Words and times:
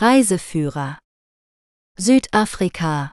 Reiseführer 0.00 0.96
Südafrika 1.98 3.12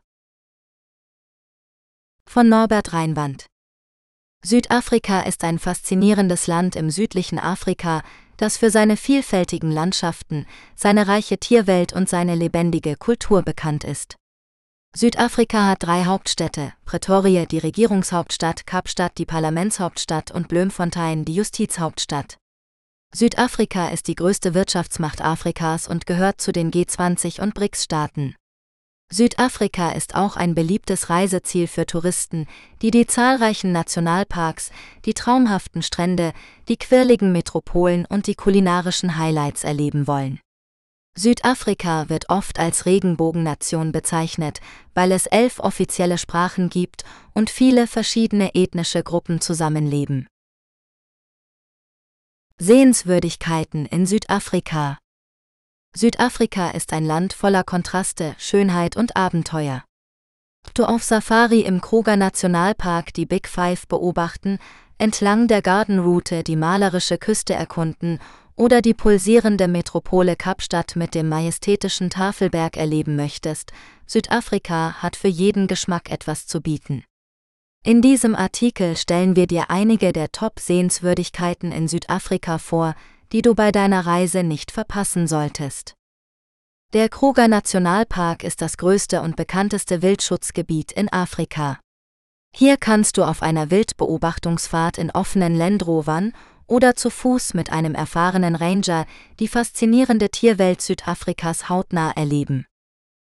von 2.26 2.48
Norbert 2.48 2.94
Reinwand 2.94 3.46
Südafrika 4.42 5.24
ist 5.24 5.44
ein 5.44 5.60
faszinierendes 5.60 6.48
Land 6.48 6.78
im 6.78 6.90
südlichen 6.90 7.40
Afrika, 7.40 8.04
das 8.38 8.56
für 8.56 8.72
seine 8.72 8.96
vielfältigen 8.96 9.70
Landschaften, 9.70 10.46
seine 10.78 11.10
reiche 11.10 11.38
Tierwelt 11.38 11.92
und 11.92 12.08
seine 12.08 12.36
lebendige 12.36 12.96
Kultur 12.96 13.42
bekannt 13.42 13.84
ist. 13.84 14.16
Südafrika 14.96 15.68
hat 15.68 15.84
drei 15.84 16.06
Hauptstädte, 16.06 16.72
Pretoria 16.86 17.46
die 17.46 17.60
Regierungshauptstadt, 17.60 18.66
Kapstadt 18.66 19.18
die 19.18 19.26
Parlamentshauptstadt 19.26 20.32
und 20.32 20.48
Bloemfontein 20.48 21.26
die 21.26 21.36
Justizhauptstadt. 21.36 22.38
Südafrika 23.16 23.88
ist 23.90 24.08
die 24.08 24.16
größte 24.16 24.54
Wirtschaftsmacht 24.54 25.22
Afrikas 25.22 25.88
und 25.88 26.06
gehört 26.06 26.42
zu 26.42 26.52
den 26.52 26.72
G20 26.72 27.42
und 27.42 27.54
BRICS-Staaten. 27.54 28.36
Südafrika 29.10 29.92
ist 29.92 30.16
auch 30.16 30.36
ein 30.36 30.54
beliebtes 30.54 31.10
Reiseziel 31.10 31.68
für 31.68 31.86
Touristen, 31.86 32.46
die 32.82 32.92
die 32.92 33.08
zahlreichen 33.08 33.72
Nationalparks, 33.72 34.72
die 35.06 35.14
traumhaften 35.14 35.82
Strände, 35.82 36.34
die 36.68 36.76
quirligen 36.76 37.32
Metropolen 37.32 38.06
und 38.06 38.28
die 38.28 38.36
kulinarischen 38.36 39.18
Highlights 39.18 39.64
erleben 39.64 40.08
wollen. 40.08 40.42
Südafrika 41.18 42.10
wird 42.10 42.30
oft 42.30 42.60
als 42.60 42.86
Regenbogennation 42.86 43.94
bezeichnet, 43.94 44.60
weil 44.94 45.14
es 45.14 45.26
elf 45.26 45.60
offizielle 45.60 46.18
Sprachen 46.18 46.70
gibt 46.70 47.06
und 47.34 47.50
viele 47.50 47.88
verschiedene 47.88 48.54
ethnische 48.54 49.02
Gruppen 49.02 49.40
zusammenleben. 49.40 50.28
Sehenswürdigkeiten 52.60 53.86
in 53.86 54.08
Südafrika 54.08 54.98
Südafrika 55.96 56.72
ist 56.72 56.92
ein 56.92 57.06
Land 57.06 57.34
voller 57.34 57.64
Kontraste, 57.64 58.34
Schönheit 58.40 58.98
und 58.98 59.16
Abenteuer. 59.16 59.84
Du 60.74 60.86
auf 60.86 61.04
Safari 61.04 61.62
im 61.62 61.82
Kruger 61.82 62.18
Nationalpark 62.18 63.14
die 63.14 63.28
Big 63.28 63.48
Five 63.48 63.88
beobachten, 63.88 64.58
entlang 64.98 65.48
der 65.48 65.62
Garden 65.62 66.00
Route 66.00 66.42
die 66.44 66.56
malerische 66.56 67.20
Küste 67.20 67.54
erkunden 67.54 68.18
oder 68.56 68.82
die 68.82 68.96
pulsierende 68.96 69.68
Metropole 69.68 70.36
Kapstadt 70.36 70.96
mit 70.96 71.14
dem 71.14 71.30
majestätischen 71.30 72.10
Tafelberg 72.10 72.76
erleben 72.76 73.16
möchtest, 73.16 73.72
Südafrika 74.08 74.94
hat 75.04 75.16
für 75.16 75.28
jeden 75.28 75.68
Geschmack 75.68 76.10
etwas 76.10 76.48
zu 76.48 76.60
bieten. 76.60 77.04
In 77.88 78.02
diesem 78.02 78.36
Artikel 78.36 78.98
stellen 78.98 79.38
wir 79.38 79.48
dir 79.48 79.70
einige 79.70 80.12
der 80.12 80.34
Top-Sehenswürdigkeiten 80.34 81.72
in 81.72 81.88
Südafrika 81.88 82.58
vor, 82.58 82.96
die 83.32 83.42
du 83.42 83.56
bei 83.56 83.72
deiner 83.72 84.06
Reise 84.06 84.44
nicht 84.44 84.72
verpassen 84.72 85.26
solltest. 85.26 85.94
Der 86.92 87.08
Kruger 87.08 87.48
Nationalpark 87.48 88.44
ist 88.44 88.62
das 88.62 88.76
größte 88.76 89.22
und 89.22 89.38
bekannteste 89.38 90.02
Wildschutzgebiet 90.02 90.92
in 90.92 91.08
Afrika. 91.14 91.80
Hier 92.54 92.76
kannst 92.76 93.16
du 93.16 93.24
auf 93.24 93.42
einer 93.42 93.72
Wildbeobachtungsfahrt 93.72 94.98
in 94.98 95.10
offenen 95.10 95.56
Landrovern 95.56 96.34
oder 96.66 96.94
zu 96.98 97.10
Fuß 97.10 97.54
mit 97.54 97.72
einem 97.72 97.96
erfahrenen 97.96 98.56
Ranger 98.56 99.06
die 99.40 99.48
faszinierende 99.48 100.28
Tierwelt 100.28 100.82
Südafrikas 100.82 101.70
hautnah 101.70 102.12
erleben. 102.12 102.66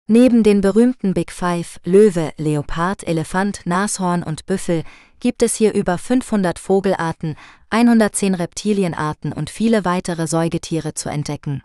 Neben 0.08 0.44
den 0.44 0.60
berühmten 0.60 1.14
Big 1.14 1.32
Five 1.32 1.80
Löwe, 1.86 2.34
Leopard, 2.38 3.08
Elefant, 3.08 3.66
Nashorn 3.66 4.22
und 4.22 4.46
Büffel 4.46 4.84
gibt 5.22 5.42
es 5.42 5.56
hier 5.56 5.74
über 5.74 5.98
500 5.98 6.60
Vogelarten, 6.60 7.38
110 7.70 8.36
Reptilienarten 8.36 9.32
und 9.32 9.50
viele 9.50 9.86
weitere 9.86 10.28
Säugetiere 10.28 10.94
zu 10.94 11.08
entdecken. 11.08 11.64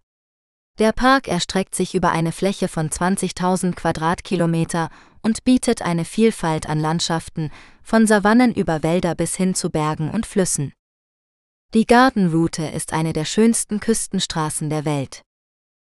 Der 0.78 0.92
Park 0.92 1.26
erstreckt 1.26 1.74
sich 1.74 1.96
über 1.96 2.12
eine 2.12 2.30
Fläche 2.30 2.68
von 2.68 2.88
20.000 2.88 3.74
Quadratkilometer 3.74 4.90
und 5.22 5.42
bietet 5.42 5.82
eine 5.82 6.04
Vielfalt 6.04 6.68
an 6.68 6.78
Landschaften, 6.78 7.50
von 7.82 8.06
Savannen 8.06 8.54
über 8.54 8.84
Wälder 8.84 9.16
bis 9.16 9.34
hin 9.34 9.56
zu 9.56 9.70
Bergen 9.70 10.10
und 10.10 10.24
Flüssen. 10.24 10.72
Die 11.74 11.86
Garden 11.86 12.30
Route 12.30 12.66
ist 12.66 12.92
eine 12.92 13.12
der 13.12 13.24
schönsten 13.24 13.80
Küstenstraßen 13.80 14.70
der 14.70 14.84
Welt. 14.84 15.22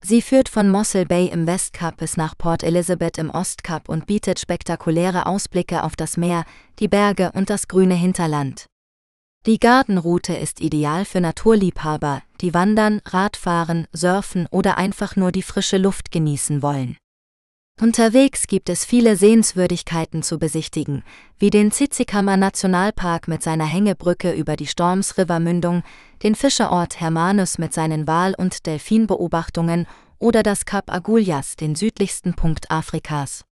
Sie 0.06 0.20
führt 0.20 0.50
von 0.50 0.68
Mossel 0.68 1.06
Bay 1.06 1.28
im 1.28 1.46
Westkap 1.46 1.96
bis 1.96 2.18
nach 2.18 2.36
Port 2.36 2.62
Elizabeth 2.62 3.16
im 3.16 3.30
Ostkap 3.30 3.88
und 3.88 4.06
bietet 4.06 4.38
spektakuläre 4.38 5.24
Ausblicke 5.24 5.82
auf 5.82 5.96
das 5.96 6.18
Meer, 6.18 6.44
die 6.78 6.88
Berge 6.88 7.32
und 7.32 7.48
das 7.48 7.68
grüne 7.68 7.94
Hinterland. 7.94 8.66
Die 9.46 9.58
Gartenroute 9.58 10.34
ist 10.34 10.60
ideal 10.60 11.06
für 11.06 11.22
Naturliebhaber, 11.22 12.20
die 12.42 12.52
wandern, 12.52 13.00
Radfahren, 13.06 13.86
surfen 13.92 14.46
oder 14.50 14.76
einfach 14.76 15.16
nur 15.16 15.32
die 15.32 15.42
frische 15.42 15.78
Luft 15.78 16.10
genießen 16.10 16.60
wollen. 16.60 16.98
Unterwegs 17.82 18.46
gibt 18.46 18.68
es 18.68 18.84
viele 18.84 19.16
Sehenswürdigkeiten 19.16 20.22
zu 20.22 20.38
besichtigen, 20.38 21.02
wie 21.38 21.50
den 21.50 21.72
Tsitsikammer 21.72 22.36
Nationalpark 22.36 23.26
mit 23.26 23.42
seiner 23.42 23.66
Hängebrücke 23.66 24.32
über 24.32 24.54
die 24.54 24.68
Storms 24.68 25.18
River 25.18 25.40
Mündung, 25.40 25.82
den 26.22 26.36
Fischerort 26.36 27.00
Hermanus 27.00 27.58
mit 27.58 27.74
seinen 27.74 28.06
Wal- 28.06 28.36
und 28.38 28.64
Delfinbeobachtungen 28.66 29.88
oder 30.20 30.44
das 30.44 30.66
Kap 30.66 30.90
Agulhas, 30.90 31.56
den 31.56 31.74
südlichsten 31.74 32.34
Punkt 32.34 32.70
Afrikas. 32.70 33.44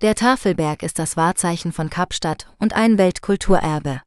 Der 0.00 0.14
Tafelberg 0.14 0.82
ist 0.82 0.98
das 0.98 1.16
Wahrzeichen 1.18 1.72
von 1.72 1.90
Kapstadt 1.90 2.46
und 2.58 2.72
ein 2.72 2.96
Weltkulturerbe. 2.96 4.00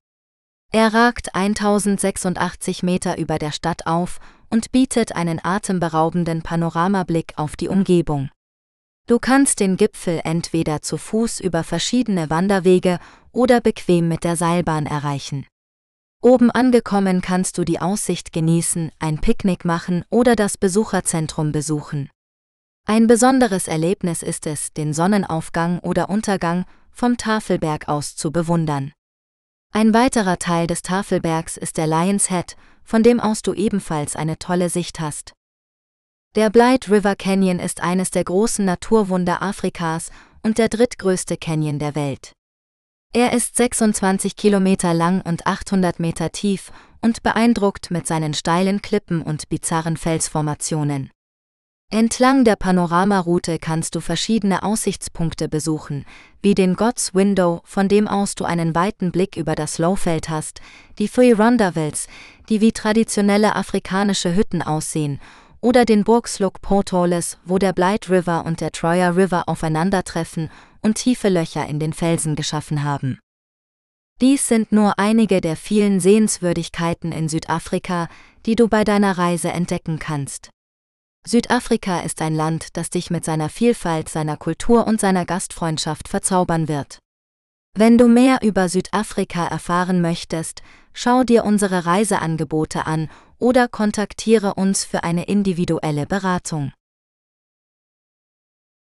Er 0.73 0.93
ragt 0.93 1.35
1086 1.35 2.81
Meter 2.81 3.19
über 3.19 3.37
der 3.37 3.51
Stadt 3.51 3.85
auf 3.85 4.19
und 4.49 4.71
bietet 4.71 5.15
einen 5.15 5.39
atemberaubenden 5.43 6.41
Panoramablick 6.41 7.33
auf 7.35 7.55
die 7.55 7.67
Umgebung. 7.67 8.31
Du 9.11 9.19
kannst 9.19 9.59
den 9.59 9.75
Gipfel 9.75 10.21
entweder 10.23 10.81
zu 10.81 10.95
Fuß 10.95 11.41
über 11.41 11.65
verschiedene 11.65 12.29
Wanderwege 12.29 12.97
oder 13.33 13.59
bequem 13.59 14.07
mit 14.07 14.23
der 14.23 14.37
Seilbahn 14.37 14.85
erreichen. 14.85 15.45
Oben 16.21 16.49
angekommen 16.49 17.19
kannst 17.19 17.57
du 17.57 17.65
die 17.65 17.81
Aussicht 17.81 18.31
genießen, 18.31 18.89
ein 18.99 19.19
Picknick 19.19 19.65
machen 19.65 20.05
oder 20.09 20.37
das 20.37 20.57
Besucherzentrum 20.57 21.51
besuchen. 21.51 22.09
Ein 22.87 23.07
besonderes 23.07 23.67
Erlebnis 23.67 24.23
ist 24.23 24.47
es, 24.47 24.71
den 24.71 24.93
Sonnenaufgang 24.93 25.79
oder 25.79 26.09
Untergang 26.09 26.63
vom 26.89 27.17
Tafelberg 27.17 27.89
aus 27.89 28.15
zu 28.15 28.31
bewundern. 28.31 28.93
Ein 29.73 29.93
weiterer 29.93 30.39
Teil 30.39 30.67
des 30.67 30.83
Tafelbergs 30.83 31.57
ist 31.57 31.75
der 31.75 31.87
Lions 31.87 32.29
Head, 32.29 32.55
von 32.85 33.03
dem 33.03 33.19
aus 33.19 33.41
du 33.41 33.53
ebenfalls 33.53 34.15
eine 34.15 34.39
tolle 34.39 34.69
Sicht 34.69 35.01
hast. 35.01 35.33
Der 36.37 36.49
Blight 36.49 36.89
River 36.89 37.17
Canyon 37.17 37.59
ist 37.59 37.83
eines 37.83 38.09
der 38.09 38.23
großen 38.23 38.63
Naturwunder 38.63 39.41
Afrikas 39.41 40.11
und 40.43 40.59
der 40.59 40.69
drittgrößte 40.69 41.35
Canyon 41.35 41.77
der 41.77 41.93
Welt. 41.93 42.31
Er 43.11 43.33
ist 43.33 43.57
26 43.57 44.37
Kilometer 44.37 44.93
lang 44.93 45.19
und 45.23 45.45
800 45.45 45.99
Meter 45.99 46.31
tief 46.31 46.71
und 47.01 47.21
beeindruckt 47.21 47.91
mit 47.91 48.07
seinen 48.07 48.33
steilen 48.33 48.81
Klippen 48.81 49.21
und 49.21 49.49
bizarren 49.49 49.97
Felsformationen. 49.97 51.11
Entlang 51.89 52.45
der 52.45 52.55
Panoramaroute 52.55 53.59
kannst 53.59 53.95
du 53.95 53.99
verschiedene 53.99 54.63
Aussichtspunkte 54.63 55.49
besuchen, 55.49 56.05
wie 56.41 56.55
den 56.55 56.77
God's 56.77 57.13
Window, 57.13 57.59
von 57.65 57.89
dem 57.89 58.07
aus 58.07 58.35
du 58.35 58.45
einen 58.45 58.73
weiten 58.73 59.11
Blick 59.11 59.35
über 59.35 59.55
das 59.55 59.79
Lowfeld 59.79 60.29
hast, 60.29 60.61
die 60.97 61.09
Three 61.09 61.33
Rondavels, 61.33 62.07
die 62.47 62.61
wie 62.61 62.71
traditionelle 62.71 63.57
afrikanische 63.57 64.33
Hütten 64.33 64.61
aussehen, 64.61 65.19
oder 65.61 65.85
den 65.85 66.03
Burgslug 66.03 66.61
Portholes, 66.61 67.37
wo 67.45 67.57
der 67.57 67.71
Blight 67.71 68.09
River 68.09 68.45
und 68.45 68.59
der 68.61 68.71
Troyer 68.71 69.15
River 69.15 69.47
aufeinandertreffen 69.47 70.49
und 70.81 70.95
tiefe 70.95 71.29
Löcher 71.29 71.67
in 71.67 71.79
den 71.79 71.93
Felsen 71.93 72.35
geschaffen 72.35 72.83
haben. 72.83 73.19
Dies 74.19 74.47
sind 74.47 74.71
nur 74.71 74.99
einige 74.99 75.41
der 75.41 75.55
vielen 75.55 75.99
Sehenswürdigkeiten 75.99 77.11
in 77.11 77.29
Südafrika, 77.29 78.07
die 78.45 78.55
du 78.55 78.67
bei 78.67 78.83
deiner 78.83 79.17
Reise 79.17 79.51
entdecken 79.51 79.99
kannst. 79.99 80.49
Südafrika 81.25 82.01
ist 82.01 82.21
ein 82.21 82.35
Land, 82.35 82.75
das 82.77 82.89
dich 82.89 83.11
mit 83.11 83.23
seiner 83.23 83.49
Vielfalt, 83.49 84.09
seiner 84.09 84.37
Kultur 84.37 84.87
und 84.87 84.99
seiner 84.99 85.25
Gastfreundschaft 85.25 86.07
verzaubern 86.07 86.67
wird. 86.67 86.99
Wenn 87.75 87.97
du 87.97 88.07
mehr 88.07 88.39
über 88.41 88.69
Südafrika 88.69 89.47
erfahren 89.47 90.01
möchtest, 90.01 90.61
schau 90.93 91.23
dir 91.23 91.45
unsere 91.45 91.85
Reiseangebote 91.85 92.85
an 92.85 93.09
oder 93.41 93.67
kontaktiere 93.67 94.53
uns 94.53 94.85
für 94.85 95.03
eine 95.03 95.25
individuelle 95.25 96.05
Beratung. 96.05 96.71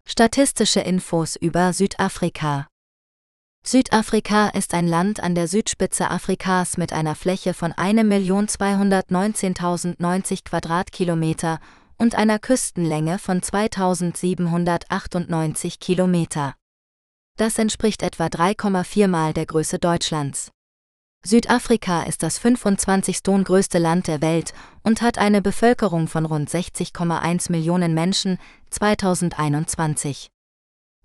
Statistische 0.05 0.79
Infos 0.79 1.35
über 1.35 1.73
Südafrika 1.73 2.67
Südafrika 3.65 4.47
ist 4.47 4.73
ein 4.73 4.87
Land 4.87 5.19
an 5.19 5.35
der 5.35 5.49
Südspitze 5.49 6.09
Afrikas 6.09 6.77
mit 6.77 6.93
einer 6.93 7.15
Fläche 7.15 7.53
von 7.53 7.73
1.219.090 7.73 10.45
Quadratkilometer 10.45 11.59
und 11.97 12.15
einer 12.15 12.39
Küstenlänge 12.39 13.19
von 13.19 13.43
2798 13.43 15.81
Kilometer. 15.81 16.55
Das 17.35 17.59
entspricht 17.59 18.01
etwa 18.01 18.27
3,4 18.27 19.09
Mal 19.09 19.33
der 19.33 19.45
Größe 19.45 19.79
Deutschlands. 19.79 20.53
Südafrika 21.25 22.03
ist 22.03 22.23
das 22.23 22.39
25. 22.39 23.23
größte 23.43 23.79
Land 23.79 24.07
der 24.07 24.21
Welt 24.21 24.53
und 24.83 25.01
hat 25.01 25.17
eine 25.17 25.41
Bevölkerung 25.41 26.07
von 26.07 26.25
rund 26.25 26.49
60,1 26.49 27.51
Millionen 27.51 27.93
Menschen 27.93 28.37
2021. 28.69 30.29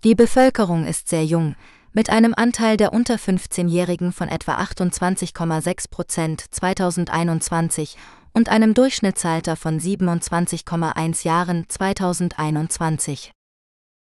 Die 0.03 0.15
Bevölkerung 0.15 0.85
ist 0.85 1.09
sehr 1.09 1.25
jung, 1.25 1.55
mit 1.91 2.09
einem 2.09 2.33
Anteil 2.35 2.77
der 2.77 2.93
unter 2.93 3.15
15-Jährigen 3.15 4.11
von 4.13 4.29
etwa 4.29 4.57
28,6 4.57 5.89
Prozent 5.89 6.45
2021 6.51 7.97
und 8.33 8.49
einem 8.49 8.73
Durchschnittsalter 8.73 9.55
von 9.55 9.79
27,1 9.79 11.25
Jahren 11.25 11.65
2021. 11.67 13.31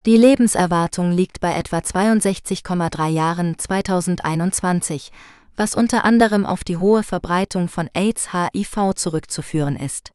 Die 0.07 0.17
Lebenserwartung 0.17 1.13
liegt 1.13 1.41
bei 1.41 1.55
etwa 1.55 1.79
62,3 1.79 3.09
Jahren 3.09 3.59
2021, 3.59 5.11
was 5.59 5.75
unter 5.75 6.05
anderem 6.05 6.47
auf 6.47 6.65
die 6.65 6.77
hohe 6.77 7.03
Verbreitung 7.03 7.69
von 7.69 7.91
AIDS-HIV 7.93 8.95
zurückzuführen 8.95 9.77
ist. 9.77 10.13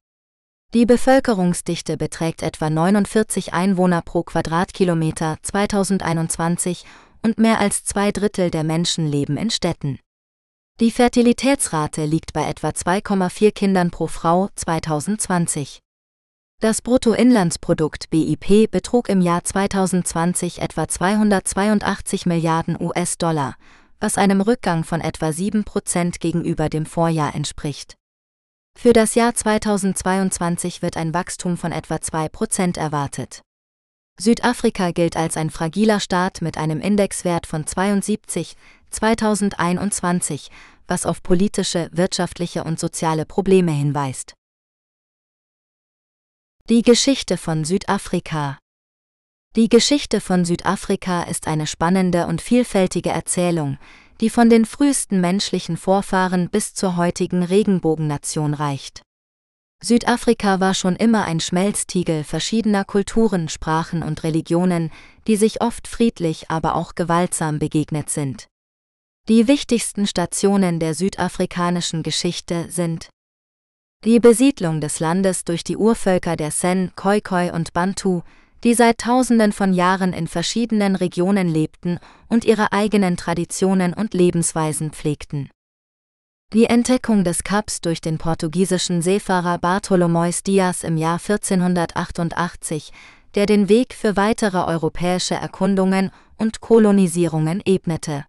Die 0.73 0.85
Bevölkerungsdichte 0.87 1.97
beträgt 1.97 2.41
etwa 2.41 2.69
49 2.69 3.53
Einwohner 3.53 4.01
pro 4.01 4.23
Quadratkilometer 4.23 5.37
2021 5.43 6.85
und 7.21 7.37
mehr 7.37 7.59
als 7.59 7.83
zwei 7.83 8.11
Drittel 8.11 8.49
der 8.49 8.63
Menschen 8.63 9.07
leben 9.07 9.37
in 9.37 9.51
Städten. 9.51 9.99
Die 10.79 10.89
Fertilitätsrate 10.89 12.05
liegt 12.05 12.33
bei 12.33 12.49
etwa 12.49 12.69
2,4 12.69 13.51
Kindern 13.51 13.91
pro 13.91 14.07
Frau 14.07 14.49
2020. 14.55 15.79
Das 16.59 16.81
Bruttoinlandsprodukt 16.81 18.09
BIP 18.09 18.71
betrug 18.71 19.09
im 19.09 19.21
Jahr 19.21 19.43
2020 19.43 20.61
etwa 20.61 20.87
282 20.87 22.25
Milliarden 22.25 22.81
US-Dollar, 22.81 23.55
was 24.03 24.17
einem 24.17 24.41
Rückgang 24.41 24.83
von 24.83 24.99
etwa 24.99 25.31
7 25.31 25.63
Prozent 25.63 26.19
gegenüber 26.19 26.67
dem 26.67 26.85
Vorjahr 26.85 27.33
entspricht. 27.33 27.95
Für 28.77 28.91
das 28.91 29.15
Jahr 29.15 29.33
2022 29.33 30.81
wird 30.81 30.97
ein 30.97 31.13
Wachstum 31.13 31.55
von 31.55 31.71
etwa 31.71 32.01
2 32.01 32.27
Prozent 32.27 32.75
erwartet. 32.75 33.43
Südafrika 34.19 34.91
gilt 34.91 35.15
als 35.15 35.37
ein 35.37 35.49
fragiler 35.49 36.01
Staat 36.01 36.41
mit 36.41 36.57
einem 36.57 36.81
Indexwert 36.81 37.47
von 37.47 37.65
72 37.65 38.57
2021, 38.89 40.51
was 40.85 41.05
auf 41.05 41.23
politische, 41.23 41.89
wirtschaftliche 41.93 42.65
und 42.65 42.81
soziale 42.81 43.25
Probleme 43.25 43.71
hinweist. 43.71 44.33
Die 46.69 46.81
Geschichte 46.81 47.37
von 47.37 47.63
Südafrika 47.63 48.57
Die 49.55 49.69
Geschichte 49.69 50.19
von 50.19 50.45
Südafrika 50.45 51.23
ist 51.23 51.45
eine 51.45 51.67
spannende 51.67 52.25
und 52.25 52.41
vielfältige 52.41 53.11
Erzählung, 53.11 53.77
die 54.19 54.31
von 54.31 54.49
den 54.49 54.65
frühesten 54.65 55.21
menschlichen 55.21 55.77
Vorfahren 55.77 56.49
bis 56.49 56.73
zur 56.73 56.97
heutigen 56.97 57.43
Regenbogennation 57.43 58.55
reicht. 58.55 59.03
Südafrika 59.83 60.59
war 60.59 60.73
schon 60.73 60.95
immer 60.95 61.25
ein 61.25 61.39
Schmelztiegel 61.39 62.23
verschiedener 62.23 62.83
Kulturen, 62.83 63.47
Sprachen 63.47 64.01
und 64.01 64.23
Religionen, 64.23 64.91
die 65.27 65.35
sich 65.35 65.61
oft 65.61 65.87
friedlich, 65.87 66.49
aber 66.49 66.73
auch 66.73 66.95
gewaltsam 66.95 67.59
begegnet 67.59 68.09
sind. 68.09 68.47
Die 69.29 69.47
wichtigsten 69.47 70.07
Stationen 70.07 70.79
der 70.79 70.95
südafrikanischen 70.95 72.01
Geschichte 72.01 72.71
sind 72.71 73.09
die 74.03 74.19
Besiedlung 74.19 74.81
des 74.81 74.99
Landes 74.99 75.45
durch 75.45 75.63
die 75.63 75.77
Urvölker 75.77 76.35
der 76.37 76.49
Sen, 76.49 76.91
Khoikhoi 76.95 77.51
und 77.51 77.71
Bantu, 77.71 78.23
die 78.63 78.73
seit 78.73 78.99
Tausenden 78.99 79.51
von 79.51 79.73
Jahren 79.73 80.13
in 80.13 80.27
verschiedenen 80.27 80.95
Regionen 80.95 81.47
lebten 81.47 81.99
und 82.29 82.45
ihre 82.45 82.71
eigenen 82.71 83.17
Traditionen 83.17 83.93
und 83.93 84.13
Lebensweisen 84.13 84.91
pflegten. 84.91 85.49
Die 86.53 86.65
Entdeckung 86.65 87.23
des 87.23 87.43
Kaps 87.43 87.81
durch 87.81 87.99
den 87.99 88.19
portugiesischen 88.19 89.01
Seefahrer 89.01 89.57
Bartolomeus 89.57 90.43
Dias 90.43 90.83
im 90.83 90.97
Jahr 90.97 91.19
1488, 91.19 92.91
der 93.35 93.47
den 93.47 93.69
Weg 93.69 93.93
für 93.95 94.15
weitere 94.15 94.59
europäische 94.59 95.33
Erkundungen 95.33 96.11
und 96.37 96.61
Kolonisierungen 96.61 97.61
ebnete. 97.65 98.25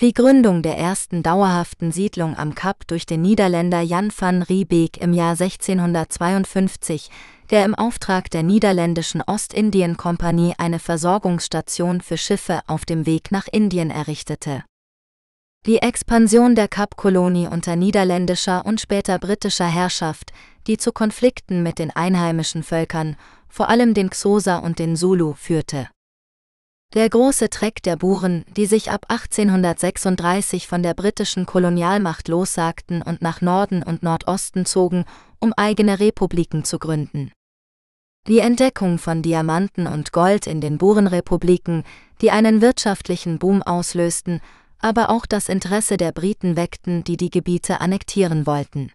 Die 0.00 0.12
Gründung 0.12 0.62
der 0.62 0.76
ersten 0.76 1.22
dauerhaften 1.22 1.92
Siedlung 1.92 2.36
am 2.36 2.56
Kap 2.56 2.86
durch 2.88 3.06
den 3.06 3.22
Niederländer 3.22 3.80
Jan 3.80 4.12
van 4.14 4.42
Riebeek 4.42 4.96
im 4.96 5.12
Jahr 5.12 5.40
1652, 5.40 7.10
der 7.50 7.64
im 7.64 7.76
Auftrag 7.76 8.28
der 8.28 8.42
niederländischen 8.42 9.22
Ostindien-Kompanie 9.22 10.54
eine 10.58 10.80
Versorgungsstation 10.80 12.00
für 12.00 12.18
Schiffe 12.18 12.62
auf 12.66 12.84
dem 12.84 13.06
Weg 13.06 13.30
nach 13.30 13.46
Indien 13.50 13.90
errichtete. 13.90 14.64
Die 15.64 15.78
Expansion 15.78 16.56
der 16.56 16.66
Kapkolonie 16.66 17.46
unter 17.46 17.76
niederländischer 17.76 18.66
und 18.66 18.80
später 18.80 19.20
britischer 19.20 19.68
Herrschaft, 19.68 20.32
die 20.66 20.76
zu 20.76 20.90
Konflikten 20.90 21.62
mit 21.62 21.78
den 21.78 21.90
einheimischen 21.92 22.64
Völkern, 22.64 23.16
vor 23.48 23.68
allem 23.68 23.94
den 23.94 24.10
Xhosa 24.10 24.58
und 24.58 24.80
den 24.80 24.96
Zulu, 24.96 25.34
führte. 25.34 25.88
Der 26.94 27.10
große 27.10 27.50
Treck 27.50 27.82
der 27.82 27.96
Buren, 27.96 28.44
die 28.56 28.66
sich 28.66 28.92
ab 28.92 29.06
1836 29.08 30.68
von 30.68 30.84
der 30.84 30.94
britischen 30.94 31.44
Kolonialmacht 31.44 32.28
lossagten 32.28 33.02
und 33.02 33.20
nach 33.20 33.40
Norden 33.40 33.82
und 33.82 34.04
Nordosten 34.04 34.64
zogen, 34.64 35.04
um 35.40 35.52
eigene 35.56 35.98
Republiken 35.98 36.62
zu 36.62 36.78
gründen. 36.78 37.32
Die 38.28 38.38
Entdeckung 38.38 38.98
von 38.98 39.22
Diamanten 39.22 39.88
und 39.88 40.12
Gold 40.12 40.46
in 40.46 40.60
den 40.60 40.78
Burenrepubliken, 40.78 41.82
die 42.20 42.30
einen 42.30 42.60
wirtschaftlichen 42.60 43.40
Boom 43.40 43.60
auslösten, 43.62 44.40
aber 44.78 45.10
auch 45.10 45.26
das 45.26 45.48
Interesse 45.48 45.96
der 45.96 46.12
Briten 46.12 46.56
weckten, 46.56 47.02
die 47.02 47.16
die 47.16 47.30
Gebiete 47.30 47.80
annektieren 47.80 48.46
wollten. 48.46 48.92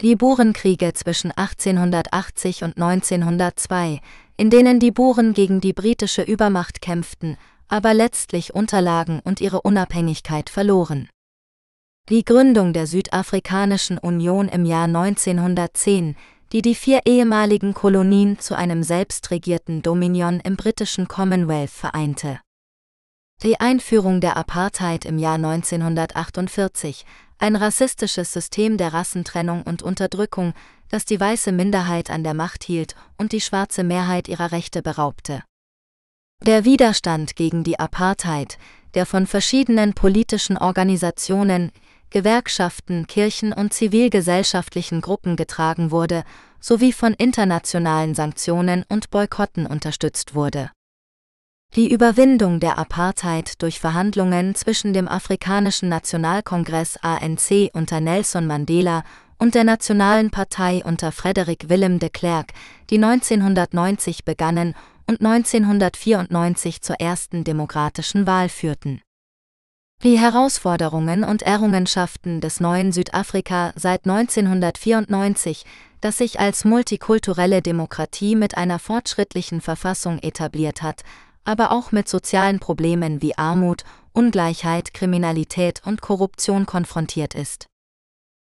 Die 0.00 0.16
Burenkriege 0.16 0.92
zwischen 0.94 1.30
1880 1.30 2.64
und 2.64 2.76
1902 2.76 4.00
in 4.36 4.50
denen 4.50 4.80
die 4.80 4.90
Buren 4.90 5.32
gegen 5.32 5.60
die 5.60 5.72
britische 5.72 6.22
Übermacht 6.22 6.80
kämpften, 6.80 7.36
aber 7.68 7.94
letztlich 7.94 8.54
unterlagen 8.54 9.20
und 9.24 9.40
ihre 9.40 9.62
Unabhängigkeit 9.62 10.50
verloren. 10.50 11.08
Die 12.10 12.24
Gründung 12.24 12.72
der 12.72 12.86
Südafrikanischen 12.86 13.96
Union 13.98 14.48
im 14.48 14.64
Jahr 14.64 14.84
1910, 14.84 16.16
die 16.52 16.62
die 16.62 16.74
vier 16.74 17.00
ehemaligen 17.06 17.74
Kolonien 17.74 18.38
zu 18.38 18.54
einem 18.54 18.82
selbstregierten 18.82 19.82
Dominion 19.82 20.40
im 20.40 20.56
britischen 20.56 21.08
Commonwealth 21.08 21.70
vereinte. 21.70 22.40
Die 23.42 23.58
Einführung 23.58 24.20
der 24.20 24.36
Apartheid 24.36 25.04
im 25.04 25.18
Jahr 25.18 25.34
1948, 25.34 27.04
ein 27.38 27.56
rassistisches 27.56 28.32
System 28.32 28.76
der 28.76 28.92
Rassentrennung 28.92 29.62
und 29.62 29.82
Unterdrückung, 29.82 30.54
das 30.88 31.04
die 31.04 31.18
weiße 31.18 31.52
Minderheit 31.52 32.10
an 32.10 32.24
der 32.24 32.34
Macht 32.34 32.64
hielt 32.64 32.94
und 33.16 33.32
die 33.32 33.40
schwarze 33.40 33.84
Mehrheit 33.84 34.28
ihrer 34.28 34.52
Rechte 34.52 34.82
beraubte. 34.82 35.42
Der 36.42 36.64
Widerstand 36.64 37.36
gegen 37.36 37.64
die 37.64 37.78
Apartheid, 37.78 38.58
der 38.94 39.06
von 39.06 39.26
verschiedenen 39.26 39.94
politischen 39.94 40.58
Organisationen, 40.58 41.72
Gewerkschaften, 42.10 43.06
Kirchen 43.06 43.52
und 43.52 43.72
zivilgesellschaftlichen 43.72 45.00
Gruppen 45.00 45.36
getragen 45.36 45.90
wurde, 45.90 46.22
sowie 46.60 46.92
von 46.92 47.12
internationalen 47.14 48.14
Sanktionen 48.14 48.84
und 48.88 49.10
Boykotten 49.10 49.66
unterstützt 49.66 50.34
wurde. 50.34 50.70
Die 51.76 51.90
Überwindung 51.90 52.60
der 52.60 52.78
Apartheid 52.78 53.60
durch 53.60 53.80
Verhandlungen 53.80 54.54
zwischen 54.54 54.92
dem 54.92 55.08
Afrikanischen 55.08 55.88
Nationalkongress 55.88 56.98
ANC 57.02 57.70
unter 57.72 57.98
Nelson 58.00 58.46
Mandela 58.46 59.02
und 59.44 59.54
der 59.54 59.64
Nationalen 59.64 60.30
Partei 60.30 60.80
unter 60.86 61.12
Frederick 61.12 61.68
Willem 61.68 61.98
de 61.98 62.08
Klerk, 62.08 62.54
die 62.88 62.96
1990 62.96 64.24
begannen 64.24 64.74
und 65.06 65.20
1994 65.20 66.80
zur 66.80 66.98
ersten 66.98 67.44
demokratischen 67.44 68.26
Wahl 68.26 68.48
führten. 68.48 69.02
Die 70.02 70.18
Herausforderungen 70.18 71.24
und 71.24 71.42
Errungenschaften 71.42 72.40
des 72.40 72.58
neuen 72.58 72.90
Südafrika 72.90 73.74
seit 73.76 74.06
1994, 74.06 75.66
das 76.00 76.16
sich 76.16 76.40
als 76.40 76.64
multikulturelle 76.64 77.60
Demokratie 77.60 78.36
mit 78.36 78.56
einer 78.56 78.78
fortschrittlichen 78.78 79.60
Verfassung 79.60 80.20
etabliert 80.20 80.80
hat, 80.80 81.02
aber 81.44 81.70
auch 81.70 81.92
mit 81.92 82.08
sozialen 82.08 82.60
Problemen 82.60 83.20
wie 83.20 83.36
Armut, 83.36 83.84
Ungleichheit, 84.14 84.94
Kriminalität 84.94 85.82
und 85.84 86.00
Korruption 86.00 86.64
konfrontiert 86.64 87.34
ist. 87.34 87.66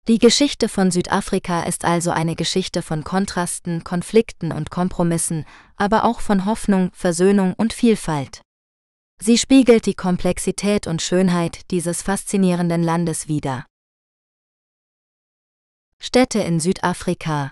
Die 0.08 0.20
Geschichte 0.20 0.70
von 0.70 0.90
Südafrika 0.90 1.64
ist 1.64 1.84
also 1.84 2.12
eine 2.12 2.38
Geschichte 2.38 2.82
von 2.82 3.04
Kontrasten, 3.04 3.84
Konflikten 3.84 4.54
und 4.54 4.72
Kompromissen, 4.72 5.46
aber 5.76 6.06
auch 6.06 6.22
von 6.22 6.46
Hoffnung, 6.46 6.92
Versöhnung 6.94 7.54
und 7.58 7.74
Vielfalt. 7.74 8.42
Sie 9.22 9.38
spiegelt 9.38 9.86
die 9.86 9.96
Komplexität 9.96 10.88
und 10.88 11.02
Schönheit 11.02 11.70
dieses 11.72 12.04
faszinierenden 12.04 12.84
Landes 12.84 13.28
wider. 13.28 13.66
Städte 16.00 16.40
in 16.40 16.62
Südafrika 16.62 17.52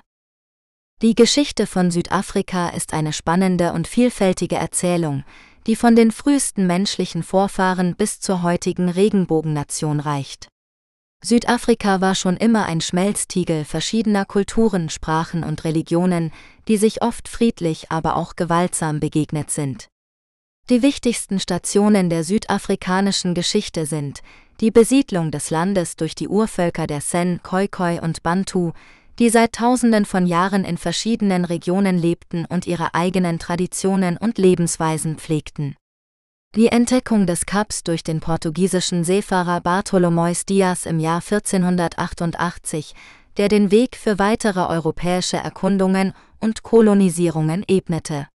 Die 1.02 1.14
Geschichte 1.14 1.68
von 1.68 1.92
Südafrika 1.92 2.70
ist 2.70 2.94
eine 2.94 3.12
spannende 3.12 3.74
und 3.74 3.86
vielfältige 3.86 4.56
Erzählung, 4.56 5.26
die 5.68 5.76
von 5.76 5.98
den 5.98 6.12
frühesten 6.12 6.68
menschlichen 6.68 7.22
Vorfahren 7.22 7.98
bis 7.98 8.22
zur 8.22 8.44
heutigen 8.44 8.88
Regenbogennation 8.88 10.00
reicht. 10.00 10.48
Südafrika 11.24 12.02
war 12.02 12.14
schon 12.14 12.38
immer 12.38 12.66
ein 12.66 12.82
Schmelztiegel 12.82 13.66
verschiedener 13.66 14.26
Kulturen, 14.26 14.90
Sprachen 14.90 15.44
und 15.44 15.64
Religionen, 15.64 16.32
die 16.68 16.78
sich 16.78 17.02
oft 17.02 17.28
friedlich, 17.28 17.92
aber 17.92 18.16
auch 18.16 18.36
gewaltsam 18.36 19.00
begegnet 19.00 19.50
sind. 19.50 19.88
Die 20.70 20.82
wichtigsten 20.82 21.40
Stationen 21.40 22.10
der 22.10 22.24
südafrikanischen 22.24 23.34
Geschichte 23.34 23.86
sind 23.86 24.22
die 24.62 24.72
Besiedlung 24.72 25.32
des 25.32 25.50
Landes 25.50 25.96
durch 25.96 26.16
die 26.16 26.28
Urvölker 26.28 26.88
der 26.88 27.02
Sen, 27.02 27.42
Khoikhoi 27.44 28.00
und 28.00 28.24
Bantu, 28.24 28.72
die 29.20 29.30
seit 29.30 29.54
Tausenden 29.54 30.06
von 30.06 30.26
Jahren 30.26 30.64
in 30.64 30.78
verschiedenen 30.78 31.46
Regionen 31.46 31.98
lebten 31.98 32.46
und 32.46 32.68
ihre 32.68 32.94
eigenen 32.94 33.40
Traditionen 33.40 34.18
und 34.18 34.38
Lebensweisen 34.38 35.18
pflegten. 35.18 35.76
Die 36.56 36.68
Entdeckung 36.68 37.28
des 37.28 37.46
Kaps 37.46 37.84
durch 37.84 38.02
den 38.02 38.22
portugiesischen 38.22 39.04
Seefahrer 39.04 39.60
Bartolomeus 39.60 40.46
Dias 40.46 40.86
im 40.86 41.00
Jahr 41.00 41.20
1488, 41.20 42.96
der 43.36 43.50
den 43.50 43.72
Weg 43.72 43.98
für 43.98 44.20
weitere 44.20 44.62
europäische 44.62 45.36
Erkundungen 45.36 46.14
und 46.40 46.64
Kolonisierungen 46.64 47.66
ebnete. 47.68 48.30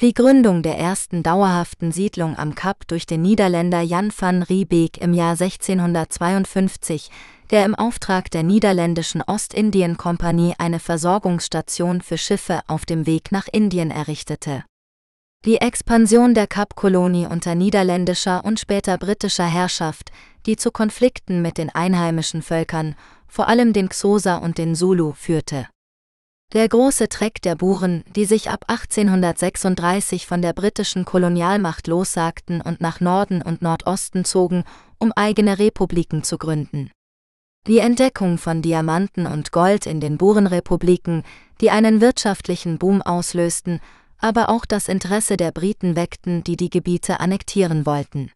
Die 0.00 0.14
Gründung 0.14 0.62
der 0.62 0.78
ersten 0.78 1.22
dauerhaften 1.22 1.92
Siedlung 1.92 2.34
am 2.38 2.54
Kap 2.54 2.88
durch 2.88 3.04
den 3.04 3.20
Niederländer 3.20 3.82
Jan 3.82 4.10
van 4.16 4.42
Riebeek 4.42 4.96
im 5.02 5.12
Jahr 5.12 5.32
1652, 5.32 7.10
der 7.50 7.66
im 7.66 7.74
Auftrag 7.74 8.30
der 8.30 8.42
niederländischen 8.42 9.20
Ostindien-Kompanie 9.20 10.54
eine 10.56 10.80
Versorgungsstation 10.80 12.00
für 12.00 12.16
Schiffe 12.16 12.62
auf 12.68 12.86
dem 12.86 13.06
Weg 13.06 13.32
nach 13.32 13.48
Indien 13.52 13.90
errichtete. 13.90 14.64
Die 15.44 15.60
Expansion 15.60 16.32
der 16.32 16.46
Kapkolonie 16.46 17.26
unter 17.26 17.54
niederländischer 17.54 18.46
und 18.46 18.58
später 18.58 18.96
britischer 18.96 19.44
Herrschaft, 19.44 20.10
die 20.46 20.56
zu 20.56 20.70
Konflikten 20.70 21.42
mit 21.42 21.58
den 21.58 21.68
einheimischen 21.68 22.40
Völkern, 22.40 22.94
vor 23.28 23.46
allem 23.48 23.74
den 23.74 23.90
Xhosa 23.90 24.36
und 24.36 24.56
den 24.56 24.74
Zulu, 24.74 25.12
führte. 25.12 25.68
Der 26.54 26.66
große 26.66 27.10
Treck 27.10 27.42
der 27.42 27.56
Buren, 27.56 28.04
die 28.16 28.24
sich 28.24 28.48
ab 28.48 28.64
1836 28.68 30.26
von 30.26 30.40
der 30.40 30.54
britischen 30.54 31.04
Kolonialmacht 31.04 31.88
lossagten 31.88 32.62
und 32.62 32.80
nach 32.80 33.00
Norden 33.00 33.42
und 33.42 33.60
Nordosten 33.60 34.24
zogen, 34.24 34.64
um 34.98 35.12
eigene 35.12 35.58
Republiken 35.58 36.22
zu 36.22 36.38
gründen. 36.38 36.90
Die 37.66 37.80
Entdeckung 37.80 38.38
von 38.38 38.62
Diamanten 38.62 39.26
und 39.26 39.52
Gold 39.52 39.84
in 39.84 40.00
den 40.00 40.16
Burenrepubliken, 40.16 41.22
die 41.60 41.70
einen 41.70 42.00
wirtschaftlichen 42.00 42.78
Boom 42.78 43.02
auslösten, 43.02 43.80
aber 44.24 44.48
auch 44.48 44.64
das 44.64 44.88
Interesse 44.88 45.36
der 45.36 45.52
Briten 45.52 45.96
weckten, 45.96 46.42
die 46.42 46.56
die 46.56 46.70
Gebiete 46.70 47.20
annektieren 47.20 47.84
wollten. 47.84 48.32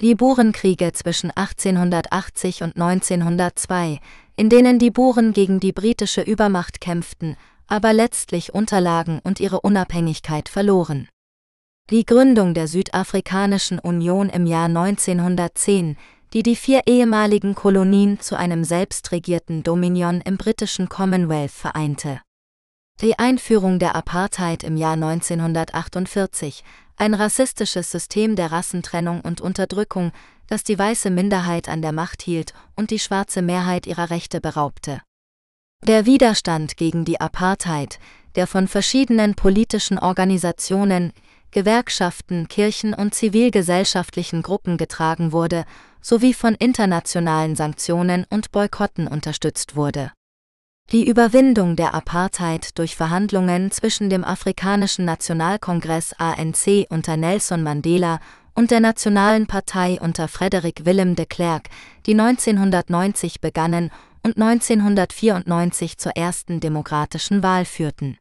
Die 0.00 0.14
Burenkriege 0.14 0.92
zwischen 0.92 1.32
1880 1.32 2.62
und 2.62 2.76
1902, 2.76 3.98
in 4.36 4.48
denen 4.48 4.78
die 4.78 4.92
Buren 4.92 5.32
gegen 5.32 5.58
die 5.58 5.72
britische 5.72 6.20
Übermacht 6.20 6.80
kämpften, 6.80 7.36
aber 7.66 7.92
letztlich 7.92 8.54
unterlagen 8.54 9.18
und 9.24 9.40
ihre 9.40 9.62
Unabhängigkeit 9.62 10.48
verloren. 10.48 11.08
Die 11.90 12.06
Gründung 12.06 12.54
der 12.54 12.68
Südafrikanischen 12.68 13.80
Union 13.80 14.28
im 14.28 14.46
Jahr 14.46 14.66
1910, 14.66 15.96
die 16.32 16.44
die 16.44 16.54
vier 16.54 16.82
ehemaligen 16.86 17.56
Kolonien 17.56 18.20
zu 18.20 18.38
einem 18.38 18.62
selbstregierten 18.62 19.64
Dominion 19.64 20.20
im 20.20 20.36
britischen 20.36 20.88
Commonwealth 20.88 21.50
vereinte. 21.50 22.20
Die 23.02 23.18
Einführung 23.18 23.78
der 23.78 23.96
Apartheid 23.96 24.62
im 24.62 24.76
Jahr 24.76 24.92
1948, 24.92 26.62
ein 26.96 27.14
rassistisches 27.14 27.90
System 27.90 28.36
der 28.36 28.52
Rassentrennung 28.52 29.22
und 29.22 29.40
Unterdrückung, 29.40 30.12
das 30.48 30.64
die 30.64 30.78
weiße 30.78 31.08
Minderheit 31.08 31.70
an 31.70 31.80
der 31.80 31.92
Macht 31.92 32.20
hielt 32.20 32.52
und 32.76 32.90
die 32.90 32.98
schwarze 32.98 33.40
Mehrheit 33.40 33.86
ihrer 33.86 34.10
Rechte 34.10 34.42
beraubte. 34.42 35.00
Der 35.82 36.04
Widerstand 36.04 36.76
gegen 36.76 37.06
die 37.06 37.22
Apartheid, 37.22 37.98
der 38.34 38.46
von 38.46 38.68
verschiedenen 38.68 39.34
politischen 39.34 39.98
Organisationen, 39.98 41.14
Gewerkschaften, 41.52 42.48
Kirchen 42.48 42.92
und 42.92 43.14
zivilgesellschaftlichen 43.14 44.42
Gruppen 44.42 44.76
getragen 44.76 45.32
wurde, 45.32 45.64
sowie 46.02 46.34
von 46.34 46.54
internationalen 46.54 47.56
Sanktionen 47.56 48.26
und 48.28 48.52
Boykotten 48.52 49.08
unterstützt 49.08 49.74
wurde. 49.74 50.12
Die 50.92 51.06
Überwindung 51.06 51.76
der 51.76 51.94
Apartheid 51.94 52.76
durch 52.76 52.96
Verhandlungen 52.96 53.70
zwischen 53.70 54.10
dem 54.10 54.24
Afrikanischen 54.24 55.04
Nationalkongress 55.04 56.14
ANC 56.18 56.86
unter 56.88 57.16
Nelson 57.16 57.62
Mandela 57.62 58.18
und 58.56 58.72
der 58.72 58.80
Nationalen 58.80 59.46
Partei 59.46 60.00
unter 60.00 60.26
Frederick 60.26 60.84
Willem 60.86 61.14
de 61.14 61.26
Klerk, 61.26 61.68
die 62.06 62.18
1990 62.18 63.40
begannen 63.40 63.92
und 64.24 64.36
1994 64.36 65.96
zur 65.96 66.16
ersten 66.16 66.58
demokratischen 66.58 67.44
Wahl 67.44 67.66
führten. 67.66 68.18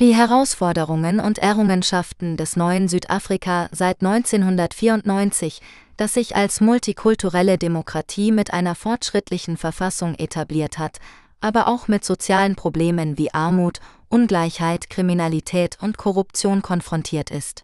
Die 0.00 0.16
Herausforderungen 0.16 1.20
und 1.20 1.38
Errungenschaften 1.38 2.36
des 2.36 2.56
neuen 2.56 2.88
Südafrika 2.88 3.68
seit 3.70 4.02
1994, 4.02 5.60
das 5.96 6.14
sich 6.14 6.34
als 6.34 6.60
multikulturelle 6.60 7.56
Demokratie 7.56 8.32
mit 8.32 8.52
einer 8.52 8.74
fortschrittlichen 8.74 9.56
Verfassung 9.56 10.16
etabliert 10.16 10.78
hat, 10.78 10.98
aber 11.44 11.68
auch 11.68 11.88
mit 11.88 12.06
sozialen 12.06 12.56
Problemen 12.56 13.18
wie 13.18 13.34
Armut, 13.34 13.80
Ungleichheit, 14.08 14.88
Kriminalität 14.88 15.76
und 15.82 15.98
Korruption 15.98 16.62
konfrontiert 16.62 17.30
ist. 17.30 17.62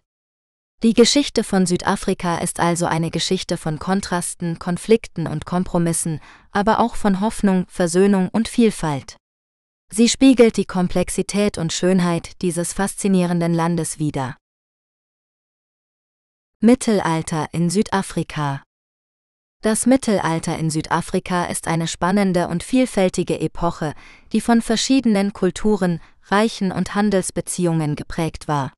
Die 0.83 0.93
Geschichte 0.93 1.43
von 1.43 1.65
Südafrika 1.65 2.37
ist 2.37 2.59
also 2.59 2.85
eine 2.85 3.09
Geschichte 3.09 3.57
von 3.57 3.79
Kontrasten, 3.79 4.59
Konflikten 4.59 5.25
und 5.25 5.47
Kompromissen, 5.47 6.19
aber 6.51 6.79
auch 6.79 6.95
von 6.95 7.21
Hoffnung, 7.21 7.65
Versöhnung 7.69 8.29
und 8.29 8.47
Vielfalt. 8.47 9.17
Sie 9.91 10.09
spiegelt 10.09 10.57
die 10.57 10.65
Komplexität 10.65 11.57
und 11.57 11.73
Schönheit 11.73 12.39
dieses 12.43 12.73
faszinierenden 12.73 13.55
Landes 13.55 13.97
wider. 13.97 14.37
Mittelalter 16.59 17.47
in 17.51 17.71
Südafrika 17.71 18.61
das 19.61 19.85
Mittelalter 19.85 20.57
in 20.57 20.69
Südafrika 20.69 21.45
ist 21.45 21.67
eine 21.67 21.87
spannende 21.87 22.47
und 22.47 22.63
vielfältige 22.63 23.39
Epoche, 23.39 23.93
die 24.33 24.41
von 24.41 24.61
verschiedenen 24.61 25.33
Kulturen, 25.33 26.01
Reichen 26.25 26.71
und 26.71 26.95
Handelsbeziehungen 26.95 27.95
geprägt 27.95 28.47
war. 28.47 28.73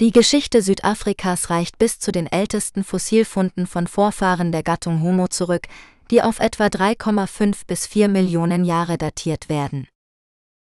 Die 0.00 0.10
Geschichte 0.12 0.62
Südafrikas 0.62 1.50
reicht 1.50 1.78
bis 1.78 1.98
zu 1.98 2.10
den 2.10 2.26
ältesten 2.26 2.84
Fossilfunden 2.84 3.66
von 3.66 3.86
Vorfahren 3.86 4.50
der 4.50 4.62
Gattung 4.62 5.02
Homo 5.02 5.28
zurück, 5.28 5.68
die 6.10 6.22
auf 6.22 6.40
etwa 6.40 6.66
3,5 6.66 7.66
bis 7.66 7.86
4 7.86 8.08
Millionen 8.08 8.64
Jahre 8.64 8.98
datiert 8.98 9.48
werden. 9.48 9.86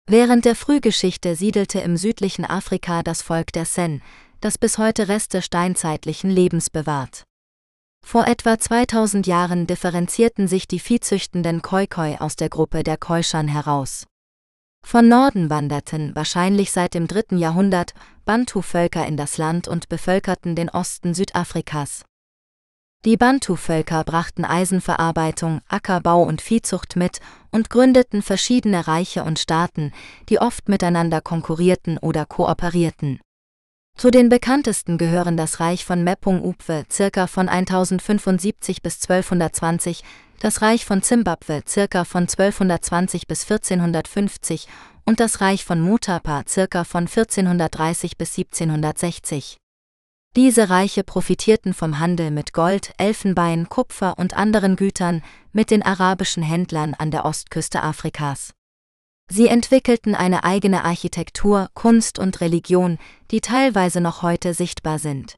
Während 0.08 0.46
der 0.46 0.56
Frühgeschichte 0.56 1.36
siedelte 1.36 1.80
im 1.80 1.98
südlichen 1.98 2.46
Afrika 2.46 3.04
das 3.04 3.22
Volk 3.22 3.54
der 3.54 3.66
Sen, 3.66 4.02
das 4.42 4.58
bis 4.58 4.78
heute 4.78 5.08
Reste 5.08 5.42
steinzeitlichen 5.42 6.30
Lebens 6.30 6.70
bewahrt. 6.70 7.24
Vor 8.10 8.26
etwa 8.26 8.58
2000 8.58 9.28
Jahren 9.28 9.68
differenzierten 9.68 10.48
sich 10.48 10.66
die 10.66 10.80
viehzüchtenden 10.80 11.62
Khoikhoi 11.62 12.16
aus 12.20 12.38
der 12.38 12.48
Gruppe 12.48 12.82
der 12.82 12.96
Khoisan 12.96 13.50
heraus. 13.50 14.08
Von 14.82 15.10
Norden 15.10 15.50
wanderten, 15.50 16.16
wahrscheinlich 16.16 16.72
seit 16.72 16.94
dem 16.94 17.10
3. 17.10 17.36
Jahrhundert, 17.36 17.94
Bantu-Völker 18.24 19.06
in 19.06 19.18
das 19.18 19.38
Land 19.38 19.68
und 19.68 19.90
bevölkerten 19.90 20.56
den 20.56 20.70
Osten 20.70 21.14
Südafrikas. 21.14 22.06
Die 23.04 23.18
Bantu-Völker 23.18 24.06
brachten 24.06 24.46
Eisenverarbeitung, 24.46 25.60
Ackerbau 25.68 26.24
und 26.24 26.40
Viehzucht 26.42 26.96
mit 26.96 27.20
und 27.52 27.70
gründeten 27.70 28.22
verschiedene 28.22 28.88
Reiche 28.88 29.26
und 29.26 29.38
Staaten, 29.38 29.92
die 30.30 30.40
oft 30.40 30.70
miteinander 30.70 31.20
konkurrierten 31.20 31.98
oder 31.98 32.26
kooperierten. 32.26 33.20
Zu 33.98 34.12
den 34.12 34.30
bekanntesten 34.30 35.00
gehören 35.00 35.38
das 35.38 35.60
Reich 35.60 35.84
von 35.84 36.04
Mepung 36.04 36.44
Upwe 36.44 36.86
circa 36.88 37.26
von 37.26 37.50
1075 37.50 38.84
bis 38.84 39.02
1220, 39.02 40.04
das 40.40 40.62
Reich 40.62 40.86
von 40.86 41.02
Zimbabwe 41.02 41.64
circa 41.68 42.06
von 42.06 42.24
1220 42.24 43.26
bis 43.26 43.42
1450 43.50 44.68
und 45.06 45.20
das 45.20 45.42
Reich 45.42 45.66
von 45.66 45.82
Mutapa 45.82 46.44
circa 46.48 46.84
von 46.84 47.08
1430 47.08 48.18
bis 48.18 48.38
1760. 48.38 49.58
Diese 50.36 50.70
Reiche 50.70 51.04
profitierten 51.04 51.74
vom 51.74 51.98
Handel 51.98 52.30
mit 52.30 52.54
Gold, 52.54 52.94
Elfenbein, 53.00 53.68
Kupfer 53.68 54.20
und 54.20 54.38
anderen 54.38 54.76
Gütern 54.76 55.24
mit 55.54 55.72
den 55.72 55.82
arabischen 55.82 56.44
Händlern 56.44 56.94
an 56.94 57.10
der 57.10 57.26
Ostküste 57.26 57.82
Afrikas. 57.82 58.54
Sie 59.30 59.48
entwickelten 59.48 60.16
eine 60.16 60.44
eigene 60.44 60.86
Architektur, 60.86 61.70
Kunst 61.74 62.18
und 62.18 62.40
Religion, 62.40 62.98
die 63.30 63.42
teilweise 63.42 64.00
noch 64.00 64.22
heute 64.22 64.54
sichtbar 64.54 65.00
sind. 65.00 65.36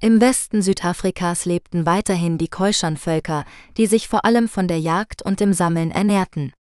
Im 0.00 0.20
Westen 0.20 0.62
Südafrikas 0.62 1.44
lebten 1.44 1.86
weiterhin 1.86 2.38
die 2.38 2.48
Khoisan-Völker, 2.48 3.44
die 3.76 3.86
sich 3.86 4.08
vor 4.08 4.24
allem 4.24 4.48
von 4.48 4.68
der 4.68 4.78
Jagd 4.78 5.22
und 5.22 5.40
dem 5.40 5.52
Sammeln 5.52 5.90
ernährten. 5.90 6.52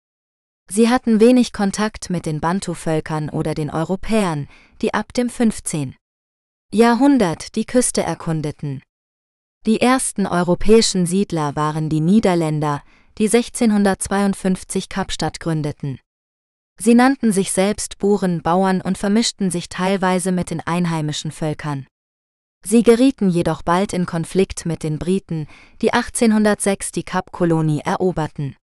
Sie 0.70 0.88
hatten 0.88 1.20
wenig 1.20 1.52
Kontakt 1.52 2.10
mit 2.10 2.26
den 2.26 2.40
Bantu-Völkern 2.40 3.28
oder 3.28 3.54
den 3.54 3.70
Europäern, 3.70 4.48
die 4.82 4.94
ab 4.94 5.12
dem 5.12 5.30
15. 5.30 5.96
Jahrhundert 6.72 7.54
die 7.56 7.64
Küste 7.64 8.02
erkundeten. 8.02 8.82
Die 9.64 9.80
ersten 9.80 10.26
europäischen 10.26 11.06
Siedler 11.06 11.56
waren 11.56 11.88
die 11.88 12.00
Niederländer, 12.00 12.82
die 13.18 13.26
1652 13.26 14.88
Kapstadt 14.88 15.40
gründeten. 15.40 15.98
Sie 16.78 16.94
nannten 16.94 17.32
sich 17.32 17.52
selbst 17.52 17.98
Buren, 17.98 18.42
Bauern 18.42 18.80
und 18.80 18.98
vermischten 18.98 19.50
sich 19.50 19.68
teilweise 19.68 20.30
mit 20.30 20.50
den 20.50 20.60
einheimischen 20.60 21.32
Völkern. 21.32 21.86
Sie 22.64 22.82
gerieten 22.82 23.30
jedoch 23.30 23.62
bald 23.62 23.92
in 23.92 24.06
Konflikt 24.06 24.66
mit 24.66 24.82
den 24.82 24.98
Briten, 24.98 25.46
die 25.82 25.92
1806 25.92 26.92
die 26.92 27.04
Kapkolonie 27.04 27.80
eroberten. 27.84 28.56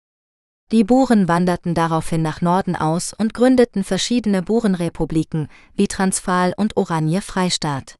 Die 0.71 0.83
Buren 0.83 1.27
wanderten 1.27 1.73
daraufhin 1.73 2.21
nach 2.21 2.41
Norden 2.41 2.75
aus 2.75 3.13
und 3.13 3.33
gründeten 3.33 3.83
verschiedene 3.83 4.41
Burenrepubliken 4.41 5.49
wie 5.75 5.87
Transvaal 5.87 6.53
und 6.55 6.77
Oranje 6.77 7.21
Freistaat. 7.21 7.95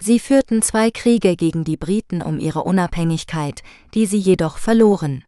Sie 0.00 0.18
führten 0.18 0.60
zwei 0.60 0.90
Kriege 0.90 1.36
gegen 1.36 1.64
die 1.64 1.76
Briten 1.76 2.20
um 2.20 2.40
ihre 2.40 2.64
Unabhängigkeit, 2.64 3.62
die 3.94 4.06
sie 4.06 4.18
jedoch 4.18 4.58
verloren. 4.58 5.24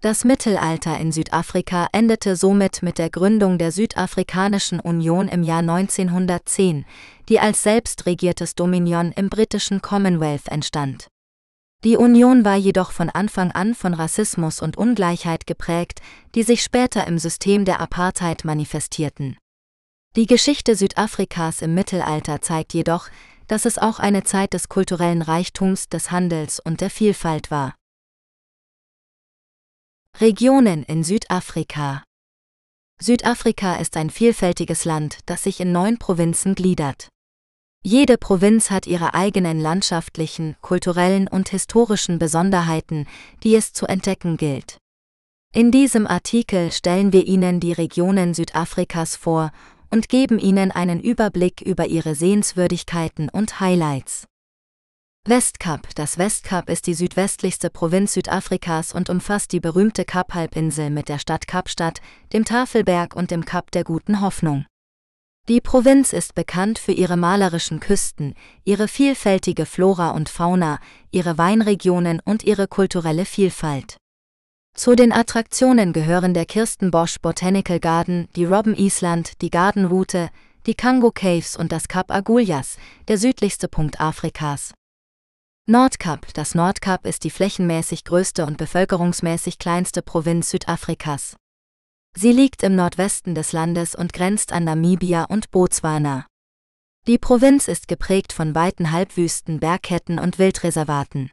Das 0.00 0.24
Mittelalter 0.24 0.98
in 0.98 1.12
Südafrika 1.12 1.88
endete 1.92 2.36
somit 2.36 2.82
mit 2.82 2.98
der 2.98 3.08
Gründung 3.08 3.56
der 3.56 3.72
Südafrikanischen 3.72 4.78
Union 4.78 5.28
im 5.28 5.42
Jahr 5.42 5.60
1910, 5.60 6.84
die 7.28 7.40
als 7.40 7.62
selbstregiertes 7.62 8.54
Dominion 8.54 9.12
im 9.12 9.30
britischen 9.30 9.80
Commonwealth 9.80 10.48
entstand. 10.48 11.08
Die 11.84 11.96
Union 11.96 12.46
war 12.46 12.56
jedoch 12.56 12.92
von 12.92 13.10
Anfang 13.10 13.50
an 13.50 13.74
von 13.74 13.92
Rassismus 13.92 14.62
und 14.62 14.78
Ungleichheit 14.78 15.46
geprägt, 15.46 16.00
die 16.34 16.42
sich 16.42 16.62
später 16.62 17.06
im 17.06 17.18
System 17.18 17.66
der 17.66 17.80
Apartheid 17.80 18.44
manifestierten. 18.44 19.36
Die 20.16 20.26
Geschichte 20.26 20.76
Südafrikas 20.76 21.60
im 21.60 21.74
Mittelalter 21.74 22.40
zeigt 22.40 22.72
jedoch, 22.72 23.08
dass 23.48 23.66
es 23.66 23.76
auch 23.78 23.98
eine 23.98 24.22
Zeit 24.22 24.54
des 24.54 24.68
kulturellen 24.68 25.22
Reichtums, 25.22 25.88
des 25.88 26.10
Handels 26.10 26.60
und 26.60 26.80
der 26.80 26.88
Vielfalt 26.88 27.50
war. 27.50 27.74
Regionen 30.20 30.84
in 30.84 31.02
Südafrika 31.02 32.04
Südafrika 33.00 33.74
ist 33.74 33.96
ein 33.96 34.10
vielfältiges 34.10 34.84
Land, 34.84 35.18
das 35.26 35.42
sich 35.42 35.58
in 35.58 35.72
neun 35.72 35.98
Provinzen 35.98 36.54
gliedert. 36.54 37.08
Jede 37.82 38.16
Provinz 38.16 38.70
hat 38.70 38.86
ihre 38.86 39.14
eigenen 39.14 39.58
landschaftlichen, 39.58 40.54
kulturellen 40.60 41.26
und 41.26 41.48
historischen 41.48 42.20
Besonderheiten, 42.20 43.08
die 43.42 43.56
es 43.56 43.72
zu 43.72 43.86
entdecken 43.86 44.36
gilt. 44.36 44.78
In 45.52 45.72
diesem 45.72 46.06
Artikel 46.06 46.70
stellen 46.70 47.12
wir 47.12 47.26
Ihnen 47.26 47.58
die 47.58 47.72
Regionen 47.72 48.34
Südafrikas 48.34 49.16
vor 49.16 49.50
und 49.90 50.08
geben 50.08 50.38
Ihnen 50.38 50.70
einen 50.70 51.00
Überblick 51.00 51.60
über 51.60 51.88
ihre 51.88 52.14
Sehenswürdigkeiten 52.14 53.30
und 53.30 53.58
Highlights. 53.58 54.26
Westkap 55.26 55.88
Das 55.94 56.18
Westkap 56.18 56.68
ist 56.68 56.86
die 56.86 56.92
südwestlichste 56.92 57.70
Provinz 57.70 58.12
Südafrikas 58.12 58.92
und 58.92 59.08
umfasst 59.08 59.52
die 59.52 59.60
berühmte 59.60 60.04
Kap-Halbinsel 60.04 60.90
mit 60.90 61.08
der 61.08 61.18
Stadt 61.18 61.48
Kapstadt, 61.48 62.02
dem 62.34 62.44
Tafelberg 62.44 63.16
und 63.16 63.30
dem 63.30 63.46
Kap 63.46 63.70
der 63.70 63.84
Guten 63.84 64.20
Hoffnung. 64.20 64.66
Die 65.48 65.62
Provinz 65.62 66.12
ist 66.12 66.34
bekannt 66.34 66.78
für 66.78 66.92
ihre 66.92 67.16
malerischen 67.16 67.80
Küsten, 67.80 68.34
ihre 68.64 68.86
vielfältige 68.86 69.64
Flora 69.64 70.10
und 70.10 70.28
Fauna, 70.28 70.78
ihre 71.10 71.38
Weinregionen 71.38 72.20
und 72.22 72.44
ihre 72.44 72.68
kulturelle 72.68 73.24
Vielfalt. 73.24 73.96
Zu 74.76 74.94
den 74.94 75.10
Attraktionen 75.10 75.94
gehören 75.94 76.34
der 76.34 76.44
Kirstenbosch 76.44 77.18
Botanical 77.22 77.80
Garden, 77.80 78.28
die 78.36 78.44
Robben 78.44 78.76
Island, 78.76 79.40
die 79.40 79.48
Garden 79.48 79.86
Route, 79.86 80.28
die 80.66 80.74
Kango 80.74 81.12
Caves 81.12 81.56
und 81.56 81.72
das 81.72 81.88
Kap 81.88 82.10
Agulhas, 82.10 82.76
der 83.08 83.16
südlichste 83.16 83.68
Punkt 83.68 84.02
Afrikas. 84.02 84.74
Nordkap 85.66 86.26
Das 86.34 86.54
Nordkap 86.54 87.06
ist 87.06 87.24
die 87.24 87.30
flächenmäßig 87.30 88.04
größte 88.04 88.44
und 88.44 88.58
bevölkerungsmäßig 88.58 89.58
kleinste 89.58 90.02
Provinz 90.02 90.50
Südafrikas. 90.50 91.36
Sie 92.14 92.32
liegt 92.32 92.62
im 92.62 92.76
Nordwesten 92.76 93.34
des 93.34 93.52
Landes 93.52 93.94
und 93.94 94.12
grenzt 94.12 94.52
an 94.52 94.64
Namibia 94.64 95.24
und 95.24 95.50
Botswana. 95.50 96.26
Die 97.06 97.16
Provinz 97.16 97.66
ist 97.66 97.88
geprägt 97.88 98.34
von 98.34 98.54
weiten 98.54 98.92
Halbwüsten, 98.92 99.58
Bergketten 99.58 100.18
und 100.18 100.38
Wildreservaten. 100.38 101.30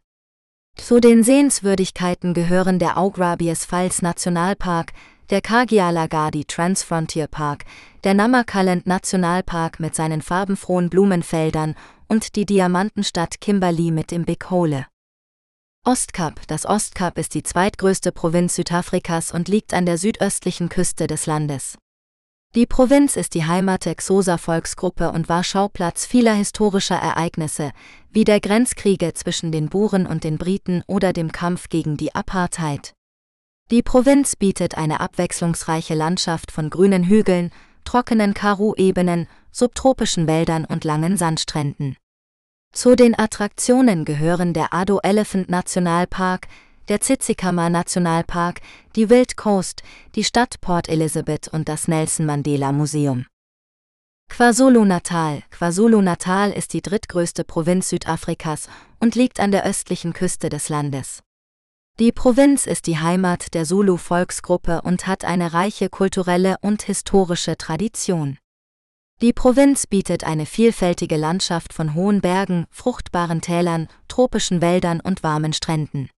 Zu 0.77 1.01
den 1.01 1.23
Sehenswürdigkeiten 1.23 2.33
gehören 2.33 2.79
der 2.79 2.97
Augrabies 2.97 3.65
Falls 3.65 4.01
Nationalpark, 4.01 4.93
der 5.29 5.41
Kagialagadi 5.41 6.45
Transfrontier 6.45 7.27
Park, 7.27 7.65
der 8.05 8.13
Namaqualand 8.13 8.87
Nationalpark 8.87 9.81
mit 9.81 9.93
seinen 9.93 10.21
farbenfrohen 10.21 10.89
Blumenfeldern 10.89 11.75
und 12.11 12.35
die 12.35 12.45
Diamantenstadt 12.45 13.39
Kimberley 13.39 13.89
mit 13.89 14.11
dem 14.11 14.25
Big 14.25 14.49
Hole. 14.49 14.85
Ostkap 15.85 16.45
Das 16.47 16.65
Ostkap 16.65 17.17
ist 17.17 17.33
die 17.35 17.41
zweitgrößte 17.41 18.11
Provinz 18.11 18.55
Südafrikas 18.55 19.31
und 19.31 19.47
liegt 19.47 19.73
an 19.73 19.85
der 19.85 19.97
südöstlichen 19.97 20.67
Küste 20.67 21.07
des 21.07 21.25
Landes. 21.25 21.77
Die 22.53 22.65
Provinz 22.65 23.15
ist 23.15 23.33
die 23.33 23.45
Heimat 23.45 23.85
der 23.85 23.95
Xhosa-Volksgruppe 23.95 25.09
und 25.13 25.29
war 25.29 25.45
Schauplatz 25.45 26.05
vieler 26.05 26.33
historischer 26.33 26.97
Ereignisse, 26.97 27.71
wie 28.09 28.25
der 28.25 28.41
Grenzkriege 28.41 29.13
zwischen 29.13 29.53
den 29.53 29.69
Buren 29.69 30.05
und 30.05 30.25
den 30.25 30.37
Briten 30.37 30.83
oder 30.87 31.13
dem 31.13 31.31
Kampf 31.31 31.69
gegen 31.69 31.95
die 31.95 32.13
Apartheid. 32.13 32.91
Die 33.71 33.83
Provinz 33.83 34.35
bietet 34.35 34.77
eine 34.77 34.99
abwechslungsreiche 34.99 35.95
Landschaft 35.95 36.51
von 36.51 36.69
grünen 36.69 37.05
Hügeln, 37.05 37.51
trockenen 37.85 38.33
Karoo-Ebenen, 38.33 39.29
subtropischen 39.53 40.27
Wäldern 40.27 40.65
und 40.65 40.83
langen 40.83 41.15
Sandstränden. 41.15 41.95
Zu 42.73 42.95
den 42.95 43.19
Attraktionen 43.19 44.05
gehören 44.05 44.53
der 44.53 44.73
Ado 44.73 44.99
Elephant 45.03 45.49
Nationalpark, 45.49 46.47
der 46.87 47.01
Tsitsikamma 47.01 47.69
Nationalpark, 47.69 48.61
die 48.95 49.09
Wild 49.09 49.35
Coast, 49.35 49.83
die 50.15 50.23
Stadt 50.23 50.61
Port 50.61 50.87
Elizabeth 50.87 51.49
und 51.49 51.67
das 51.67 51.89
Nelson 51.89 52.25
Mandela 52.25 52.71
Museum. 52.71 53.25
KwaZulu-Natal 54.29 55.43
KwaZulu-Natal 55.51 56.51
ist 56.51 56.71
die 56.71 56.81
drittgrößte 56.81 57.43
Provinz 57.43 57.89
Südafrikas 57.89 58.69
und 58.99 59.15
liegt 59.15 59.41
an 59.41 59.51
der 59.51 59.65
östlichen 59.65 60.13
Küste 60.13 60.47
des 60.47 60.69
Landes. 60.69 61.21
Die 61.99 62.13
Provinz 62.13 62.65
ist 62.67 62.87
die 62.87 62.97
Heimat 62.97 63.53
der 63.53 63.65
Zulu-Volksgruppe 63.65 64.81
und 64.81 65.07
hat 65.07 65.25
eine 65.25 65.53
reiche 65.53 65.89
kulturelle 65.89 66.55
und 66.61 66.83
historische 66.83 67.57
Tradition. 67.57 68.37
Die 69.21 69.33
Provinz 69.33 69.85
bietet 69.85 70.23
eine 70.23 70.47
vielfältige 70.47 71.15
Landschaft 71.15 71.73
von 71.73 71.93
hohen 71.93 72.21
Bergen, 72.21 72.65
fruchtbaren 72.71 73.39
Tälern, 73.39 73.87
tropischen 74.07 74.61
Wäldern 74.61 74.99
und 74.99 75.21
warmen 75.21 75.53
Stränden. 75.53 76.09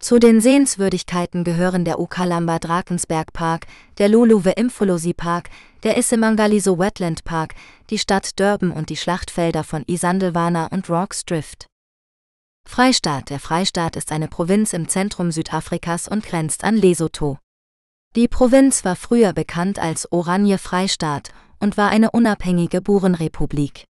Zu 0.00 0.18
den 0.18 0.40
Sehenswürdigkeiten 0.40 1.44
gehören 1.44 1.84
der 1.84 2.00
Ukalamba 2.00 2.58
Drakensberg 2.58 3.32
Park, 3.32 3.68
der 3.98 4.08
Luluwe 4.08 4.50
Imfolosi 4.50 5.14
Park, 5.14 5.48
der 5.84 5.96
Issemangaliso 5.96 6.76
Wetland 6.76 7.22
Park, 7.22 7.54
die 7.90 7.98
Stadt 7.98 8.40
Durban 8.40 8.72
und 8.72 8.90
die 8.90 8.96
Schlachtfelder 8.96 9.62
von 9.62 9.84
Isandelwana 9.86 10.66
und 10.66 10.90
Rocks 10.90 11.24
Drift. 11.24 11.68
Freistaat 12.68 13.30
Der 13.30 13.38
Freistaat 13.38 13.94
ist 13.94 14.10
eine 14.10 14.26
Provinz 14.26 14.72
im 14.72 14.88
Zentrum 14.88 15.30
Südafrikas 15.30 16.08
und 16.08 16.26
grenzt 16.26 16.64
an 16.64 16.76
Lesotho. 16.76 17.38
Die 18.16 18.26
Provinz 18.26 18.84
war 18.84 18.96
früher 18.96 19.32
bekannt 19.32 19.78
als 19.78 20.10
Oranje 20.10 20.58
Freistaat 20.58 21.32
und 21.64 21.78
war 21.78 21.88
eine 21.88 22.10
unabhängige 22.10 22.82
Burenrepublik. 22.82 23.86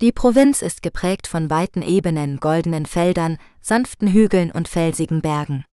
Die 0.00 0.10
Provinz 0.10 0.62
ist 0.62 0.82
geprägt 0.82 1.26
von 1.26 1.50
weiten 1.50 1.82
Ebenen, 1.82 2.40
goldenen 2.40 2.86
Feldern, 2.86 3.36
sanften 3.60 4.10
Hügeln 4.10 4.50
und 4.50 4.68
felsigen 4.68 5.20
Bergen. 5.20 5.66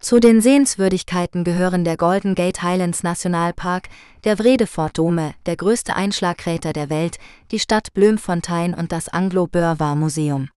Zu 0.00 0.20
den 0.20 0.40
Sehenswürdigkeiten 0.40 1.42
gehören 1.42 1.82
der 1.82 1.96
Golden 1.96 2.36
Gate 2.36 2.62
Highlands 2.62 3.02
Nationalpark, 3.02 3.88
der 4.22 4.36
Vredefort 4.36 4.98
Dome, 4.98 5.34
der 5.46 5.56
größte 5.56 5.96
Einschlagkrater 5.96 6.72
der 6.72 6.90
Welt, 6.90 7.18
die 7.50 7.58
Stadt 7.58 7.92
Bloemfontein 7.92 8.72
und 8.72 8.92
das 8.92 9.08
Anglo-Boer 9.08 9.96
Museum. 9.96 10.48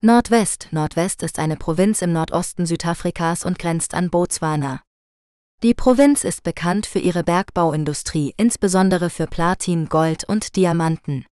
Nordwest 0.00 0.68
Nordwest 0.70 1.24
ist 1.24 1.40
eine 1.40 1.56
Provinz 1.56 2.02
im 2.02 2.12
Nordosten 2.12 2.66
Südafrikas 2.66 3.44
und 3.44 3.58
grenzt 3.58 3.94
an 3.94 4.10
Botswana. 4.10 4.80
Die 5.64 5.74
Provinz 5.74 6.22
ist 6.22 6.44
bekannt 6.44 6.86
für 6.86 7.00
ihre 7.00 7.24
Bergbauindustrie, 7.24 8.32
insbesondere 8.36 9.10
für 9.10 9.26
Platin, 9.26 9.88
Gold 9.88 10.22
und 10.22 10.54
Diamanten. 10.54 11.26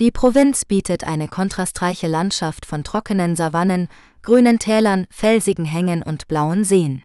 Die 0.00 0.10
Provinz 0.10 0.64
bietet 0.64 1.04
eine 1.04 1.28
kontrastreiche 1.28 2.08
Landschaft 2.08 2.66
von 2.66 2.82
trockenen 2.82 3.36
Savannen, 3.36 3.86
grünen 4.22 4.58
Tälern, 4.58 5.06
felsigen 5.08 5.66
Hängen 5.66 6.02
und 6.02 6.26
blauen 6.26 6.64
Seen. 6.64 7.04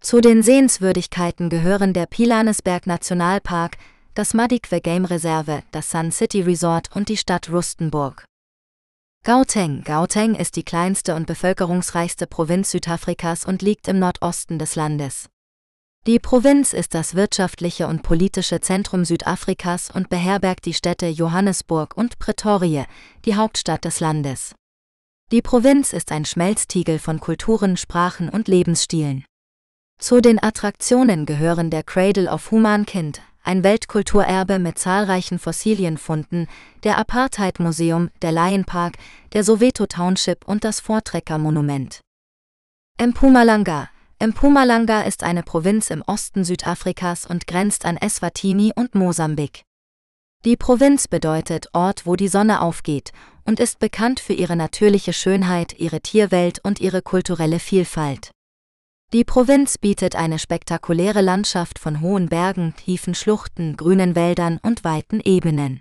Zu 0.00 0.20
den 0.20 0.42
Sehenswürdigkeiten 0.42 1.48
gehören 1.48 1.92
der 1.92 2.06
Pilanesberg 2.06 2.88
Nationalpark, 2.88 3.76
das 4.14 4.34
Madikwe 4.34 4.80
Game 4.80 5.04
Reserve, 5.04 5.62
das 5.70 5.90
Sun 5.90 6.10
City 6.10 6.42
Resort 6.42 6.88
und 6.96 7.08
die 7.08 7.16
Stadt 7.16 7.50
Rustenburg. 7.52 8.24
Gauteng 9.24 9.84
Gauteng 9.84 10.34
ist 10.34 10.56
die 10.56 10.64
kleinste 10.64 11.14
und 11.14 11.28
bevölkerungsreichste 11.28 12.26
Provinz 12.26 12.72
Südafrikas 12.72 13.44
und 13.44 13.62
liegt 13.62 13.86
im 13.86 14.00
Nordosten 14.00 14.58
des 14.58 14.74
Landes. 14.74 15.28
Die 16.08 16.18
Provinz 16.18 16.72
ist 16.72 16.94
das 16.94 17.16
wirtschaftliche 17.16 17.86
und 17.86 18.02
politische 18.02 18.62
Zentrum 18.62 19.04
Südafrikas 19.04 19.90
und 19.90 20.08
beherbergt 20.08 20.64
die 20.64 20.72
Städte 20.72 21.06
Johannesburg 21.06 21.94
und 21.98 22.18
Pretoria, 22.18 22.86
die 23.26 23.36
Hauptstadt 23.36 23.84
des 23.84 24.00
Landes. 24.00 24.54
Die 25.32 25.42
Provinz 25.42 25.92
ist 25.92 26.10
ein 26.10 26.24
Schmelztiegel 26.24 26.98
von 26.98 27.20
Kulturen, 27.20 27.76
Sprachen 27.76 28.30
und 28.30 28.48
Lebensstilen. 28.48 29.26
Zu 30.00 30.22
den 30.22 30.42
Attraktionen 30.42 31.26
gehören 31.26 31.68
der 31.68 31.82
Cradle 31.82 32.30
of 32.30 32.52
Humankind, 32.52 33.20
ein 33.44 33.62
Weltkulturerbe 33.62 34.58
mit 34.58 34.78
zahlreichen 34.78 35.38
Fossilienfunden, 35.38 36.48
der 36.84 36.96
Apartheid-Museum, 36.96 38.08
der 38.22 38.32
Lion 38.32 38.64
Park, 38.64 38.94
der 39.34 39.44
Soweto 39.44 39.84
Township 39.84 40.48
und 40.48 40.64
das 40.64 40.80
Voortrekker-Monument. 40.80 42.00
Mpumalanga 42.98 43.90
Mpumalanga 44.20 45.02
ist 45.02 45.22
eine 45.22 45.44
Provinz 45.44 45.90
im 45.90 46.02
Osten 46.02 46.42
Südafrikas 46.42 47.24
und 47.24 47.46
grenzt 47.46 47.84
an 47.84 47.96
Eswatini 47.96 48.72
und 48.74 48.96
Mosambik. 48.96 49.62
Die 50.44 50.56
Provinz 50.56 51.06
bedeutet 51.06 51.68
Ort, 51.72 52.04
wo 52.04 52.16
die 52.16 52.26
Sonne 52.26 52.60
aufgeht 52.60 53.12
und 53.44 53.60
ist 53.60 53.78
bekannt 53.78 54.18
für 54.18 54.32
ihre 54.32 54.56
natürliche 54.56 55.12
Schönheit, 55.12 55.78
ihre 55.78 56.00
Tierwelt 56.00 56.58
und 56.64 56.80
ihre 56.80 57.00
kulturelle 57.00 57.60
Vielfalt. 57.60 58.32
Die 59.12 59.22
Provinz 59.22 59.78
bietet 59.78 60.16
eine 60.16 60.40
spektakuläre 60.40 61.22
Landschaft 61.22 61.78
von 61.78 62.00
hohen 62.00 62.28
Bergen, 62.28 62.74
tiefen 62.74 63.14
Schluchten, 63.14 63.76
grünen 63.76 64.16
Wäldern 64.16 64.58
und 64.64 64.82
weiten 64.82 65.20
Ebenen. 65.20 65.80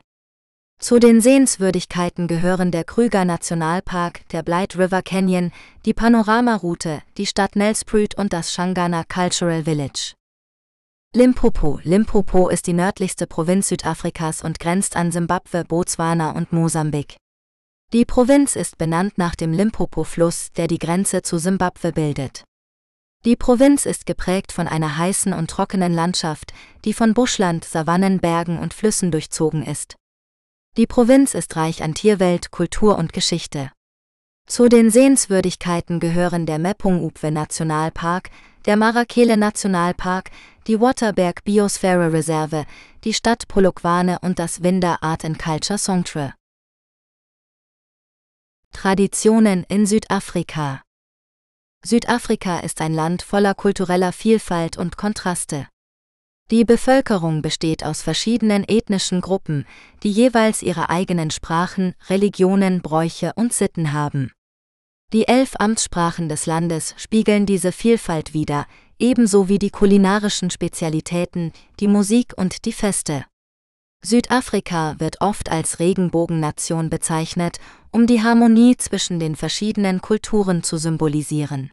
Zu 0.79 0.99
den 0.99 1.21
Sehenswürdigkeiten 1.21 2.27
gehören 2.27 2.69
der 2.71 2.83
Krüger 2.83 3.25
Nationalpark, 3.25 4.27
der 4.29 4.43
Blight 4.43 4.77
River 4.77 5.01
Canyon, 5.01 5.51
die 5.85 5.93
Panoramaroute, 5.93 7.01
die 7.17 7.25
Stadt 7.25 7.55
Nelspruit 7.55 8.15
und 8.15 8.31
das 8.31 8.53
Shangana 8.53 9.03
Cultural 9.03 9.63
Village. 9.63 10.13
Limpopo 11.15 11.79
Limpopo 11.83 12.47
ist 12.49 12.67
die 12.67 12.73
nördlichste 12.73 13.25
Provinz 13.25 13.69
Südafrikas 13.69 14.43
und 14.43 14.59
grenzt 14.59 14.95
an 14.95 15.11
Simbabwe, 15.11 15.65
Botswana 15.65 16.31
und 16.31 16.53
Mosambik. 16.53 17.17
Die 17.91 18.05
Provinz 18.05 18.55
ist 18.55 18.77
benannt 18.77 19.17
nach 19.17 19.33
dem 19.33 19.53
Limpopo-Fluss, 19.53 20.51
der 20.51 20.67
die 20.67 20.77
Grenze 20.77 21.23
zu 21.23 21.39
Simbabwe 21.39 21.91
bildet. 21.91 22.43
Die 23.25 23.35
Provinz 23.35 23.87
ist 23.87 24.05
geprägt 24.05 24.51
von 24.51 24.67
einer 24.67 24.97
heißen 24.97 25.33
und 25.33 25.49
trockenen 25.49 25.93
Landschaft, 25.93 26.53
die 26.85 26.93
von 26.93 27.15
Buschland, 27.15 27.65
Savannen, 27.65 28.19
Bergen 28.19 28.59
und 28.59 28.75
Flüssen 28.75 29.09
durchzogen 29.09 29.65
ist. 29.65 29.95
Die 30.77 30.85
Provinz 30.85 31.33
ist 31.33 31.55
reich 31.55 31.81
an 31.81 31.95
Tierwelt, 31.95 32.51
Kultur 32.51 32.99
und 32.99 33.11
Geschichte. 33.11 33.71
Zu 34.45 34.69
den 34.69 34.91
Sehenswürdigkeiten 34.91 35.99
gehören 35.99 36.45
der 36.45 36.59
Mepung-Upwe 36.59 37.31
Nationalpark, 37.31 38.29
der 38.67 38.77
Marakele 38.77 39.37
Nationalpark, 39.37 40.29
die 40.67 40.79
Waterberg 40.79 41.43
Biosphäre 41.43 42.13
Reserve, 42.13 42.65
die 43.03 43.15
Stadt 43.15 43.47
Polokwane 43.47 44.19
und 44.21 44.37
das 44.37 44.61
Winder 44.61 45.01
Art 45.01 45.25
and 45.25 45.39
Culture 45.39 45.79
Songtre. 45.79 46.35
Traditionen 48.71 49.63
in 49.69 49.87
Südafrika 49.87 50.83
Südafrika 51.83 52.59
ist 52.59 52.81
ein 52.81 52.93
Land 52.93 53.23
voller 53.23 53.55
kultureller 53.55 54.11
Vielfalt 54.11 54.77
und 54.77 54.95
Kontraste. 54.95 55.67
Die 56.49 56.63
Bevölkerung 56.63 57.41
besteht 57.41 57.83
aus 57.83 58.01
verschiedenen 58.01 58.63
ethnischen 58.63 59.19
Gruppen, 59.19 59.65
die 60.03 60.11
jeweils 60.11 60.61
ihre 60.61 60.89
eigenen 60.89 61.29
Sprachen, 61.29 61.93
Religionen, 62.09 62.81
Bräuche 62.81 63.33
und 63.35 63.51
Sitten 63.51 63.91
haben. 63.91 64.31
Die 65.11 65.27
elf 65.27 65.55
Amtssprachen 65.59 66.29
des 66.29 66.45
Landes 66.45 66.95
spiegeln 66.97 67.45
diese 67.45 67.73
Vielfalt 67.73 68.33
wider, 68.33 68.65
ebenso 68.97 69.49
wie 69.49 69.59
die 69.59 69.71
kulinarischen 69.71 70.49
Spezialitäten, 70.49 71.51
die 71.81 71.87
Musik 71.89 72.33
und 72.37 72.63
die 72.63 72.73
Feste. 72.73 73.25
Südafrika 74.01 74.95
wird 74.99 75.19
oft 75.19 75.51
als 75.51 75.79
Regenbogennation 75.79 76.89
bezeichnet, 76.89 77.59
um 77.91 78.07
die 78.07 78.23
Harmonie 78.23 78.77
zwischen 78.77 79.19
den 79.19 79.35
verschiedenen 79.35 79.99
Kulturen 79.99 80.63
zu 80.63 80.77
symbolisieren. 80.77 81.71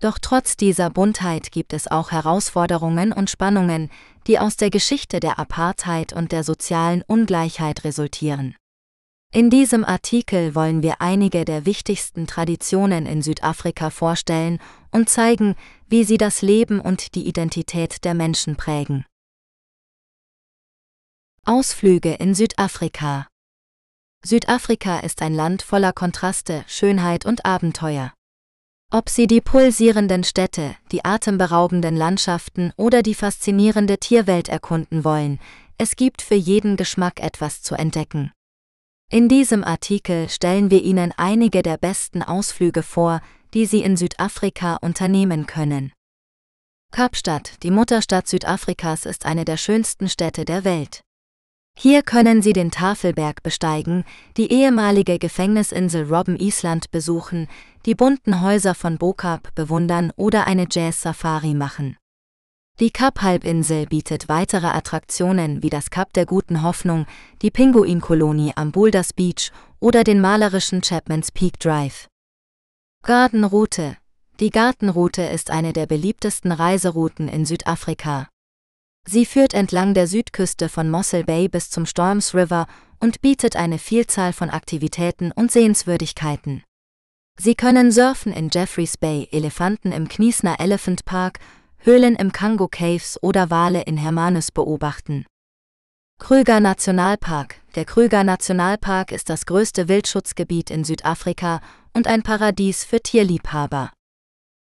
Doch 0.00 0.18
trotz 0.18 0.56
dieser 0.56 0.88
Buntheit 0.88 1.52
gibt 1.52 1.74
es 1.74 1.86
auch 1.86 2.10
Herausforderungen 2.10 3.12
und 3.12 3.28
Spannungen, 3.28 3.90
die 4.26 4.38
aus 4.38 4.56
der 4.56 4.70
Geschichte 4.70 5.20
der 5.20 5.38
Apartheid 5.38 6.14
und 6.14 6.32
der 6.32 6.42
sozialen 6.42 7.02
Ungleichheit 7.02 7.84
resultieren. 7.84 8.56
In 9.32 9.50
diesem 9.50 9.84
Artikel 9.84 10.54
wollen 10.54 10.82
wir 10.82 11.00
einige 11.00 11.44
der 11.44 11.64
wichtigsten 11.64 12.26
Traditionen 12.26 13.06
in 13.06 13.22
Südafrika 13.22 13.90
vorstellen 13.90 14.58
und 14.90 15.08
zeigen, 15.08 15.54
wie 15.86 16.02
sie 16.02 16.16
das 16.16 16.42
Leben 16.42 16.80
und 16.80 17.14
die 17.14 17.28
Identität 17.28 18.04
der 18.04 18.14
Menschen 18.14 18.56
prägen. 18.56 19.04
Ausflüge 21.44 22.14
in 22.14 22.34
Südafrika 22.34 23.28
Südafrika 24.24 24.98
ist 25.00 25.22
ein 25.22 25.34
Land 25.34 25.62
voller 25.62 25.92
Kontraste, 25.92 26.64
Schönheit 26.66 27.24
und 27.24 27.44
Abenteuer. 27.44 28.12
Ob 28.92 29.08
Sie 29.08 29.28
die 29.28 29.40
pulsierenden 29.40 30.24
Städte, 30.24 30.74
die 30.90 31.04
atemberaubenden 31.04 31.94
Landschaften 31.94 32.72
oder 32.76 33.04
die 33.04 33.14
faszinierende 33.14 33.98
Tierwelt 33.98 34.48
erkunden 34.48 35.04
wollen, 35.04 35.38
es 35.78 35.94
gibt 35.94 36.22
für 36.22 36.34
jeden 36.34 36.76
Geschmack 36.76 37.20
etwas 37.20 37.62
zu 37.62 37.76
entdecken. 37.76 38.32
In 39.08 39.28
diesem 39.28 39.62
Artikel 39.62 40.28
stellen 40.28 40.72
wir 40.72 40.82
Ihnen 40.82 41.14
einige 41.16 41.62
der 41.62 41.76
besten 41.76 42.24
Ausflüge 42.24 42.82
vor, 42.82 43.20
die 43.54 43.64
Sie 43.64 43.80
in 43.80 43.96
Südafrika 43.96 44.76
unternehmen 44.76 45.46
können. 45.46 45.92
Kapstadt, 46.90 47.62
die 47.62 47.70
Mutterstadt 47.70 48.26
Südafrikas, 48.26 49.06
ist 49.06 49.24
eine 49.24 49.44
der 49.44 49.56
schönsten 49.56 50.08
Städte 50.08 50.44
der 50.44 50.64
Welt. 50.64 51.02
Hier 51.82 52.02
können 52.02 52.42
Sie 52.42 52.52
den 52.52 52.70
Tafelberg 52.70 53.42
besteigen, 53.42 54.04
die 54.36 54.52
ehemalige 54.52 55.18
Gefängnisinsel 55.18 56.12
Robben 56.12 56.36
Island 56.36 56.90
besuchen, 56.90 57.48
die 57.86 57.94
bunten 57.94 58.42
Häuser 58.42 58.74
von 58.74 58.98
Bokab 58.98 59.54
bewundern 59.54 60.12
oder 60.16 60.46
eine 60.46 60.66
Jazz-Safari 60.70 61.54
machen. 61.54 61.96
Die 62.80 62.90
Kap-Halbinsel 62.90 63.86
bietet 63.86 64.28
weitere 64.28 64.66
Attraktionen 64.66 65.62
wie 65.62 65.70
das 65.70 65.88
Kap 65.88 66.12
der 66.12 66.26
Guten 66.26 66.62
Hoffnung, 66.62 67.06
die 67.40 67.50
Pinguinkolonie 67.50 68.52
am 68.56 68.72
Boulders 68.72 69.14
Beach 69.14 69.50
oder 69.78 70.04
den 70.04 70.20
malerischen 70.20 70.82
Chapman's 70.82 71.32
Peak 71.32 71.58
Drive. 71.60 72.08
Gartenroute 73.04 73.96
Die 74.38 74.50
Gartenroute 74.50 75.22
ist 75.22 75.50
eine 75.50 75.72
der 75.72 75.86
beliebtesten 75.86 76.52
Reiserouten 76.52 77.26
in 77.28 77.46
Südafrika. 77.46 78.28
Sie 79.06 79.26
führt 79.26 79.54
entlang 79.54 79.94
der 79.94 80.06
Südküste 80.06 80.68
von 80.68 80.90
Mossel 80.90 81.24
Bay 81.24 81.48
bis 81.48 81.70
zum 81.70 81.86
Storms 81.86 82.34
River 82.34 82.66
und 83.00 83.20
bietet 83.20 83.56
eine 83.56 83.78
Vielzahl 83.78 84.32
von 84.32 84.50
Aktivitäten 84.50 85.32
und 85.32 85.50
Sehenswürdigkeiten. 85.50 86.62
Sie 87.38 87.54
können 87.54 87.90
surfen 87.90 88.32
in 88.32 88.50
Jeffreys 88.52 88.98
Bay, 88.98 89.28
Elefanten 89.32 89.92
im 89.92 90.08
Kniesner 90.08 90.60
Elephant 90.60 91.04
Park, 91.06 91.38
Höhlen 91.78 92.14
im 92.14 92.32
Kango 92.32 92.68
Caves 92.68 93.18
oder 93.22 93.48
Wale 93.48 93.82
in 93.82 93.96
Hermanus 93.96 94.52
beobachten. 94.52 95.24
Krüger 96.18 96.60
Nationalpark 96.60 97.56
Der 97.74 97.86
Krüger 97.86 98.24
Nationalpark 98.24 99.10
ist 99.10 99.30
das 99.30 99.46
größte 99.46 99.88
Wildschutzgebiet 99.88 100.70
in 100.70 100.84
Südafrika 100.84 101.62
und 101.94 102.06
ein 102.06 102.22
Paradies 102.22 102.84
für 102.84 103.00
Tierliebhaber. 103.00 103.90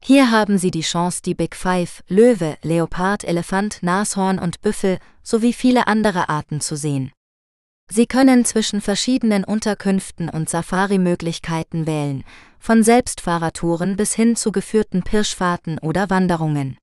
Hier 0.03 0.31
haben 0.31 0.59
Sie 0.59 0.71
die 0.71 0.83
Chance, 0.83 1.21
die 1.23 1.35
Big 1.35 1.55
Five, 1.55 2.03
Löwe, 2.09 2.57
Leopard, 2.63 3.25
Elefant, 3.25 3.83
Nashorn 3.83 4.39
und 4.39 4.61
Büffel 4.63 4.99
sowie 5.23 5.53
viele 5.53 5.87
andere 5.87 6.29
Arten 6.29 6.61
zu 6.61 6.77
sehen. 6.77 7.13
Sie 7.91 8.07
können 8.07 8.45
zwischen 8.45 8.81
verschiedenen 8.81 9.45
Unterkünften 9.45 10.29
und 10.29 10.49
Safari-Möglichkeiten 10.49 11.87
wählen, 11.87 12.25
von 12.59 12.83
Selbstfahrertouren 12.83 13.97
bis 13.97 14.15
hin 14.15 14.37
zu 14.37 14.53
geführten 14.53 15.03
Pirschfahrten 15.03 15.79
oder 15.79 16.11
Wanderungen. 16.11 16.77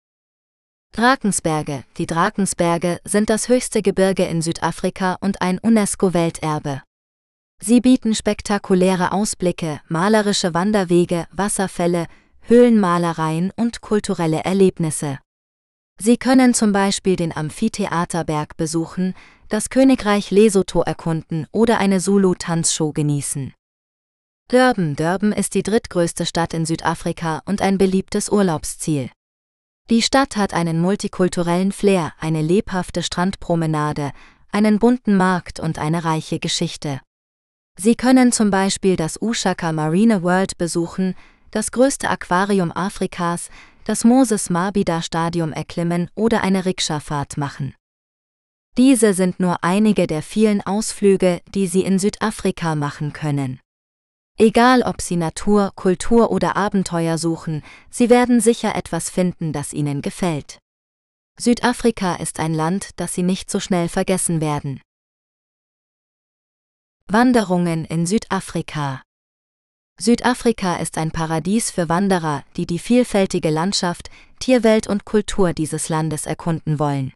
Drakensberge 0.93 1.83
Die 1.97 2.07
Drakensberge 2.07 2.99
sind 3.03 3.29
das 3.29 3.49
höchste 3.49 3.81
Gebirge 3.81 4.25
in 4.25 4.41
Südafrika 4.41 5.17
und 5.19 5.41
ein 5.41 5.59
UNESCO-Welterbe. 5.59 6.81
Sie 7.61 7.81
bieten 7.81 8.15
spektakuläre 8.15 9.11
Ausblicke, 9.11 9.81
malerische 9.87 10.53
Wanderwege, 10.53 11.27
Wasserfälle, 11.31 12.07
Höhlenmalereien 12.47 13.51
und 13.55 13.81
kulturelle 13.81 14.43
Erlebnisse. 14.43 15.17
Sie 15.99 16.17
können 16.17 16.53
zum 16.53 16.71
Beispiel 16.71 17.15
den 17.15 17.35
Amphitheaterberg 17.35 18.55
besuchen, 18.55 19.15
das 19.49 19.69
Königreich 19.69 20.29
Lesotho 20.29 20.81
erkunden 20.81 21.47
oder 21.51 21.79
eine 21.79 21.99
Zulu-Tanzshow 21.99 22.91
genießen. 22.91 23.53
Durban 24.47 24.95
Durban 24.95 25.31
ist 25.31 25.55
die 25.55 25.63
drittgrößte 25.63 26.27
Stadt 26.27 26.53
in 26.53 26.67
Südafrika 26.67 27.41
und 27.45 27.63
ein 27.63 27.79
beliebtes 27.79 28.29
Urlaubsziel. 28.29 29.09
Die 29.89 30.03
Stadt 30.03 30.37
hat 30.37 30.53
einen 30.53 30.79
multikulturellen 30.79 31.71
Flair, 31.71 32.13
eine 32.19 32.43
lebhafte 32.43 33.01
Strandpromenade, 33.01 34.11
einen 34.51 34.77
bunten 34.77 35.17
Markt 35.17 35.59
und 35.59 35.79
eine 35.79 36.05
reiche 36.05 36.39
Geschichte. 36.39 37.01
Sie 37.77 37.95
können 37.95 38.31
zum 38.31 38.51
Beispiel 38.51 38.95
das 38.97 39.19
Ushaka 39.19 39.71
Marine 39.71 40.21
World 40.21 40.57
besuchen, 40.57 41.15
das 41.55 41.71
größte 41.71 42.09
Aquarium 42.09 42.73
Afrikas, 42.75 43.49
das 43.85 44.03
Moses 44.03 44.49
Mabida 44.49 45.01
Stadium 45.01 45.53
erklimmen 45.53 46.09
oder 46.13 46.41
eine 46.41 46.65
Rikscha-Fahrt 46.65 47.37
machen. 47.37 47.73
Diese 48.77 49.13
sind 49.13 49.39
nur 49.39 49.63
einige 49.63 50.05
der 50.05 50.21
vielen 50.21 50.61
Ausflüge, 50.61 51.41
die 51.53 51.67
Sie 51.67 51.85
in 51.85 51.97
Südafrika 51.97 52.75
machen 52.75 53.13
können. 53.13 53.61
Egal 54.37 54.81
ob 54.81 55.01
Sie 55.01 55.15
Natur, 55.15 55.71
Kultur 55.75 56.29
oder 56.29 56.57
Abenteuer 56.57 57.17
suchen, 57.17 57.63
Sie 57.89 58.09
werden 58.09 58.41
sicher 58.41 58.75
etwas 58.75 59.09
finden, 59.09 59.53
das 59.53 59.71
Ihnen 59.71 60.01
gefällt. 60.01 60.59
Südafrika 61.39 62.15
ist 62.15 62.41
ein 62.41 62.53
Land, 62.53 62.89
das 62.97 63.13
Sie 63.13 63.23
nicht 63.23 63.49
so 63.49 63.61
schnell 63.61 63.87
vergessen 63.87 64.41
werden. 64.41 64.81
Wanderungen 67.07 67.85
in 67.85 68.05
Südafrika 68.05 69.04
Südafrika 69.97 70.75
ist 70.75 70.97
ein 70.97 71.11
Paradies 71.11 71.71
für 71.71 71.87
Wanderer, 71.87 72.43
die 72.57 72.67
die 72.67 72.79
vielfältige 72.79 73.49
Landschaft, 73.49 74.09
Tierwelt 74.39 74.87
und 74.87 75.05
Kultur 75.05 75.53
dieses 75.53 75.87
Landes 75.87 76.25
erkunden 76.25 76.79
wollen. 76.79 77.13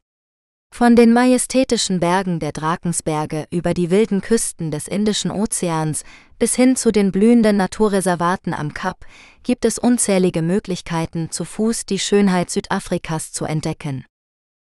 Von 0.74 0.96
den 0.96 1.12
majestätischen 1.12 2.00
Bergen 2.00 2.40
der 2.40 2.54
Drakensberge 2.54 3.48
über 3.52 3.74
die 3.74 3.92
wilden 3.92 4.22
Küsten 4.22 4.72
des 4.72 4.88
Indischen 4.88 5.30
Ozeans 5.30 6.04
bis 6.38 6.56
hin 6.56 6.78
zu 6.78 6.92
den 6.92 7.12
blühenden 7.12 7.58
Naturreservaten 7.58 8.54
am 8.54 8.74
Kap 8.74 9.06
gibt 9.44 9.66
es 9.66 9.78
unzählige 9.78 10.42
Möglichkeiten, 10.42 11.32
zu 11.32 11.44
Fuß 11.44 11.86
die 11.86 12.00
Schönheit 12.00 12.50
Südafrikas 12.50 13.34
zu 13.34 13.44
entdecken. 13.46 14.06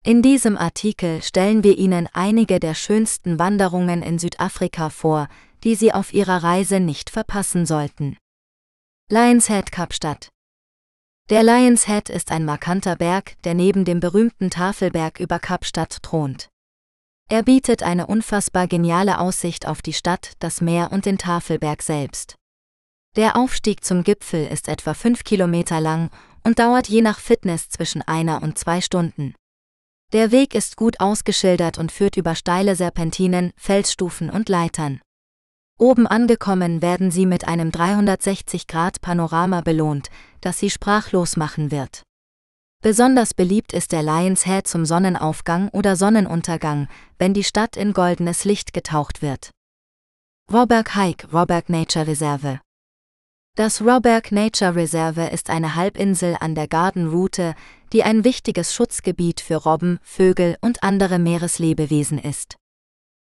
In 0.04 0.22
diesem 0.22 0.58
Artikel 0.58 1.22
stellen 1.22 1.62
wir 1.62 1.78
Ihnen 1.78 2.08
einige 2.12 2.58
der 2.58 2.74
schönsten 2.74 3.38
Wanderungen 3.38 4.02
in 4.02 4.18
Südafrika 4.18 4.90
vor, 4.90 5.28
die 5.64 5.74
Sie 5.74 5.92
auf 5.92 6.12
Ihrer 6.12 6.42
Reise 6.42 6.80
nicht 6.80 7.10
verpassen 7.10 7.66
sollten. 7.66 8.16
Lions 9.08 9.48
Head 9.48 9.70
Kapstadt 9.70 10.30
Der 11.30 11.42
Lions 11.42 11.86
Head 11.86 12.08
ist 12.08 12.32
ein 12.32 12.44
markanter 12.44 12.96
Berg, 12.96 13.40
der 13.44 13.54
neben 13.54 13.84
dem 13.84 14.00
berühmten 14.00 14.50
Tafelberg 14.50 15.20
über 15.20 15.38
Kapstadt 15.38 16.02
thront. 16.02 16.48
Er 17.28 17.42
bietet 17.42 17.82
eine 17.82 18.06
unfassbar 18.06 18.66
geniale 18.66 19.18
Aussicht 19.18 19.66
auf 19.66 19.82
die 19.82 19.92
Stadt, 19.92 20.32
das 20.38 20.60
Meer 20.60 20.92
und 20.92 21.06
den 21.06 21.18
Tafelberg 21.18 21.82
selbst. 21.82 22.36
Der 23.16 23.36
Aufstieg 23.36 23.84
zum 23.84 24.04
Gipfel 24.04 24.46
ist 24.46 24.68
etwa 24.68 24.94
fünf 24.94 25.22
Kilometer 25.24 25.80
lang 25.80 26.10
und 26.44 26.58
dauert 26.58 26.88
je 26.88 27.02
nach 27.02 27.20
Fitness 27.20 27.68
zwischen 27.68 28.02
einer 28.02 28.42
und 28.42 28.58
zwei 28.58 28.80
Stunden. 28.80 29.34
Der 30.12 30.30
Weg 30.30 30.54
ist 30.54 30.76
gut 30.76 31.00
ausgeschildert 31.00 31.78
und 31.78 31.92
führt 31.92 32.16
über 32.16 32.34
steile 32.34 32.76
Serpentinen, 32.76 33.52
Felsstufen 33.56 34.28
und 34.28 34.48
Leitern. 34.48 35.00
Oben 35.82 36.06
angekommen 36.06 36.80
werden 36.80 37.10
sie 37.10 37.26
mit 37.26 37.48
einem 37.48 37.70
360-Grad-Panorama 37.70 39.62
belohnt, 39.62 40.10
das 40.40 40.60
sie 40.60 40.70
sprachlos 40.70 41.36
machen 41.36 41.72
wird. 41.72 42.04
Besonders 42.84 43.34
beliebt 43.34 43.72
ist 43.72 43.90
der 43.90 44.04
Lions 44.04 44.44
Head 44.44 44.68
zum 44.68 44.86
Sonnenaufgang 44.86 45.70
oder 45.70 45.96
Sonnenuntergang, 45.96 46.86
wenn 47.18 47.34
die 47.34 47.42
Stadt 47.42 47.76
in 47.76 47.94
goldenes 47.94 48.44
Licht 48.44 48.72
getaucht 48.72 49.22
wird. 49.22 49.50
Roberg 50.52 50.94
Hike 50.94 51.32
Roberg 51.32 51.68
Nature 51.68 52.06
Reserve 52.06 52.60
Das 53.56 53.82
Roberg 53.82 54.30
Nature 54.30 54.76
Reserve 54.76 55.30
ist 55.32 55.50
eine 55.50 55.74
Halbinsel 55.74 56.36
an 56.38 56.54
der 56.54 56.68
Garden 56.68 57.08
Route, 57.08 57.56
die 57.92 58.04
ein 58.04 58.22
wichtiges 58.22 58.72
Schutzgebiet 58.72 59.40
für 59.40 59.56
Robben, 59.56 59.98
Vögel 60.04 60.56
und 60.60 60.84
andere 60.84 61.18
Meereslebewesen 61.18 62.18
ist. 62.18 62.56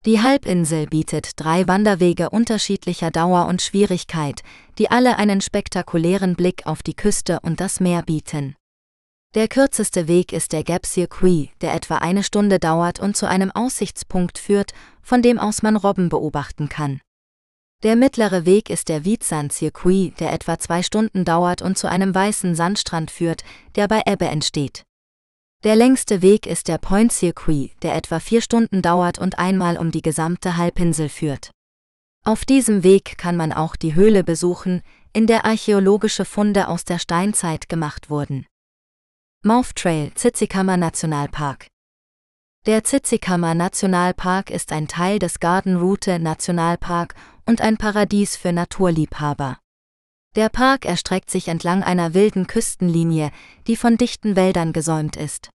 Die 0.06 0.20
Halbinsel 0.20 0.86
bietet 0.86 1.30
drei 1.36 1.66
Wanderwege 1.66 2.28
unterschiedlicher 2.28 3.10
Dauer 3.10 3.46
und 3.46 3.62
Schwierigkeit, 3.62 4.42
die 4.76 4.90
alle 4.90 5.16
einen 5.16 5.40
spektakulären 5.40 6.34
Blick 6.34 6.66
auf 6.66 6.82
die 6.82 6.92
Küste 6.92 7.40
und 7.40 7.58
das 7.58 7.80
Meer 7.80 8.02
bieten. 8.02 8.54
Der 9.34 9.48
kürzeste 9.48 10.06
Weg 10.06 10.34
ist 10.34 10.52
der 10.52 10.62
Gap 10.62 10.84
Circuit, 10.84 11.48
der 11.62 11.72
etwa 11.72 11.96
eine 11.96 12.22
Stunde 12.22 12.58
dauert 12.58 13.00
und 13.00 13.16
zu 13.16 13.26
einem 13.26 13.50
Aussichtspunkt 13.50 14.36
führt, 14.36 14.72
von 15.00 15.22
dem 15.22 15.38
aus 15.38 15.62
man 15.62 15.74
Robben 15.74 16.10
beobachten 16.10 16.68
kann. 16.68 17.00
Der 17.82 17.96
mittlere 17.96 18.44
Weg 18.44 18.68
ist 18.68 18.90
der 18.90 19.06
Wietsand 19.06 19.54
Circuit, 19.54 20.20
der 20.20 20.34
etwa 20.34 20.58
zwei 20.58 20.82
Stunden 20.82 21.24
dauert 21.24 21.62
und 21.62 21.78
zu 21.78 21.88
einem 21.88 22.14
weißen 22.14 22.54
Sandstrand 22.54 23.10
führt, 23.10 23.42
der 23.74 23.88
bei 23.88 24.02
Ebbe 24.04 24.26
entsteht. 24.26 24.84
Der 25.64 25.76
längste 25.76 26.20
Weg 26.20 26.46
ist 26.46 26.68
der 26.68 26.76
Point 26.76 27.10
Circuit, 27.10 27.72
der 27.80 27.94
etwa 27.96 28.20
vier 28.20 28.42
Stunden 28.42 28.82
dauert 28.82 29.18
und 29.18 29.38
einmal 29.38 29.78
um 29.78 29.90
die 29.90 30.02
gesamte 30.02 30.58
Halbinsel 30.58 31.08
führt. 31.08 31.52
Auf 32.22 32.44
diesem 32.44 32.82
Weg 32.82 33.16
kann 33.16 33.34
man 33.38 33.50
auch 33.50 33.74
die 33.74 33.94
Höhle 33.94 34.24
besuchen, 34.24 34.82
in 35.14 35.26
der 35.26 35.46
archäologische 35.46 36.26
Funde 36.26 36.68
aus 36.68 36.84
der 36.84 36.98
Steinzeit 36.98 37.70
gemacht 37.70 38.10
wurden. 38.10 38.44
Mouth 39.42 39.74
Trail 39.74 40.10
Tsitsikama 40.14 40.76
Nationalpark 40.76 41.68
Der 42.66 42.82
Tsitsikama 42.82 43.54
Nationalpark 43.54 44.50
ist 44.50 44.70
ein 44.70 44.86
Teil 44.86 45.18
des 45.18 45.40
Garden 45.40 45.76
Route 45.76 46.18
Nationalpark 46.18 47.14
und 47.46 47.62
ein 47.62 47.78
Paradies 47.78 48.36
für 48.36 48.52
Naturliebhaber. 48.52 49.58
Der 50.36 50.48
Park 50.48 50.84
erstreckt 50.84 51.30
sich 51.30 51.48
entlang 51.48 51.82
einer 51.82 52.12
wilden 52.12 52.46
Küstenlinie, 52.46 53.30
die 53.66 53.76
von 53.76 53.96
dichten 53.96 54.36
Wäldern 54.36 54.72
gesäumt 54.72 55.16
ist. 55.16 55.53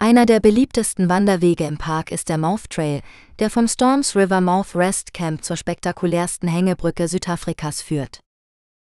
Einer 0.00 0.26
der 0.26 0.40
beliebtesten 0.40 1.08
Wanderwege 1.08 1.64
im 1.64 1.78
Park 1.78 2.10
ist 2.10 2.28
der 2.28 2.36
Mouth 2.36 2.68
Trail, 2.68 3.00
der 3.38 3.48
vom 3.48 3.68
Storms 3.68 4.16
River 4.16 4.40
Mouth 4.40 4.74
Rest 4.74 5.14
Camp 5.14 5.44
zur 5.44 5.56
spektakulärsten 5.56 6.48
Hängebrücke 6.48 7.08
Südafrikas 7.08 7.80
führt. 7.80 8.20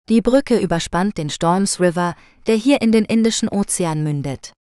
Die 0.09 0.21
Brücke 0.21 0.59
überspannt 0.59 1.19
den 1.19 1.31
Storms 1.31 1.81
River, 1.81 2.15
der 2.47 2.57
hier 2.57 2.83
in 2.83 2.93
den 2.93 3.05
Indischen 3.05 3.49
Ozean 3.49 4.03
mündet. 4.03 4.53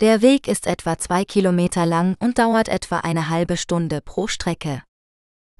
Der 0.00 0.22
Weg 0.22 0.48
ist 0.48 0.66
etwa 0.66 0.98
zwei 0.98 1.24
Kilometer 1.24 1.86
lang 1.86 2.16
und 2.18 2.38
dauert 2.38 2.68
etwa 2.68 2.98
eine 2.98 3.28
halbe 3.28 3.56
Stunde 3.56 4.00
pro 4.00 4.26
Strecke. 4.26 4.82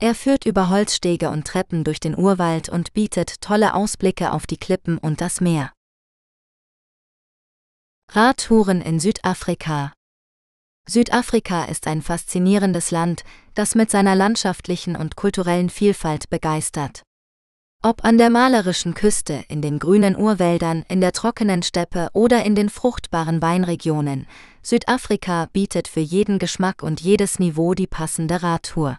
Er 0.01 0.15
führt 0.15 0.47
über 0.47 0.71
Holzstege 0.71 1.29
und 1.29 1.47
Treppen 1.47 1.85
durch 1.85 2.01
den 2.01 2.17
Urwald 2.17 2.69
und 2.71 2.95
bietet 2.95 3.43
tolle 3.43 3.75
Ausblicke 3.75 4.33
auf 4.33 4.47
die 4.47 4.57
Klippen 4.57 4.97
und 4.97 5.21
das 5.21 5.41
Meer. 5.41 5.73
Radtouren 8.11 8.81
in 8.81 8.99
Südafrika 8.99 9.93
Südafrika 10.91 11.67
ist 11.67 11.87
ein 11.87 12.03
faszinierendes 12.03 12.91
Land, 12.91 13.23
das 13.55 13.77
mit 13.77 13.93
seiner 13.93 14.17
landschaftlichen 14.17 14.97
und 14.97 15.15
kulturellen 15.15 15.71
Vielfalt 15.71 16.29
begeistert. 16.31 17.05
Ob 17.81 18.05
an 18.05 18.19
der 18.19 18.29
malerischen 18.29 18.95
Küste, 18.95 19.45
in 19.47 19.63
den 19.63 19.79
grünen 19.79 20.17
Urwäldern, 20.17 20.85
in 20.89 21.01
der 21.01 21.13
trockenen 21.13 21.63
Steppe 21.63 22.09
oder 22.13 22.45
in 22.45 22.57
den 22.57 22.69
fruchtbaren 22.69 23.41
Weinregionen, 23.41 24.27
Südafrika 24.65 25.47
bietet 25.53 25.87
für 25.87 26.01
jeden 26.01 26.41
Geschmack 26.41 26.83
und 26.83 27.01
jedes 27.01 27.39
Niveau 27.39 27.75
die 27.75 27.87
passende 27.87 28.43
Radtour. 28.43 28.99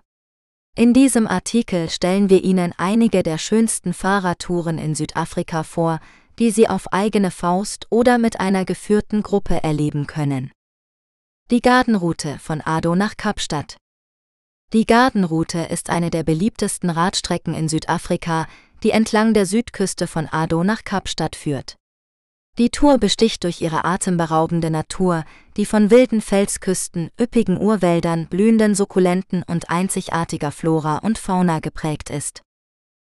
In 0.78 0.94
diesem 0.94 1.28
Artikel 1.28 1.90
stellen 1.90 2.30
wir 2.30 2.42
Ihnen 2.42 2.74
einige 2.78 3.22
der 3.22 3.38
schönsten 3.38 3.94
Fahrradtouren 3.94 4.78
in 4.78 4.96
Südafrika 4.96 5.64
vor, 5.64 6.00
die 6.40 6.52
Sie 6.52 6.70
auf 6.70 6.94
eigene 6.94 7.32
Faust 7.32 7.88
oder 7.90 8.18
mit 8.18 8.40
einer 8.40 8.64
geführten 8.64 9.24
Gruppe 9.24 9.62
erleben 9.62 10.08
können. 10.08 10.52
Die 11.52 11.62
Gardenroute 11.62 12.40
von 12.40 12.62
Ado 12.62 12.96
nach 12.96 13.18
Kapstadt. 13.18 13.76
Die 14.72 14.86
Gardenroute 14.86 15.60
ist 15.60 15.90
eine 15.90 16.10
der 16.10 16.24
beliebtesten 16.24 16.90
Radstrecken 16.90 17.54
in 17.54 17.68
Südafrika, 17.68 18.48
die 18.84 18.92
entlang 18.92 19.34
der 19.34 19.46
Südküste 19.46 20.08
von 20.08 20.30
Ado 20.30 20.64
nach 20.64 20.86
Kapstadt 20.86 21.36
führt. 21.36 21.76
Die 22.58 22.70
Tour 22.70 23.00
besticht 23.00 23.44
durch 23.44 23.60
ihre 23.60 23.84
atemberaubende 23.84 24.70
Natur, 24.70 25.26
die 25.58 25.66
von 25.66 25.92
wilden 25.92 26.22
Felsküsten, 26.22 27.10
üppigen 27.20 27.60
Urwäldern, 27.60 28.28
blühenden 28.28 28.74
Sukkulenten 28.74 29.44
und 29.44 29.70
einzigartiger 29.70 30.54
Flora 30.54 31.00
und 31.00 31.18
Fauna 31.18 31.60
geprägt 31.60 32.10
ist. 32.10 32.44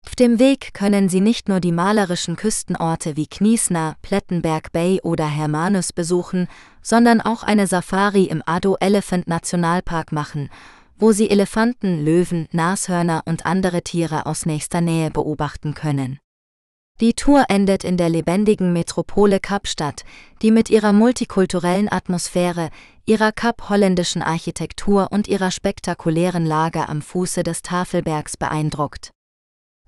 Auf 0.08 0.16
dem 0.16 0.40
Weg 0.40 0.74
können 0.74 1.10
Sie 1.10 1.20
nicht 1.20 1.50
nur 1.50 1.60
die 1.60 1.72
malerischen 1.72 2.36
Küstenorte 2.36 3.18
wie 3.18 3.28
Kniesna, 3.28 3.96
Plettenberg 4.02 4.72
Bay 4.72 5.02
oder 5.02 5.28
Hermanus 5.28 5.92
besuchen, 5.92 6.48
sondern 6.82 7.22
auch 7.22 7.44
eine 7.44 7.68
Safari 7.68 8.26
im 8.26 8.44
Ado 8.46 8.78
Elephant 8.80 9.28
Nationalpark 9.28 10.12
machen, 10.12 10.50
wo 10.98 11.12
Sie 11.12 11.30
Elefanten, 11.30 12.06
Löwen, 12.06 12.48
Nashörner 12.52 13.24
und 13.26 13.46
andere 13.46 13.82
Tiere 13.82 14.26
aus 14.28 14.46
nächster 14.46 14.80
Nähe 14.80 15.10
beobachten 15.10 15.74
können. 15.74 16.20
Die 17.02 17.14
Tour 17.14 17.46
endet 17.50 17.84
in 17.84 17.98
der 17.98 18.08
lebendigen 18.08 18.72
Metropole 18.72 19.42
Kapstadt, 19.42 20.06
die 20.42 20.52
mit 20.52 20.70
ihrer 20.70 20.94
multikulturellen 20.94 21.92
Atmosphäre, 21.92 22.70
ihrer 23.06 23.34
kap-holländischen 23.34 24.22
Architektur 24.22 25.08
und 25.12 25.28
ihrer 25.28 25.52
spektakulären 25.52 26.46
Lage 26.46 26.88
am 26.88 27.02
Fuße 27.02 27.44
des 27.44 27.64
Tafelbergs 27.64 28.38
beeindruckt. 28.38 29.15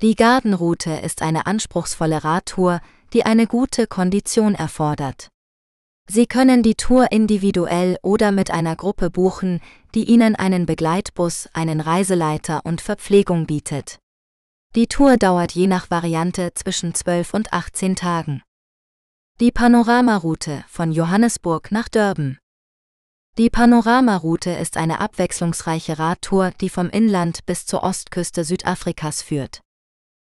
Die 0.03 0.15
Gardenroute 0.15 0.91
ist 0.91 1.23
eine 1.23 1.47
anspruchsvolle 1.47 2.23
Radtour, 2.23 2.81
die 3.13 3.25
eine 3.25 3.47
gute 3.47 3.87
Kondition 3.87 4.53
erfordert. 4.53 5.29
Sie 6.07 6.27
können 6.27 6.61
die 6.61 6.75
Tour 6.75 7.11
individuell 7.11 7.97
oder 8.03 8.31
mit 8.31 8.51
einer 8.51 8.75
Gruppe 8.75 9.09
buchen, 9.09 9.59
die 9.95 10.03
Ihnen 10.03 10.35
einen 10.35 10.67
Begleitbus, 10.67 11.49
einen 11.53 11.81
Reiseleiter 11.81 12.61
und 12.63 12.79
Verpflegung 12.79 13.47
bietet. 13.47 13.97
Die 14.75 14.85
Tour 14.85 15.17
dauert 15.17 15.53
je 15.53 15.65
nach 15.65 15.89
Variante 15.89 16.53
zwischen 16.53 16.93
12 16.93 17.33
und 17.33 17.51
18 17.51 17.95
Tagen. 17.95 18.43
Die 19.39 19.51
Panoramaroute 19.51 20.63
von 20.67 20.91
Johannesburg 20.91 21.71
nach 21.71 21.89
Durban. 21.89 22.37
Die 23.39 23.49
Panoramaroute 23.49 24.51
ist 24.51 24.77
eine 24.77 24.99
abwechslungsreiche 24.99 25.97
Radtour, 25.97 26.51
die 26.61 26.69
vom 26.69 26.91
Inland 26.91 27.47
bis 27.47 27.65
zur 27.65 27.81
Ostküste 27.81 28.43
Südafrikas 28.43 29.23
führt. 29.23 29.61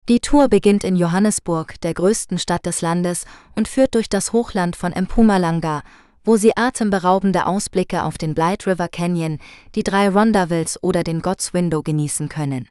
Die 0.09 0.19
Tour 0.19 0.49
beginnt 0.49 0.83
in 0.83 0.97
Johannesburg, 0.97 1.79
der 1.79 1.93
größten 1.93 2.37
Stadt 2.37 2.65
des 2.65 2.81
Landes, 2.81 3.23
und 3.55 3.69
führt 3.69 3.95
durch 3.95 4.09
das 4.09 4.33
Hochland 4.33 4.75
von 4.75 4.91
Mpumalanga, 4.91 5.81
wo 6.25 6.35
Sie 6.35 6.57
atemberaubende 6.57 7.45
Ausblicke 7.45 8.03
auf 8.03 8.17
den 8.17 8.33
Blight 8.33 8.67
River 8.67 8.89
Canyon, 8.89 9.39
die 9.75 9.83
drei 9.83 10.09
Rondavilles 10.09 10.83
oder 10.83 11.05
den 11.05 11.21
God's 11.21 11.53
Window 11.53 11.81
genießen 11.81 12.27
können. 12.27 12.67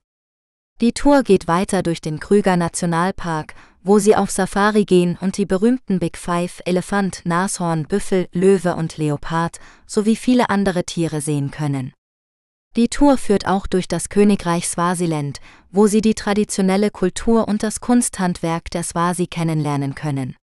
Die 0.83 0.92
Tour 0.92 1.23
geht 1.23 1.49
weiter 1.49 1.83
durch 1.83 2.03
den 2.03 2.21
Krüger 2.21 2.59
Nationalpark, 2.59 3.55
wo 3.83 3.99
Sie 3.99 4.14
auf 4.14 4.31
Safari 4.31 4.85
gehen 4.85 5.16
und 5.18 5.38
die 5.38 5.47
berühmten 5.47 6.01
Big 6.01 6.18
Five 6.18 6.61
Elefant, 6.66 7.23
Nashorn, 7.25 7.87
Büffel, 7.87 8.29
Löwe 8.33 8.77
und 8.77 8.99
Leopard 8.99 9.59
sowie 9.87 10.16
viele 10.16 10.51
andere 10.51 10.85
Tiere 10.85 11.23
sehen 11.23 11.51
können. 11.51 11.95
Die 12.74 12.88
Tour 12.88 13.18
führt 13.18 13.46
auch 13.46 13.66
durch 13.66 13.87
das 13.87 14.08
Königreich 14.08 14.66
Swasiland, 14.66 15.40
wo 15.70 15.87
Sie 15.87 16.00
die 16.00 16.14
traditionelle 16.14 16.90
Kultur 16.90 17.46
und 17.46 17.62
das 17.62 17.80
Kunsthandwerk 17.80 18.70
der 18.70 18.82
Swasi 18.82 19.26
kennenlernen 19.26 19.94
können. 19.94 20.37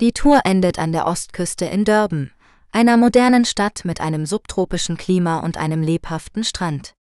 Die 0.00 0.12
Tour 0.12 0.42
endet 0.44 0.78
an 0.78 0.92
der 0.92 1.08
Ostküste 1.08 1.64
in 1.64 1.84
Durban, 1.84 2.30
einer 2.70 2.96
modernen 2.96 3.44
Stadt 3.44 3.84
mit 3.84 4.00
einem 4.00 4.24
subtropischen 4.24 4.96
Klima 4.96 5.40
und 5.40 5.56
einem 5.56 5.82
lebhaften 5.82 6.44
Strand. 6.44 6.94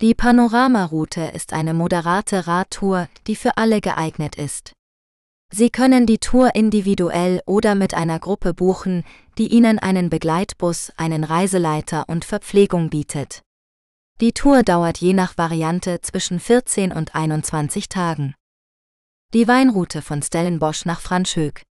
Die 0.00 0.14
Panoramaroute 0.14 1.22
ist 1.34 1.52
eine 1.52 1.74
moderate 1.74 2.46
Radtour, 2.46 3.08
die 3.26 3.34
für 3.34 3.56
alle 3.56 3.80
geeignet 3.80 4.36
ist. 4.36 4.72
Sie 5.52 5.68
können 5.68 6.06
die 6.06 6.18
Tour 6.18 6.54
individuell 6.54 7.42
oder 7.44 7.74
mit 7.74 7.94
einer 7.94 8.20
Gruppe 8.20 8.54
buchen, 8.54 9.02
die 9.36 9.48
Ihnen 9.48 9.80
einen 9.80 10.10
Begleitbus, 10.10 10.92
einen 10.96 11.24
Reiseleiter 11.24 12.04
und 12.08 12.24
Verpflegung 12.24 12.88
bietet. 12.88 13.42
Die 14.20 14.32
Tour 14.32 14.62
dauert 14.62 14.98
je 14.98 15.14
nach 15.14 15.38
Variante 15.38 16.02
zwischen 16.02 16.40
14 16.40 16.92
und 16.92 17.14
21 17.14 17.88
Tagen. 17.88 18.34
Die 19.32 19.48
Weinroute 19.48 20.02
von 20.02 20.20
Stellenbosch 20.20 20.84
nach 20.84 21.00
Franschhoek. 21.00 21.62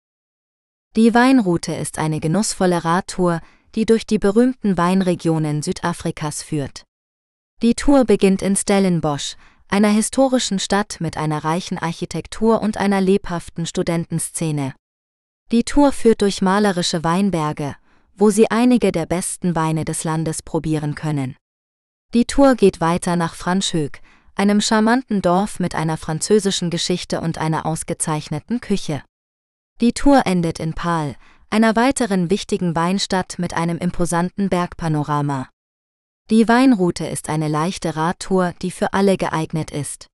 Die 0.95 1.13
Weinroute 1.13 1.75
ist 1.75 1.99
eine 1.99 2.19
genussvolle 2.19 2.83
Radtour, 2.83 3.41
die 3.75 3.85
durch 3.85 4.07
die 4.07 4.17
berühmten 4.17 4.77
Weinregionen 4.77 5.61
Südafrikas 5.61 6.41
führt. 6.41 6.85
Die 7.61 7.75
Tour 7.75 8.05
beginnt 8.05 8.41
in 8.41 8.55
Stellenbosch, 8.55 9.35
einer 9.67 9.89
historischen 9.89 10.57
Stadt 10.57 10.97
mit 10.99 11.17
einer 11.17 11.43
reichen 11.43 11.77
Architektur 11.77 12.63
und 12.63 12.77
einer 12.77 12.99
lebhaften 12.99 13.67
Studentenszene. 13.67 14.73
Die 15.51 15.65
Tour 15.65 15.91
führt 15.91 16.23
durch 16.23 16.41
malerische 16.41 17.03
Weinberge, 17.03 17.75
wo 18.15 18.31
Sie 18.31 18.49
einige 18.49 18.91
der 18.91 19.05
besten 19.05 19.55
Weine 19.55 19.85
des 19.85 20.03
Landes 20.03 20.41
probieren 20.41 20.95
können. 20.95 21.35
Die 22.15 22.25
Tour 22.25 22.55
geht 22.55 22.81
weiter 22.81 23.15
nach 23.15 23.35
Franschhoek, 23.35 23.99
einem 24.33 24.61
charmanten 24.61 25.21
Dorf 25.21 25.59
mit 25.59 25.75
einer 25.75 25.95
französischen 25.95 26.71
Geschichte 26.71 27.21
und 27.21 27.37
einer 27.37 27.67
ausgezeichneten 27.67 28.61
Küche. 28.61 29.03
Die 29.79 29.93
Tour 29.93 30.23
endet 30.25 30.59
in 30.59 30.73
Paal, 30.73 31.15
einer 31.51 31.75
weiteren 31.75 32.31
wichtigen 32.31 32.75
Weinstadt 32.75 33.37
mit 33.37 33.53
einem 33.53 33.77
imposanten 33.77 34.49
Bergpanorama. 34.49 35.49
Die 36.31 36.47
Weinroute 36.47 37.05
ist 37.05 37.29
eine 37.29 37.47
leichte 37.47 37.95
Radtour, 37.95 38.55
die 38.63 38.71
für 38.71 38.93
alle 38.93 39.15
geeignet 39.15 39.69
ist. 39.69 40.07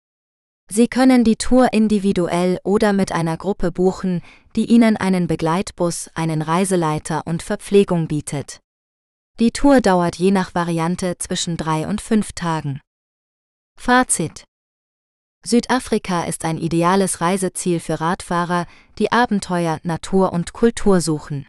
Sie 0.70 0.90
können 0.90 1.24
die 1.24 1.38
Tour 1.38 1.72
individuell 1.72 2.60
oder 2.66 2.92
mit 2.92 3.14
einer 3.14 3.38
Gruppe 3.38 3.72
buchen, 3.72 4.22
die 4.58 4.66
Ihnen 4.66 4.98
einen 4.98 5.28
Begleitbus, 5.28 6.10
einen 6.14 6.42
Reiseleiter 6.42 7.22
und 7.26 7.42
Verpflegung 7.42 8.08
bietet. 8.08 8.60
Die 9.38 9.52
Tour 9.52 9.82
dauert 9.82 10.16
je 10.16 10.32
nach 10.32 10.56
Variante 10.56 11.18
zwischen 11.18 11.58
drei 11.58 11.88
und 11.88 12.00
fünf 12.00 12.32
Tagen. 12.32 12.80
Fazit 13.78 14.46
Südafrika 15.46 16.24
ist 16.24 16.46
ein 16.46 16.58
ideales 16.58 17.20
Reiseziel 17.20 17.82
für 17.82 18.00
Radfahrer, 18.00 18.66
die 18.98 19.12
Abenteuer, 19.12 19.80
Natur 19.84 20.32
und 20.32 20.54
Kultur 20.54 21.02
suchen. 21.02 21.48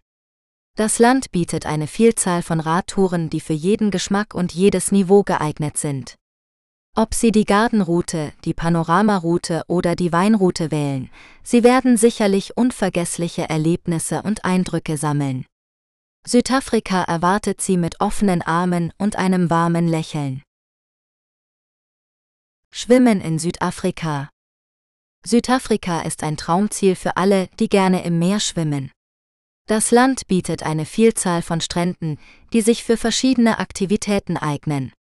Das 0.76 0.98
Land 0.98 1.30
bietet 1.30 1.64
eine 1.64 1.86
Vielzahl 1.86 2.42
von 2.42 2.58
Radtouren, 2.58 3.30
die 3.30 3.40
für 3.40 3.52
jeden 3.52 3.92
Geschmack 3.92 4.34
und 4.34 4.52
jedes 4.52 4.90
Niveau 4.90 5.22
geeignet 5.22 5.78
sind. 5.78 6.16
Ob 6.96 7.14
Sie 7.14 7.30
die 7.30 7.44
Gartenroute, 7.44 8.32
die 8.44 8.52
Panoramaroute 8.52 9.62
oder 9.68 9.94
die 9.94 10.12
Weinroute 10.12 10.72
wählen, 10.72 11.08
Sie 11.44 11.62
werden 11.62 11.96
sicherlich 11.96 12.56
unvergessliche 12.56 13.48
Erlebnisse 13.48 14.22
und 14.22 14.44
Eindrücke 14.44 14.96
sammeln. 14.96 15.46
Südafrika 16.28 17.04
erwartet 17.04 17.60
sie 17.60 17.76
mit 17.76 18.00
offenen 18.00 18.42
Armen 18.42 18.92
und 18.98 19.14
einem 19.14 19.48
warmen 19.48 19.86
Lächeln. 19.86 20.42
Schwimmen 22.72 23.20
in 23.20 23.38
Südafrika 23.38 24.28
Südafrika 25.24 26.00
ist 26.00 26.24
ein 26.24 26.36
Traumziel 26.36 26.96
für 26.96 27.16
alle, 27.16 27.48
die 27.60 27.68
gerne 27.68 28.04
im 28.04 28.18
Meer 28.18 28.40
schwimmen. 28.40 28.90
Das 29.68 29.92
Land 29.92 30.26
bietet 30.26 30.64
eine 30.64 30.84
Vielzahl 30.84 31.42
von 31.42 31.60
Stränden, 31.60 32.18
die 32.52 32.60
sich 32.60 32.82
für 32.82 32.96
verschiedene 32.96 33.60
Aktivitäten 33.60 34.36
eignen. 34.36 34.92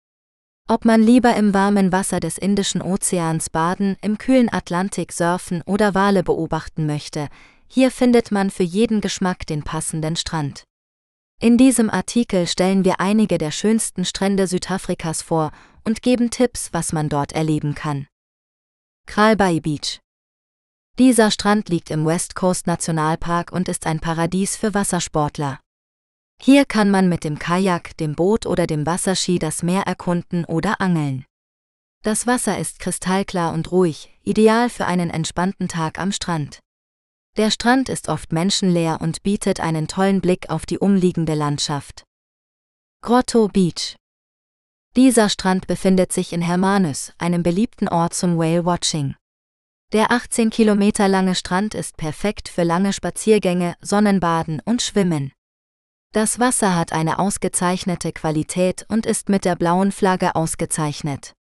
Ob 0.68 0.84
man 0.84 1.02
lieber 1.02 1.34
im 1.34 1.52
warmen 1.52 1.90
Wasser 1.90 2.20
des 2.20 2.38
Indischen 2.38 2.82
Ozeans 2.82 3.50
baden, 3.50 3.96
im 4.00 4.18
kühlen 4.18 4.52
Atlantik 4.52 5.12
surfen 5.12 5.62
oder 5.62 5.92
Wale 5.92 6.22
beobachten 6.22 6.86
möchte, 6.86 7.26
hier 7.66 7.90
findet 7.90 8.30
man 8.30 8.50
für 8.50 8.62
jeden 8.62 9.00
Geschmack 9.00 9.44
den 9.46 9.64
passenden 9.64 10.14
Strand. 10.14 10.62
In 11.38 11.58
diesem 11.58 11.90
Artikel 11.90 12.46
stellen 12.46 12.86
wir 12.86 12.98
einige 12.98 13.36
der 13.36 13.50
schönsten 13.50 14.06
Strände 14.06 14.46
Südafrikas 14.46 15.20
vor 15.20 15.52
und 15.84 16.00
geben 16.00 16.30
Tipps, 16.30 16.70
was 16.72 16.94
man 16.94 17.10
dort 17.10 17.32
erleben 17.32 17.74
kann. 17.74 18.06
Kralbay 19.06 19.60
Beach 19.60 20.00
Dieser 20.98 21.30
Strand 21.30 21.68
liegt 21.68 21.90
im 21.90 22.06
West 22.06 22.34
Coast 22.36 22.66
Nationalpark 22.66 23.52
und 23.52 23.68
ist 23.68 23.86
ein 23.86 24.00
Paradies 24.00 24.56
für 24.56 24.72
Wassersportler. 24.72 25.60
Hier 26.40 26.64
kann 26.64 26.90
man 26.90 27.08
mit 27.10 27.22
dem 27.22 27.38
Kajak, 27.38 27.96
dem 27.98 28.14
Boot 28.14 28.46
oder 28.46 28.66
dem 28.66 28.86
Wasserski 28.86 29.38
das 29.38 29.62
Meer 29.62 29.82
erkunden 29.82 30.46
oder 30.46 30.80
angeln. 30.80 31.26
Das 32.02 32.26
Wasser 32.26 32.58
ist 32.58 32.78
kristallklar 32.78 33.52
und 33.52 33.72
ruhig, 33.72 34.10
ideal 34.22 34.70
für 34.70 34.86
einen 34.86 35.10
entspannten 35.10 35.68
Tag 35.68 35.98
am 35.98 36.12
Strand. 36.12 36.60
Der 37.36 37.50
Strand 37.50 37.90
ist 37.90 38.08
oft 38.08 38.32
menschenleer 38.32 39.02
und 39.02 39.22
bietet 39.22 39.60
einen 39.60 39.88
tollen 39.88 40.22
Blick 40.22 40.48
auf 40.48 40.64
die 40.64 40.78
umliegende 40.78 41.34
Landschaft. 41.34 42.04
Grotto 43.02 43.48
Beach 43.48 43.96
Dieser 44.96 45.28
Strand 45.28 45.66
befindet 45.66 46.14
sich 46.14 46.32
in 46.32 46.40
Hermanus, 46.40 47.12
einem 47.18 47.42
beliebten 47.42 47.88
Ort 47.88 48.14
zum 48.14 48.38
Whale-Watching. 48.38 49.16
Der 49.92 50.12
18 50.12 50.48
Kilometer 50.48 51.08
lange 51.08 51.34
Strand 51.34 51.74
ist 51.74 51.98
perfekt 51.98 52.48
für 52.48 52.62
lange 52.62 52.94
Spaziergänge, 52.94 53.76
Sonnenbaden 53.82 54.62
und 54.64 54.80
Schwimmen. 54.80 55.30
Das 56.12 56.40
Wasser 56.40 56.74
hat 56.74 56.94
eine 56.94 57.18
ausgezeichnete 57.18 58.12
Qualität 58.12 58.86
und 58.88 59.04
ist 59.04 59.28
mit 59.28 59.44
der 59.44 59.56
blauen 59.56 59.92
Flagge 59.92 60.34
ausgezeichnet. 60.34 61.34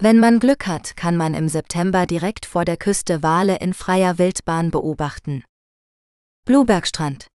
Wenn 0.00 0.18
man 0.18 0.40
Glück 0.40 0.66
hat, 0.66 0.96
kann 0.96 1.16
man 1.16 1.34
im 1.34 1.48
September 1.48 2.04
direkt 2.06 2.46
vor 2.46 2.64
der 2.64 2.76
Küste 2.76 3.22
Wale 3.22 3.58
in 3.58 3.72
freier 3.72 4.18
Wildbahn 4.18 4.70
beobachten. 4.70 5.44
Bluebergstrand. 6.44 7.28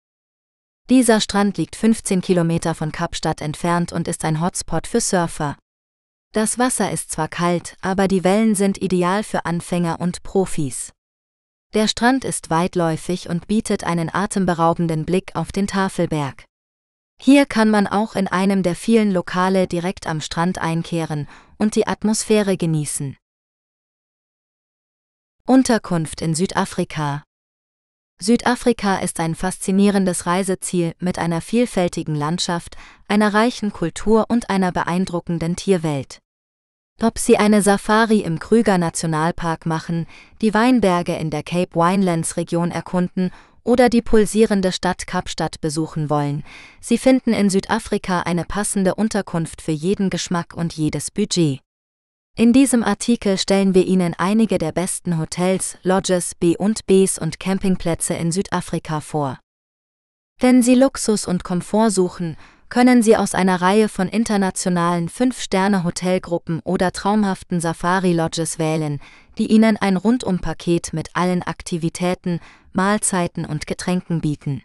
Dieser 0.89 1.21
Strand 1.21 1.57
liegt 1.57 1.75
15 1.75 2.21
Kilometer 2.21 2.73
von 2.73 2.91
Kapstadt 2.91 3.41
entfernt 3.41 3.93
und 3.93 4.07
ist 4.07 4.25
ein 4.25 4.41
Hotspot 4.41 4.87
für 4.87 5.01
Surfer. 5.01 5.55
Das 6.33 6.57
Wasser 6.57 6.91
ist 6.91 7.11
zwar 7.11 7.27
kalt, 7.27 7.77
aber 7.81 8.07
die 8.07 8.23
Wellen 8.23 8.55
sind 8.55 8.81
ideal 8.81 9.23
für 9.23 9.45
Anfänger 9.45 9.99
und 9.99 10.23
Profis. 10.23 10.93
Der 11.73 11.87
Strand 11.87 12.25
ist 12.25 12.49
weitläufig 12.49 13.29
und 13.29 13.47
bietet 13.47 13.83
einen 13.83 14.13
atemberaubenden 14.13 15.05
Blick 15.05 15.35
auf 15.35 15.51
den 15.51 15.67
Tafelberg. 15.67 16.45
Hier 17.19 17.45
kann 17.45 17.69
man 17.69 17.87
auch 17.87 18.15
in 18.15 18.27
einem 18.27 18.63
der 18.63 18.75
vielen 18.75 19.11
Lokale 19.11 19.67
direkt 19.67 20.07
am 20.07 20.21
Strand 20.21 20.59
einkehren 20.59 21.27
und 21.57 21.75
die 21.75 21.87
Atmosphäre 21.87 22.57
genießen. 22.57 23.17
Unterkunft 25.45 26.21
in 26.21 26.35
Südafrika 26.35 27.23
Südafrika 28.19 28.97
ist 28.97 29.19
ein 29.19 29.35
faszinierendes 29.35 30.25
Reiseziel 30.25 30.93
mit 30.99 31.19
einer 31.19 31.39
vielfältigen 31.39 32.15
Landschaft, 32.15 32.75
einer 33.07 33.33
reichen 33.33 33.71
Kultur 33.71 34.25
und 34.27 34.49
einer 34.49 34.71
beeindruckenden 34.71 35.55
Tierwelt. 35.55 36.19
Ob 36.99 37.19
Sie 37.19 37.37
eine 37.37 37.61
Safari 37.61 38.21
im 38.21 38.39
Krüger 38.39 38.79
Nationalpark 38.79 39.67
machen, 39.67 40.07
die 40.41 40.55
Weinberge 40.55 41.15
in 41.15 41.29
der 41.29 41.43
Cape 41.43 41.75
Winelands 41.75 42.37
Region 42.37 42.71
erkunden 42.71 43.31
oder 43.67 43.89
die 43.89 44.01
pulsierende 44.01 44.71
Stadt 44.71 45.05
Kapstadt 45.07 45.59
besuchen 45.59 46.09
wollen, 46.09 46.43
Sie 46.79 46.97
finden 46.97 47.33
in 47.33 47.49
Südafrika 47.49 48.21
eine 48.21 48.45
passende 48.45 48.95
Unterkunft 48.95 49.61
für 49.61 49.73
jeden 49.73 50.09
Geschmack 50.09 50.53
und 50.55 50.73
jedes 50.73 51.11
Budget. 51.11 51.59
In 52.37 52.53
diesem 52.53 52.83
Artikel 52.83 53.37
stellen 53.37 53.75
wir 53.75 53.85
Ihnen 53.85 54.13
einige 54.17 54.57
der 54.57 54.71
besten 54.71 55.17
Hotels, 55.19 55.77
Lodges, 55.83 56.33
B&Bs 56.35 57.19
und 57.19 57.39
Campingplätze 57.39 58.13
in 58.13 58.31
Südafrika 58.31 59.01
vor. 59.01 59.39
Wenn 60.39 60.61
Sie 60.61 60.75
Luxus 60.75 61.27
und 61.27 61.43
Komfort 61.43 61.89
suchen, 61.89 62.37
können 62.69 63.01
Sie 63.01 63.15
aus 63.15 63.33
einer 63.33 63.61
Reihe 63.61 63.89
von 63.89 64.07
internationalen 64.07 65.09
5-Sterne-Hotelgruppen 65.09 66.59
oder 66.63 66.91
traumhaften 66.91 67.59
Safari-Lodges 67.61 68.59
wählen, 68.59 68.99
die 69.37 69.51
Ihnen 69.51 69.77
ein 69.77 69.97
Rundumpaket 69.97 70.91
mit 70.93 71.09
allen 71.13 71.43
Aktivitäten, 71.43 72.39
Mahlzeiten 72.73 73.45
und 73.45 73.67
Getränken 73.67 74.21
bieten. 74.21 74.63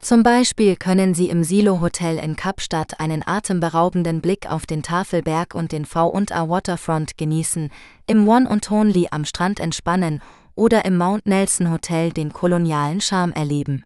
Zum 0.00 0.22
Beispiel 0.22 0.76
können 0.76 1.12
Sie 1.12 1.28
im 1.28 1.42
Silo 1.42 1.80
Hotel 1.80 2.18
in 2.18 2.36
Kapstadt 2.36 3.00
einen 3.00 3.26
atemberaubenden 3.26 4.20
Blick 4.20 4.48
auf 4.48 4.64
den 4.64 4.84
Tafelberg 4.84 5.56
und 5.56 5.72
den 5.72 5.84
V&A 5.84 6.48
Waterfront 6.48 7.18
genießen, 7.18 7.70
im 8.06 8.28
One 8.28 8.48
und 8.48 8.70
Only 8.70 9.08
am 9.10 9.24
Strand 9.24 9.58
entspannen 9.58 10.22
oder 10.54 10.84
im 10.84 10.96
Mount 10.96 11.26
Nelson 11.26 11.70
Hotel 11.70 12.12
den 12.12 12.32
kolonialen 12.32 13.00
Charme 13.00 13.32
erleben. 13.32 13.82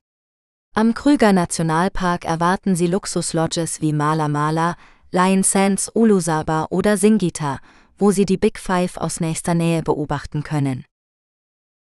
Am 0.74 0.94
Krüger 0.94 1.34
Nationalpark 1.34 2.24
erwarten 2.24 2.76
Sie 2.76 2.86
Luxuslodges 2.86 3.82
wie 3.82 3.92
Mala 3.92 4.28
Mala, 4.28 4.76
Lion 5.10 5.42
Sands, 5.42 5.90
Ulusaba 5.94 6.66
oder 6.70 6.96
Singita, 6.96 7.58
wo 7.98 8.10
Sie 8.10 8.24
die 8.24 8.38
Big 8.38 8.58
Five 8.58 8.96
aus 8.96 9.20
nächster 9.20 9.52
Nähe 9.52 9.82
beobachten 9.82 10.42
können. 10.42 10.86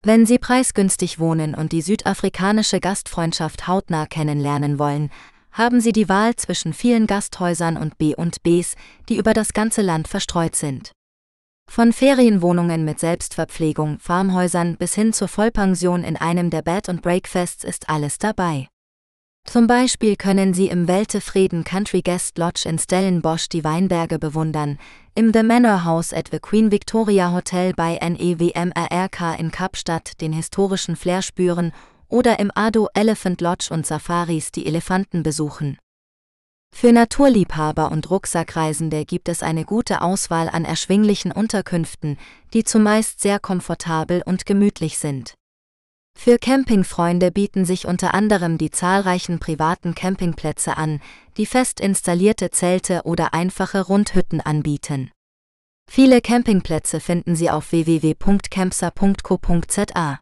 Wenn 0.03 0.25
Sie 0.25 0.39
preisgünstig 0.39 1.19
wohnen 1.19 1.55
und 1.55 1.73
die 1.73 1.83
südafrikanische 1.83 2.81
Gastfreundschaft 2.81 3.69
hautnah 3.69 4.07
kennenlernen 4.07 4.79
wollen, 4.79 5.11
haben 5.53 5.83
Sie 5.83 5.93
die 5.93 6.09
Wahl 6.09 6.37
zwischen 6.37 6.73
vielen 6.73 7.07
Gasthäusern 7.07 7.77
und 7.77 7.99
B&Bs, 7.99 8.75
die 9.11 9.19
über 9.19 9.35
das 9.35 9.53
ganze 9.53 9.83
Land 9.83 10.09
verstreut 10.09 10.57
sind. 10.57 10.93
Von 11.71 11.93
Ferienwohnungen 11.93 12.87
mit 12.87 13.01
Selbstverpflegung, 13.01 13.99
Farmhäusern 13.99 14.79
bis 14.79 14.95
hin 14.95 15.13
zur 15.13 15.29
Vollpension 15.29 16.05
in 16.05 16.17
einem 16.17 16.49
der 16.49 16.63
Bed 16.63 16.89
and 16.89 17.03
Breakfasts 17.03 17.65
ist 17.65 17.91
alles 17.91 18.17
dabei. 18.17 18.67
Zum 19.51 19.67
Beispiel 19.67 20.17
können 20.17 20.53
Sie 20.53 20.67
im 20.67 20.89
Weltefrieden 20.89 21.65
Country 21.65 22.03
Guest 22.03 22.37
Lodge 22.37 22.69
in 22.69 22.79
Stellenbosch 22.79 23.49
die 23.49 23.65
Weinberge 23.65 24.19
bewundern, 24.19 24.79
im 25.15 25.33
The 25.33 25.43
Manor 25.43 25.87
House 25.87 26.13
at 26.13 26.29
the 26.31 26.39
Queen 26.39 26.71
Victoria 26.71 27.33
Hotel 27.33 27.73
bei 27.73 27.99
NEWMRK 27.99 29.39
in 29.39 29.51
Kapstadt 29.51 30.21
den 30.21 30.35
historischen 30.35 30.97
Flair 30.97 31.23
spüren 31.23 31.73
oder 32.09 32.39
im 32.39 32.53
Ado 32.55 32.89
Elephant 32.93 33.41
Lodge 33.41 33.69
und 33.71 33.87
Safaris 33.87 34.53
die 34.53 34.67
Elefanten 34.67 35.23
besuchen. 35.23 35.79
Für 36.71 36.93
Naturliebhaber 36.93 37.91
und 37.91 38.11
Rucksackreisende 38.11 39.07
gibt 39.07 39.31
es 39.31 39.43
eine 39.43 39.65
gute 39.65 40.03
Auswahl 40.03 40.51
an 40.51 40.67
erschwinglichen 40.67 41.33
Unterkünften, 41.33 42.19
die 42.53 42.65
zumeist 42.65 43.23
sehr 43.23 43.41
komfortabel 43.41 44.21
und 44.27 44.45
gemütlich 44.45 44.99
sind. 44.99 45.39
Für 46.21 46.37
Campingfreunde 46.37 47.31
bieten 47.31 47.65
sich 47.65 47.87
unter 47.87 48.13
anderem 48.13 48.59
die 48.59 48.73
zahlreichen 48.73 49.39
privaten 49.39 49.95
Campingplätze 49.95 50.77
an, 50.77 51.01
die 51.37 51.47
fest 51.47 51.79
installierte 51.79 52.51
Zelte 52.51 53.03
oder 53.05 53.35
einfache 53.35 53.83
Rundhütten 53.83 54.41
anbieten. 54.41 55.13
Viele 55.89 56.21
Campingplätze 56.21 56.99
finden 56.99 57.37
Sie 57.37 57.49
auf 57.49 57.71
www.campsa.co.za. 57.71 60.19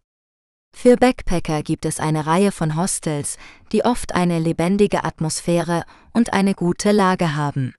Für 0.76 0.98
Backpacker 0.98 1.62
gibt 1.62 1.86
es 1.86 1.98
eine 1.98 2.26
Reihe 2.26 2.52
von 2.52 2.76
Hostels, 2.76 3.38
die 3.72 3.82
oft 3.82 4.14
eine 4.14 4.38
lebendige 4.38 5.02
Atmosphäre 5.02 5.84
und 6.12 6.34
eine 6.34 6.54
gute 6.54 6.92
Lage 6.92 7.36
haben. 7.36 7.74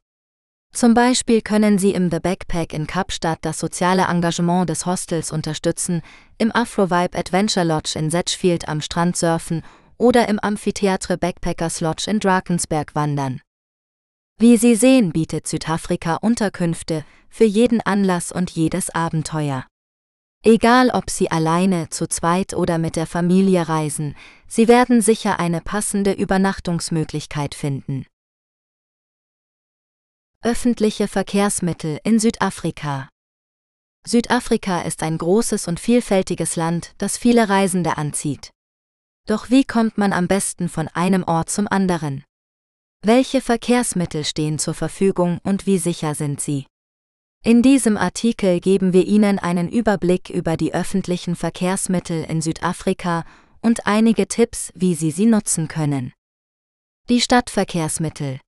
Zum 0.73 0.93
Beispiel 0.93 1.41
können 1.41 1.79
Sie 1.79 1.91
im 1.91 2.11
The 2.11 2.19
Backpack 2.19 2.71
in 2.71 2.85
Kapstadt 2.85 3.39
das 3.41 3.57
soziale 3.57 4.03
Engagement 4.03 4.69
des 4.69 4.85
Hostels 4.85 5.31
unterstützen, 5.31 6.01
im 6.37 6.55
Afrovibe 6.55 7.17
Adventure 7.17 7.65
Lodge 7.65 7.97
in 7.97 8.11
Setchfield 8.11 8.67
am 8.67 8.81
Strand 8.81 9.17
surfen 9.17 9.63
oder 9.97 10.29
im 10.29 10.39
Amphitheatre 10.39 11.17
Backpackers 11.17 11.81
Lodge 11.81 12.09
in 12.09 12.19
Drakensberg 12.19 12.93
wandern. 12.93 13.41
Wie 14.39 14.57
Sie 14.57 14.75
sehen, 14.75 15.11
bietet 15.11 15.47
Südafrika 15.47 16.17
Unterkünfte 16.17 17.03
für 17.27 17.45
jeden 17.45 17.81
Anlass 17.81 18.31
und 18.31 18.51
jedes 18.51 18.91
Abenteuer. 18.91 19.65
Egal 20.43 20.91
ob 20.91 21.09
Sie 21.09 21.31
alleine, 21.31 21.89
zu 21.89 22.07
zweit 22.07 22.53
oder 22.53 22.77
mit 22.77 22.95
der 22.95 23.07
Familie 23.07 23.67
reisen, 23.67 24.15
Sie 24.47 24.67
werden 24.67 25.01
sicher 25.01 25.39
eine 25.39 25.61
passende 25.61 26.11
Übernachtungsmöglichkeit 26.11 27.55
finden. 27.55 28.05
Öffentliche 30.43 31.07
Verkehrsmittel 31.07 31.99
in 32.03 32.19
Südafrika 32.19 33.09
Südafrika 34.07 34.81
ist 34.81 35.01
ein 35.01 35.17
großes 35.17 35.67
und 35.67 35.79
vielfältiges 35.79 36.55
Land, 36.55 36.93
das 36.99 37.17
viele 37.17 37.49
Reisende 37.49 37.97
anzieht. 37.97 38.51
Doch 39.27 39.49
wie 39.49 39.63
kommt 39.63 39.97
man 39.97 40.13
am 40.13 40.27
besten 40.27 40.69
von 40.69 40.89
einem 40.89 41.23
Ort 41.23 41.49
zum 41.49 41.67
anderen? 41.67 42.23
Welche 43.03 43.41
Verkehrsmittel 43.41 44.23
stehen 44.23 44.59
zur 44.59 44.75
Verfügung 44.75 45.39
und 45.43 45.65
wie 45.65 45.79
sicher 45.79 46.13
sind 46.13 46.39
sie? 46.39 46.67
In 47.43 47.63
diesem 47.63 47.97
Artikel 47.97 48.59
geben 48.59 48.93
wir 48.93 49.07
Ihnen 49.07 49.39
einen 49.39 49.67
Überblick 49.67 50.29
über 50.29 50.55
die 50.55 50.71
öffentlichen 50.71 51.35
Verkehrsmittel 51.35 52.23
in 52.23 52.41
Südafrika 52.41 53.25
und 53.61 53.87
einige 53.87 54.27
Tipps, 54.27 54.71
wie 54.75 54.93
Sie 54.93 55.09
sie 55.09 55.25
nutzen 55.25 55.67
können. 55.67 56.13
Die 57.09 57.21
Stadtverkehrsmittel 57.21 58.39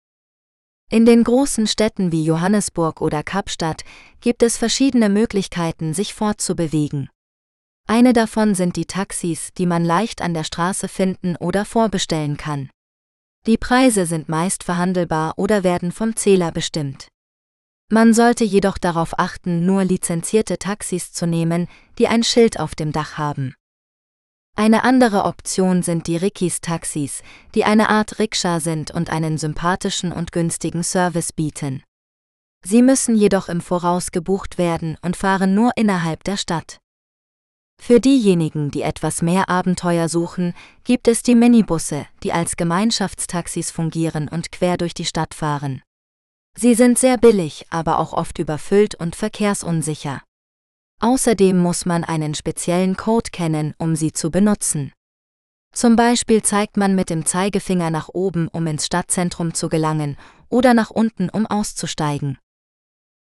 in 0.89 1.05
den 1.05 1.23
großen 1.23 1.67
Städten 1.67 2.11
wie 2.11 2.23
Johannesburg 2.23 3.01
oder 3.01 3.23
Kapstadt 3.23 3.83
gibt 4.21 4.41
es 4.41 4.57
verschiedene 4.57 5.09
Möglichkeiten, 5.09 5.93
sich 5.93 6.13
fortzubewegen. 6.13 7.09
Eine 7.87 8.13
davon 8.13 8.55
sind 8.55 8.75
die 8.75 8.85
Taxis, 8.85 9.53
die 9.57 9.65
man 9.65 9.85
leicht 9.85 10.21
an 10.21 10.33
der 10.33 10.43
Straße 10.43 10.87
finden 10.87 11.35
oder 11.35 11.65
vorbestellen 11.65 12.37
kann. 12.37 12.69
Die 13.45 13.57
Preise 13.57 14.05
sind 14.05 14.29
meist 14.29 14.63
verhandelbar 14.63 15.33
oder 15.37 15.63
werden 15.63 15.91
vom 15.91 16.15
Zähler 16.15 16.51
bestimmt. 16.51 17.07
Man 17.91 18.13
sollte 18.13 18.43
jedoch 18.43 18.77
darauf 18.77 19.17
achten, 19.17 19.65
nur 19.65 19.83
lizenzierte 19.83 20.59
Taxis 20.59 21.13
zu 21.13 21.25
nehmen, 21.25 21.67
die 21.97 22.07
ein 22.07 22.23
Schild 22.23 22.59
auf 22.59 22.75
dem 22.75 22.91
Dach 22.91 23.17
haben. 23.17 23.55
Eine 24.59 24.83
andere 24.83 25.23
Option 25.23 25.83
sind 25.83 26.07
die 26.07 26.17
Rikis-Taxis, 26.17 27.23
die 27.55 27.63
eine 27.63 27.87
Art 27.87 28.19
Rikscha 28.19 28.59
sind 28.59 28.91
und 28.91 29.09
einen 29.09 29.37
sympathischen 29.37 30.11
und 30.11 30.33
günstigen 30.33 30.83
Service 30.83 31.31
bieten. 31.31 31.81
Sie 32.65 32.81
müssen 32.81 33.15
jedoch 33.15 33.47
im 33.47 33.61
Voraus 33.61 34.11
gebucht 34.11 34.57
werden 34.57 34.97
und 35.01 35.15
fahren 35.15 35.55
nur 35.55 35.71
innerhalb 35.77 36.25
der 36.25 36.35
Stadt. 36.35 36.79
Für 37.81 38.01
diejenigen, 38.01 38.69
die 38.69 38.81
etwas 38.81 39.21
mehr 39.21 39.47
Abenteuer 39.47 40.09
suchen, 40.09 40.53
gibt 40.83 41.07
es 41.07 41.23
die 41.23 41.35
Minibusse, 41.35 42.05
die 42.21 42.33
als 42.33 42.57
Gemeinschaftstaxis 42.57 43.71
fungieren 43.71 44.27
und 44.27 44.51
quer 44.51 44.75
durch 44.75 44.93
die 44.93 45.05
Stadt 45.05 45.33
fahren. 45.33 45.81
Sie 46.57 46.75
sind 46.75 46.99
sehr 46.99 47.17
billig, 47.17 47.65
aber 47.69 47.97
auch 47.97 48.11
oft 48.11 48.37
überfüllt 48.39 48.93
und 48.93 49.15
verkehrsunsicher. 49.15 50.21
Außerdem 50.99 51.57
muss 51.57 51.85
man 51.85 52.03
einen 52.03 52.35
speziellen 52.35 52.97
Code 52.97 53.31
kennen, 53.31 53.73
um 53.77 53.95
sie 53.95 54.11
zu 54.11 54.31
benutzen. 54.31 54.91
Zum 55.73 55.95
Beispiel 55.95 56.41
zeigt 56.41 56.77
man 56.77 56.95
mit 56.95 57.09
dem 57.09 57.25
Zeigefinger 57.25 57.89
nach 57.89 58.09
oben, 58.09 58.47
um 58.47 58.67
ins 58.67 58.85
Stadtzentrum 58.85 59.53
zu 59.53 59.69
gelangen, 59.69 60.17
oder 60.49 60.73
nach 60.73 60.89
unten, 60.89 61.29
um 61.29 61.45
auszusteigen. 61.45 62.37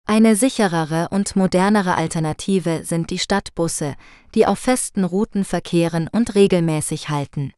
Eine 0.05 0.37
sicherere 0.37 1.09
und 1.09 1.35
modernere 1.35 1.95
Alternative 1.95 2.85
sind 2.85 3.09
die 3.09 3.19
Stadtbusse, 3.19 3.95
die 4.35 4.45
auf 4.45 4.59
festen 4.59 5.03
Routen 5.03 5.43
verkehren 5.43 6.07
und 6.09 6.35
regelmäßig 6.35 7.09
halten. 7.09 7.51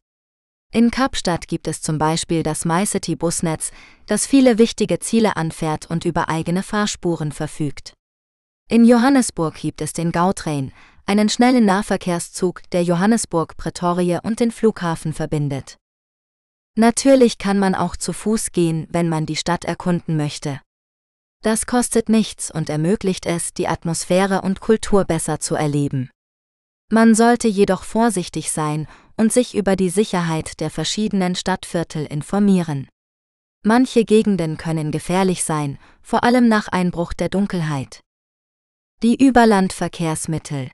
In 0.72 0.90
Kapstadt 0.90 1.46
gibt 1.46 1.68
es 1.68 1.82
zum 1.82 1.98
Beispiel 1.98 2.42
das 2.42 2.64
MyCity-Busnetz, 2.64 3.70
das 4.06 4.26
viele 4.26 4.58
wichtige 4.58 4.98
Ziele 4.98 5.36
anfährt 5.36 5.88
und 5.90 6.04
über 6.04 6.28
eigene 6.28 6.64
Fahrspuren 6.64 7.30
verfügt. 7.30 7.94
In 8.70 8.84
Johannesburg 8.84 9.56
gibt 9.56 9.80
es 9.80 9.92
den 9.92 10.12
Gautrain, 10.12 10.70
einen 11.04 11.28
schnellen 11.28 11.64
Nahverkehrszug, 11.64 12.62
der 12.70 12.84
Johannesburg, 12.84 13.56
Pretoria 13.56 14.20
und 14.20 14.38
den 14.38 14.52
Flughafen 14.52 15.12
verbindet. 15.12 15.76
Natürlich 16.76 17.38
kann 17.38 17.58
man 17.58 17.74
auch 17.74 17.96
zu 17.96 18.12
Fuß 18.12 18.52
gehen, 18.52 18.86
wenn 18.88 19.08
man 19.08 19.26
die 19.26 19.34
Stadt 19.34 19.64
erkunden 19.64 20.16
möchte. 20.16 20.60
Das 21.42 21.66
kostet 21.66 22.08
nichts 22.08 22.48
und 22.48 22.70
ermöglicht 22.70 23.26
es, 23.26 23.52
die 23.52 23.66
Atmosphäre 23.66 24.42
und 24.42 24.60
Kultur 24.60 25.04
besser 25.04 25.40
zu 25.40 25.56
erleben. 25.56 26.08
Man 26.92 27.16
sollte 27.16 27.48
jedoch 27.48 27.82
vorsichtig 27.82 28.52
sein 28.52 28.86
und 29.16 29.32
sich 29.32 29.56
über 29.56 29.74
die 29.74 29.90
Sicherheit 29.90 30.60
der 30.60 30.70
verschiedenen 30.70 31.34
Stadtviertel 31.34 32.06
informieren. 32.06 32.88
Manche 33.64 34.04
Gegenden 34.04 34.58
können 34.58 34.92
gefährlich 34.92 35.42
sein, 35.42 35.76
vor 36.02 36.22
allem 36.22 36.46
nach 36.46 36.68
Einbruch 36.68 37.12
der 37.12 37.30
Dunkelheit. 37.30 38.00
Die 39.02 39.16
Überlandverkehrsmittel. 39.16 40.70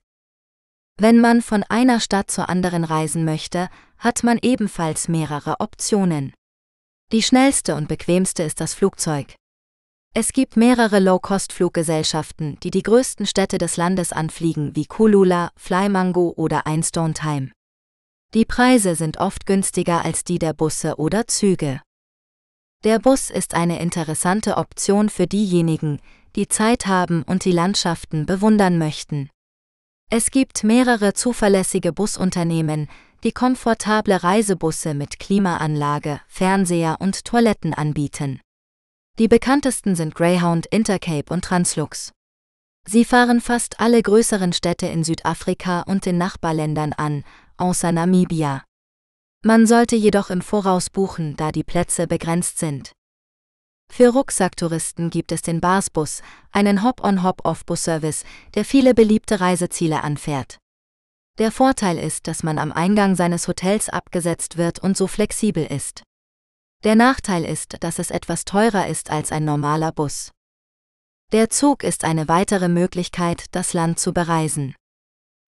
Wenn 0.99 1.21
man 1.21 1.43
von 1.43 1.63
einer 1.63 2.01
Stadt 2.01 2.29
zur 2.29 2.49
anderen 2.49 2.83
reisen 2.83 3.25
möchte, 3.25 3.69
hat 3.99 4.25
man 4.25 4.41
ebenfalls 4.43 5.07
mehrere 5.07 5.61
Optionen. 5.61 6.35
Die 7.13 7.23
schnellste 7.23 7.77
und 7.77 7.87
bequemste 7.87 8.43
ist 8.43 8.61
das 8.61 8.75
Flugzeug. 8.75 9.37
Es 10.13 10.33
gibt 10.33 10.57
mehrere 10.57 10.99
Low-Cost-Fluggesellschaften, 10.99 12.59
die 12.65 12.73
die 12.73 12.83
größten 12.83 13.27
Städte 13.27 13.59
des 13.59 13.77
Landes 13.77 14.13
anfliegen, 14.13 14.75
wie 14.75 14.87
Kulula, 14.87 15.53
Flymango 15.55 16.35
oder 16.37 16.67
Einstone 16.67 17.15
Time. 17.15 17.53
Die 18.35 18.45
Preise 18.45 18.97
sind 18.97 19.19
oft 19.19 19.47
günstiger 19.47 20.05
als 20.05 20.25
die 20.25 20.41
der 20.41 20.53
Busse 20.53 20.97
oder 20.97 21.29
Züge. 21.29 21.81
Der 22.83 22.99
Bus 22.99 23.31
ist 23.31 23.55
eine 23.55 23.81
interessante 23.81 24.57
Option 24.57 25.11
für 25.11 25.29
diejenigen, 25.29 26.01
die 26.37 26.49
Zeit 26.49 26.87
haben 26.87 27.23
und 27.23 27.45
die 27.45 27.53
Landschaften 27.53 28.27
bewundern 28.27 28.79
möchten. 28.79 29.31
Es 30.11 30.31
gibt 30.31 30.63
mehrere 30.63 31.15
zuverlässige 31.15 31.93
Busunternehmen, 31.93 32.89
die 33.25 33.33
komfortable 33.33 34.23
Reisebusse 34.23 34.95
mit 34.95 35.19
Klimaanlage, 35.19 36.21
Fernseher 36.29 36.99
und 37.01 37.25
Toiletten 37.25 37.75
anbieten. 37.75 38.41
Die 39.19 39.29
bekanntesten 39.29 39.97
sind 39.97 40.15
Greyhound, 40.15 40.67
Intercape 40.67 41.33
und 41.33 41.45
Translux. 41.45 42.13
Sie 42.87 43.05
fahren 43.05 43.41
fast 43.41 43.81
alle 43.81 44.01
größeren 44.01 44.53
Städte 44.53 44.87
in 44.87 45.03
Südafrika 45.03 45.81
und 45.81 46.07
den 46.07 46.19
Nachbarländern 46.19 46.93
an, 46.93 47.25
außer 47.57 47.91
Namibia. 47.91 48.63
Man 49.43 49.67
sollte 49.67 49.97
jedoch 49.97 50.31
im 50.31 50.43
Voraus 50.43 50.91
buchen, 50.91 51.37
da 51.37 51.51
die 51.51 51.65
Plätze 51.65 52.07
begrenzt 52.07 52.59
sind. 52.59 52.93
Für 53.91 54.11
Rucksacktouristen 54.11 55.11
gibt 55.11 55.33
es 55.33 55.43
den 55.43 55.61
Barsbus, 55.61 56.23
einen 56.53 56.83
Hop-on-Hop-off-Bus-Service, 56.83 58.25
der 58.55 58.65
viele 58.65 58.95
beliebte 58.95 59.41
Reiseziele 59.41 60.05
anfährt. 60.05 60.59
Der 61.39 61.51
Vorteil 61.51 61.99
ist, 61.99 62.27
dass 62.27 62.43
man 62.43 62.59
am 62.59 62.73
Eingang 62.73 63.15
seines 63.15 63.49
Hotels 63.49 63.89
abgesetzt 63.89 64.57
wird 64.57 64.79
und 64.79 64.97
so 64.97 65.07
flexibel 65.07 65.65
ist. 65.65 66.03
Der 66.85 66.95
Nachteil 66.95 67.45
ist, 67.45 67.83
dass 67.83 67.99
es 67.99 68.11
etwas 68.11 68.45
teurer 68.45 68.87
ist 68.87 69.11
als 69.11 69.33
ein 69.33 69.45
normaler 69.45 69.93
Bus. 69.93 70.31
Der 71.33 71.51
Zug 71.51 71.83
ist 71.83 72.05
eine 72.05 72.29
weitere 72.29 72.69
Möglichkeit, 72.69 73.47
das 73.51 73.73
Land 73.73 73.99
zu 73.99 74.13
bereisen. 74.13 74.75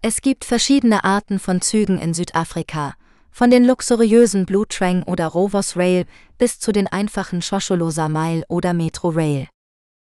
Es 0.03 0.21
gibt 0.21 0.45
verschiedene 0.45 1.05
Arten 1.05 1.39
von 1.39 1.61
Zügen 1.61 1.99
in 1.99 2.15
Südafrika, 2.15 2.95
von 3.31 3.51
den 3.51 3.65
luxuriösen 3.65 4.47
Blue 4.47 4.67
Train 4.67 5.03
oder 5.03 5.27
Rovos 5.27 5.77
Rail 5.77 6.07
bis 6.39 6.59
zu 6.59 6.73
den 6.73 6.87
einfachen 6.87 7.43
Shosholoza 7.43 8.09
Mile 8.09 8.45
oder 8.49 8.75
Metro 8.75 9.11
Rail. 9.11 9.49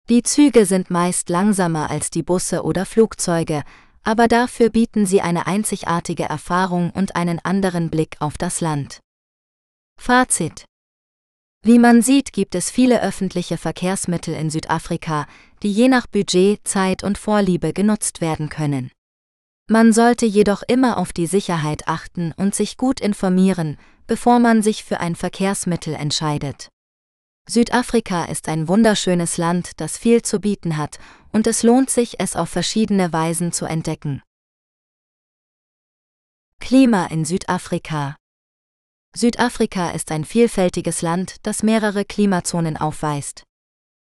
Die 0.08 0.22
Züge 0.22 0.66
sind 0.66 0.90
meist 0.90 1.28
langsamer 1.28 1.90
als 1.90 2.10
die 2.10 2.22
Busse 2.22 2.62
oder 2.62 2.84
Flugzeuge, 2.84 3.62
aber 4.02 4.28
dafür 4.28 4.70
bieten 4.70 5.06
sie 5.06 5.20
eine 5.20 5.46
einzigartige 5.46 6.24
Erfahrung 6.24 6.90
und 6.90 7.16
einen 7.16 7.38
anderen 7.44 7.90
Blick 7.90 8.16
auf 8.18 8.38
das 8.38 8.60
Land. 8.60 9.00
Fazit 10.00 10.64
Wie 11.62 11.78
man 11.78 12.02
sieht, 12.02 12.32
gibt 12.32 12.54
es 12.54 12.70
viele 12.70 13.02
öffentliche 13.02 13.58
Verkehrsmittel 13.58 14.34
in 14.34 14.50
Südafrika, 14.50 15.26
die 15.62 15.70
je 15.70 15.88
nach 15.88 16.06
Budget, 16.06 16.66
Zeit 16.66 17.04
und 17.04 17.18
Vorliebe 17.18 17.72
genutzt 17.72 18.20
werden 18.20 18.48
können. 18.48 18.90
Man 19.72 19.92
sollte 19.92 20.26
jedoch 20.26 20.64
immer 20.66 20.98
auf 20.98 21.12
die 21.12 21.28
Sicherheit 21.28 21.86
achten 21.86 22.32
und 22.36 22.56
sich 22.56 22.76
gut 22.76 22.98
informieren, 22.98 23.78
bevor 24.08 24.40
man 24.40 24.62
sich 24.62 24.82
für 24.82 24.98
ein 24.98 25.14
Verkehrsmittel 25.14 25.94
entscheidet. 25.94 26.70
Südafrika 27.48 28.24
ist 28.24 28.48
ein 28.48 28.66
wunderschönes 28.66 29.36
Land, 29.36 29.80
das 29.80 29.96
viel 29.96 30.22
zu 30.22 30.40
bieten 30.40 30.76
hat, 30.76 30.98
und 31.30 31.46
es 31.46 31.62
lohnt 31.62 31.88
sich, 31.88 32.18
es 32.18 32.34
auf 32.34 32.48
verschiedene 32.48 33.12
Weisen 33.12 33.52
zu 33.52 33.64
entdecken. 33.64 34.22
Klima 36.58 37.06
in 37.06 37.24
Südafrika 37.24 38.16
Südafrika 39.14 39.90
ist 39.90 40.10
ein 40.10 40.24
vielfältiges 40.24 41.00
Land, 41.00 41.36
das 41.44 41.62
mehrere 41.62 42.04
Klimazonen 42.04 42.76
aufweist. 42.76 43.44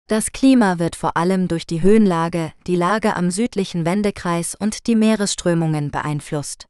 Das 0.08 0.32
Klima 0.32 0.78
wird 0.78 0.96
vor 0.96 1.18
allem 1.18 1.48
durch 1.48 1.66
die 1.66 1.82
Höhenlage, 1.82 2.54
die 2.68 2.76
Lage 2.76 3.16
am 3.16 3.32
südlichen 3.32 3.86
Wendekreis 3.86 4.54
und 4.54 4.86
die 4.86 4.96
Meeresströmungen 4.96 5.90
beeinflusst. 5.90 6.68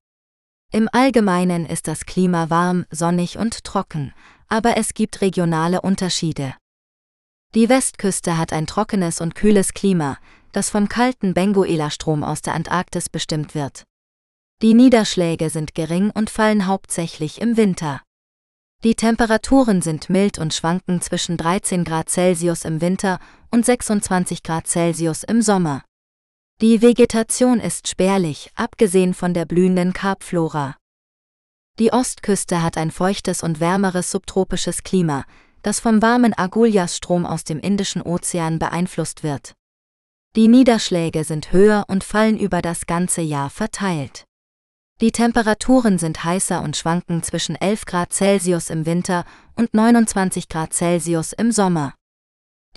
Im 0.71 0.87
Allgemeinen 0.93 1.65
ist 1.65 1.89
das 1.89 2.05
Klima 2.05 2.49
warm, 2.49 2.85
sonnig 2.91 3.37
und 3.37 3.65
trocken, 3.65 4.13
aber 4.47 4.77
es 4.77 4.93
gibt 4.93 5.19
regionale 5.19 5.81
Unterschiede. 5.81 6.55
Die 7.55 7.67
Westküste 7.67 8.37
hat 8.37 8.53
ein 8.53 8.67
trockenes 8.67 9.19
und 9.19 9.35
kühles 9.35 9.73
Klima, 9.73 10.17
das 10.53 10.69
vom 10.69 10.87
kalten 10.87 11.33
Benguela-Strom 11.33 12.23
aus 12.23 12.41
der 12.41 12.53
Antarktis 12.53 13.09
bestimmt 13.09 13.53
wird. 13.53 13.83
Die 14.61 14.73
Niederschläge 14.73 15.49
sind 15.49 15.75
gering 15.75 16.09
und 16.09 16.29
fallen 16.29 16.67
hauptsächlich 16.67 17.41
im 17.41 17.57
Winter. 17.57 18.01
Die 18.85 18.93
Temperaturen 18.93 19.81
sind 19.81 20.11
mild 20.11 20.37
und 20.37 20.53
schwanken 20.53 21.01
zwischen 21.01 21.37
13 21.37 21.85
Grad 21.85 22.07
Celsius 22.07 22.65
im 22.65 22.81
Winter 22.81 23.17
und 23.49 23.65
26 23.65 24.43
Grad 24.43 24.67
Celsius 24.67 25.23
im 25.23 25.41
Sommer. 25.41 25.81
Die 26.61 26.83
Vegetation 26.83 27.59
ist 27.59 27.87
spärlich, 27.87 28.51
abgesehen 28.53 29.15
von 29.15 29.33
der 29.33 29.45
blühenden 29.45 29.91
Karpflora. 29.91 30.75
Die 31.79 31.93
Ostküste 31.93 32.61
hat 32.61 32.77
ein 32.77 32.91
feuchtes 32.91 33.41
und 33.41 33.59
wärmeres 33.59 34.11
subtropisches 34.11 34.83
Klima, 34.83 35.25
das 35.63 35.79
vom 35.79 36.03
warmen 36.03 36.37
Agulhas-Strom 36.37 37.25
aus 37.25 37.43
dem 37.43 37.57
Indischen 37.57 38.03
Ozean 38.03 38.59
beeinflusst 38.59 39.23
wird. 39.23 39.53
Die 40.35 40.47
Niederschläge 40.47 41.23
sind 41.23 41.51
höher 41.51 41.85
und 41.87 42.03
fallen 42.03 42.37
über 42.37 42.61
das 42.61 42.85
ganze 42.85 43.21
Jahr 43.21 43.49
verteilt. 43.49 44.25
Die 45.01 45.11
Temperaturen 45.11 45.97
sind 45.97 46.23
heißer 46.23 46.61
und 46.61 46.77
schwanken 46.77 47.21
zwischen 47.21 47.55
11 47.55 47.85
Grad 47.85 48.13
Celsius 48.13 48.69
im 48.69 48.85
Winter 48.85 49.25
und 49.55 49.73
29 49.73 50.47
Grad 50.47 50.73
Celsius 50.73 51.33
im 51.33 51.51
Sommer. 51.51 51.93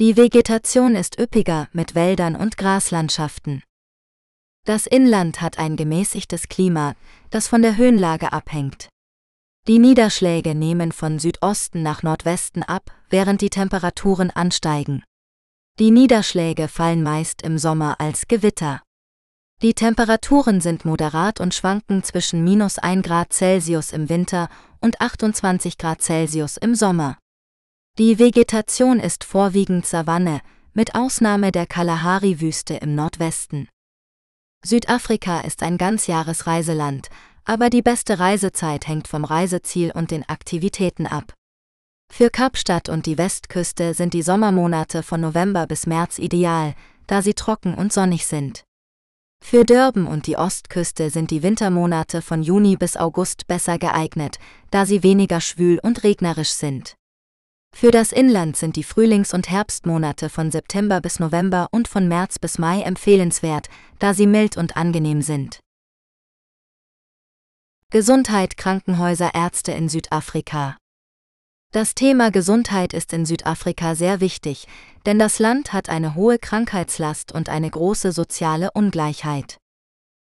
Die 0.00 0.16
Vegetation 0.16 0.96
ist 0.96 1.18
üppiger 1.18 1.68
mit 1.72 1.94
Wäldern 1.94 2.34
und 2.34 2.56
Graslandschaften. 2.56 3.62
Das 4.64 4.86
Inland 4.86 5.40
hat 5.40 5.58
ein 5.58 5.76
gemäßigtes 5.76 6.48
Klima, 6.48 6.94
das 7.30 7.46
von 7.46 7.62
der 7.62 7.76
Höhenlage 7.76 8.32
abhängt. 8.32 8.88
Die 9.68 9.78
Niederschläge 9.78 10.54
nehmen 10.56 10.90
von 10.90 11.18
Südosten 11.20 11.82
nach 11.82 12.02
Nordwesten 12.02 12.64
ab, 12.64 12.90
während 13.10 13.42
die 13.42 13.50
Temperaturen 13.50 14.30
ansteigen. 14.30 15.04
Die 15.78 15.92
Niederschläge 15.92 16.66
fallen 16.66 17.04
meist 17.04 17.42
im 17.42 17.58
Sommer 17.58 18.00
als 18.00 18.26
Gewitter. 18.26 18.82
Die 19.61 19.74
Temperaturen 19.74 20.61
sind 20.61 20.84
moderat 20.84 21.40
und 21.40 21.52
schwanken 21.52 22.04
zwischen 22.04 22.44
minus 22.44 22.78
1 22.78 23.04
Grad 23.04 23.32
Celsius 23.32 23.92
im 23.92 24.09
Winter 24.09 24.48
und 24.80 25.00
28 25.00 25.78
Grad 25.78 26.00
Celsius 26.00 26.59
im 26.59 26.76
Sommer. 26.76 27.18
Die 27.98 28.20
Vegetation 28.20 29.00
ist 29.00 29.24
vorwiegend 29.24 29.84
Savanne, 29.84 30.42
mit 30.74 30.94
Ausnahme 30.94 31.50
der 31.50 31.66
Kalahari-Wüste 31.66 32.74
im 32.74 32.94
Nordwesten. 32.94 33.68
Südafrika 34.64 35.40
ist 35.40 35.64
ein 35.64 35.76
Ganzjahresreiseland, 35.76 37.09
aber 37.44 37.68
die 37.68 37.82
beste 37.82 38.20
Reisezeit 38.20 38.86
hängt 38.86 39.09
vom 39.09 39.24
Reiseziel 39.24 39.90
und 39.90 40.12
den 40.12 40.28
Aktivitäten 40.28 41.09
ab. 41.09 41.34
Für 42.12 42.30
Kapstadt 42.30 42.88
und 42.88 43.06
die 43.06 43.18
Westküste 43.18 43.92
sind 43.94 44.14
die 44.14 44.22
Sommermonate 44.22 45.02
von 45.02 45.20
November 45.20 45.66
bis 45.66 45.88
März 45.88 46.20
ideal, 46.20 46.76
da 47.09 47.22
sie 47.22 47.34
trocken 47.34 47.74
und 47.74 47.92
sonnig 47.92 48.24
sind. 48.24 48.67
Für 49.43 49.64
Durban 49.64 50.07
und 50.07 50.26
die 50.26 50.36
Ostküste 50.36 51.11
sind 51.11 51.30
die 51.30 51.43
Wintermonate 51.43 52.20
von 52.20 52.43
Juni 52.43 52.76
bis 52.76 52.97
August 52.97 53.47
besser 53.47 53.78
geeignet, 53.78 54.39
da 54.70 54.84
sie 54.84 55.03
weniger 55.03 55.41
schwül 55.41 55.78
und 55.82 56.05
regnerisch 56.05 56.51
sind. 56.51 56.97
Für 57.74 57.91
das 57.91 58.12
Inland 58.12 58.57
sind 58.57 58.76
die 58.76 58.84
Frühlings- 58.84 59.32
und 59.32 59.49
Herbstmonate 59.51 60.28
von 60.28 60.51
September 60.51 61.01
bis 61.01 61.20
November 61.20 61.68
und 61.70 61.89
von 61.89 62.09
März 62.09 62.39
bis 62.39 62.59
Mai 62.59 62.82
empfehlenswert, 62.82 63.68
da 63.99 64.14
sie 64.14 64.26
mild 64.26 64.57
und 64.57 64.76
angenehm 64.76 65.22
sind. 65.22 65.61
Gesundheit 67.91 68.57
Krankenhäuser 68.57 69.34
Ärzte 69.34 69.72
in 69.72 69.89
Südafrika 69.89 70.76
das 71.70 71.94
Thema 71.94 72.30
Gesundheit 72.30 72.94
ist 72.94 73.12
in 73.12 73.26
Südafrika 73.26 73.94
sehr 73.94 74.20
wichtig, 74.20 74.66
denn 75.04 75.18
das 75.18 75.38
Land 75.38 75.74
hat 75.74 75.90
eine 75.90 76.14
hohe 76.14 76.38
Krankheitslast 76.38 77.30
und 77.30 77.50
eine 77.50 77.68
große 77.68 78.12
soziale 78.12 78.70
Ungleichheit. 78.72 79.58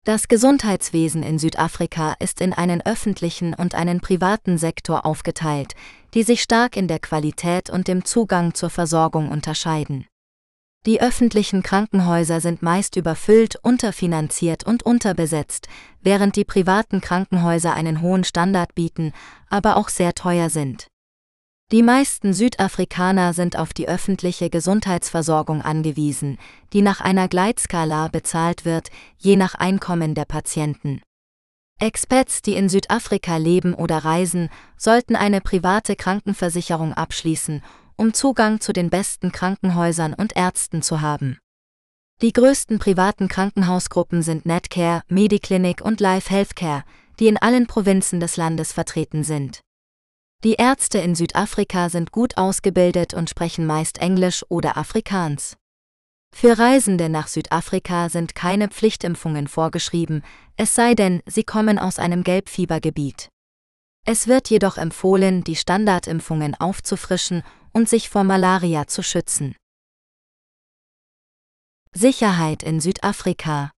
Das 0.04 0.28
Gesundheitswesen 0.28 1.22
in 1.22 1.38
Südafrika 1.38 2.14
ist 2.20 2.42
in 2.42 2.52
einen 2.52 2.82
öffentlichen 2.84 3.54
und 3.54 3.74
einen 3.74 4.00
privaten 4.00 4.58
Sektor 4.58 5.06
aufgeteilt, 5.06 5.74
die 6.12 6.24
sich 6.24 6.42
stark 6.42 6.76
in 6.76 6.88
der 6.88 6.98
Qualität 6.98 7.70
und 7.70 7.88
dem 7.88 8.04
Zugang 8.04 8.52
zur 8.52 8.68
Versorgung 8.68 9.30
unterscheiden. 9.30 10.06
Die 10.86 11.00
öffentlichen 11.00 11.62
Krankenhäuser 11.62 12.40
sind 12.40 12.62
meist 12.62 12.96
überfüllt, 12.96 13.56
unterfinanziert 13.62 14.64
und 14.64 14.82
unterbesetzt, 14.82 15.68
während 16.02 16.36
die 16.36 16.44
privaten 16.44 17.00
Krankenhäuser 17.00 17.72
einen 17.72 18.02
hohen 18.02 18.24
Standard 18.24 18.74
bieten, 18.74 19.12
aber 19.48 19.76
auch 19.76 19.88
sehr 19.88 20.14
teuer 20.14 20.50
sind. 20.50 20.90
Die 21.72 21.84
meisten 21.84 22.34
Südafrikaner 22.34 23.32
sind 23.32 23.56
auf 23.56 23.72
die 23.72 23.86
öffentliche 23.86 24.50
Gesundheitsversorgung 24.50 25.62
angewiesen, 25.62 26.36
die 26.72 26.82
nach 26.82 27.00
einer 27.00 27.28
Gleitskala 27.28 28.08
bezahlt 28.08 28.64
wird, 28.64 28.88
je 29.18 29.36
nach 29.36 29.54
Einkommen 29.54 30.16
der 30.16 30.24
Patienten. 30.24 31.00
Expats, 31.78 32.42
die 32.42 32.54
in 32.54 32.68
Südafrika 32.68 33.36
leben 33.36 33.74
oder 33.74 33.98
reisen, 33.98 34.48
sollten 34.76 35.14
eine 35.14 35.40
private 35.40 35.94
Krankenversicherung 35.94 36.92
abschließen, 36.92 37.62
um 37.94 38.14
Zugang 38.14 38.60
zu 38.60 38.72
den 38.72 38.90
besten 38.90 39.30
Krankenhäusern 39.30 40.12
und 40.12 40.34
Ärzten 40.34 40.82
zu 40.82 41.00
haben. 41.00 41.38
Die 42.20 42.32
größten 42.32 42.80
privaten 42.80 43.28
Krankenhausgruppen 43.28 44.22
sind 44.22 44.44
Netcare, 44.44 45.02
Mediclinic 45.06 45.82
und 45.82 46.00
Life 46.00 46.30
Healthcare, 46.30 46.82
die 47.20 47.28
in 47.28 47.36
allen 47.36 47.68
Provinzen 47.68 48.18
des 48.18 48.36
Landes 48.36 48.72
vertreten 48.72 49.22
sind. 49.22 49.60
Die 50.42 50.54
Ärzte 50.54 50.98
in 50.98 51.14
Südafrika 51.14 51.90
sind 51.90 52.12
gut 52.12 52.38
ausgebildet 52.38 53.12
und 53.12 53.28
sprechen 53.28 53.66
meist 53.66 53.98
Englisch 53.98 54.42
oder 54.48 54.78
Afrikaans. 54.78 55.58
Für 56.34 56.58
Reisende 56.58 57.10
nach 57.10 57.28
Südafrika 57.28 58.08
sind 58.08 58.34
keine 58.34 58.68
Pflichtimpfungen 58.68 59.48
vorgeschrieben, 59.48 60.22
es 60.56 60.74
sei 60.74 60.94
denn, 60.94 61.22
sie 61.26 61.44
kommen 61.44 61.78
aus 61.78 61.98
einem 61.98 62.22
Gelbfiebergebiet. 62.24 63.28
Es 64.06 64.28
wird 64.28 64.48
jedoch 64.48 64.78
empfohlen, 64.78 65.44
die 65.44 65.56
Standardimpfungen 65.56 66.54
aufzufrischen 66.54 67.42
und 67.72 67.88
sich 67.88 68.08
vor 68.08 68.24
Malaria 68.24 68.86
zu 68.86 69.02
schützen. 69.02 69.54
Sicherheit 71.92 72.62
in 72.62 72.80
Südafrika 72.80 73.72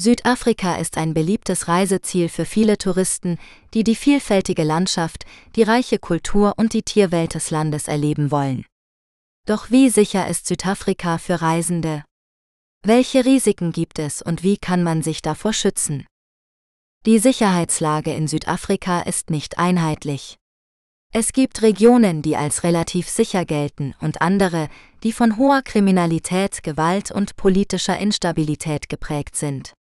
Südafrika 0.00 0.76
ist 0.76 0.96
ein 0.96 1.12
beliebtes 1.12 1.66
Reiseziel 1.66 2.28
für 2.28 2.44
viele 2.44 2.78
Touristen, 2.78 3.36
die 3.74 3.82
die 3.82 3.96
vielfältige 3.96 4.62
Landschaft, 4.62 5.24
die 5.56 5.64
reiche 5.64 5.98
Kultur 5.98 6.54
und 6.56 6.72
die 6.72 6.84
Tierwelt 6.84 7.34
des 7.34 7.50
Landes 7.50 7.88
erleben 7.88 8.30
wollen. 8.30 8.64
Doch 9.44 9.72
wie 9.72 9.90
sicher 9.90 10.28
ist 10.28 10.46
Südafrika 10.46 11.18
für 11.18 11.42
Reisende? 11.42 12.04
Welche 12.84 13.24
Risiken 13.24 13.72
gibt 13.72 13.98
es 13.98 14.22
und 14.22 14.44
wie 14.44 14.56
kann 14.56 14.84
man 14.84 15.02
sich 15.02 15.20
davor 15.20 15.52
schützen? 15.52 16.06
Die 17.04 17.18
Sicherheitslage 17.18 18.14
in 18.14 18.28
Südafrika 18.28 19.00
ist 19.00 19.30
nicht 19.30 19.58
einheitlich. 19.58 20.36
Es 21.12 21.32
gibt 21.32 21.62
Regionen, 21.62 22.22
die 22.22 22.36
als 22.36 22.62
relativ 22.62 23.08
sicher 23.08 23.44
gelten 23.44 23.94
und 24.00 24.20
andere, 24.20 24.68
die 25.02 25.12
von 25.12 25.38
hoher 25.38 25.62
Kriminalität, 25.62 26.62
Gewalt 26.62 27.10
und 27.10 27.34
politischer 27.34 27.98
Instabilität 27.98 28.88
geprägt 28.88 29.34
sind. 29.34 29.72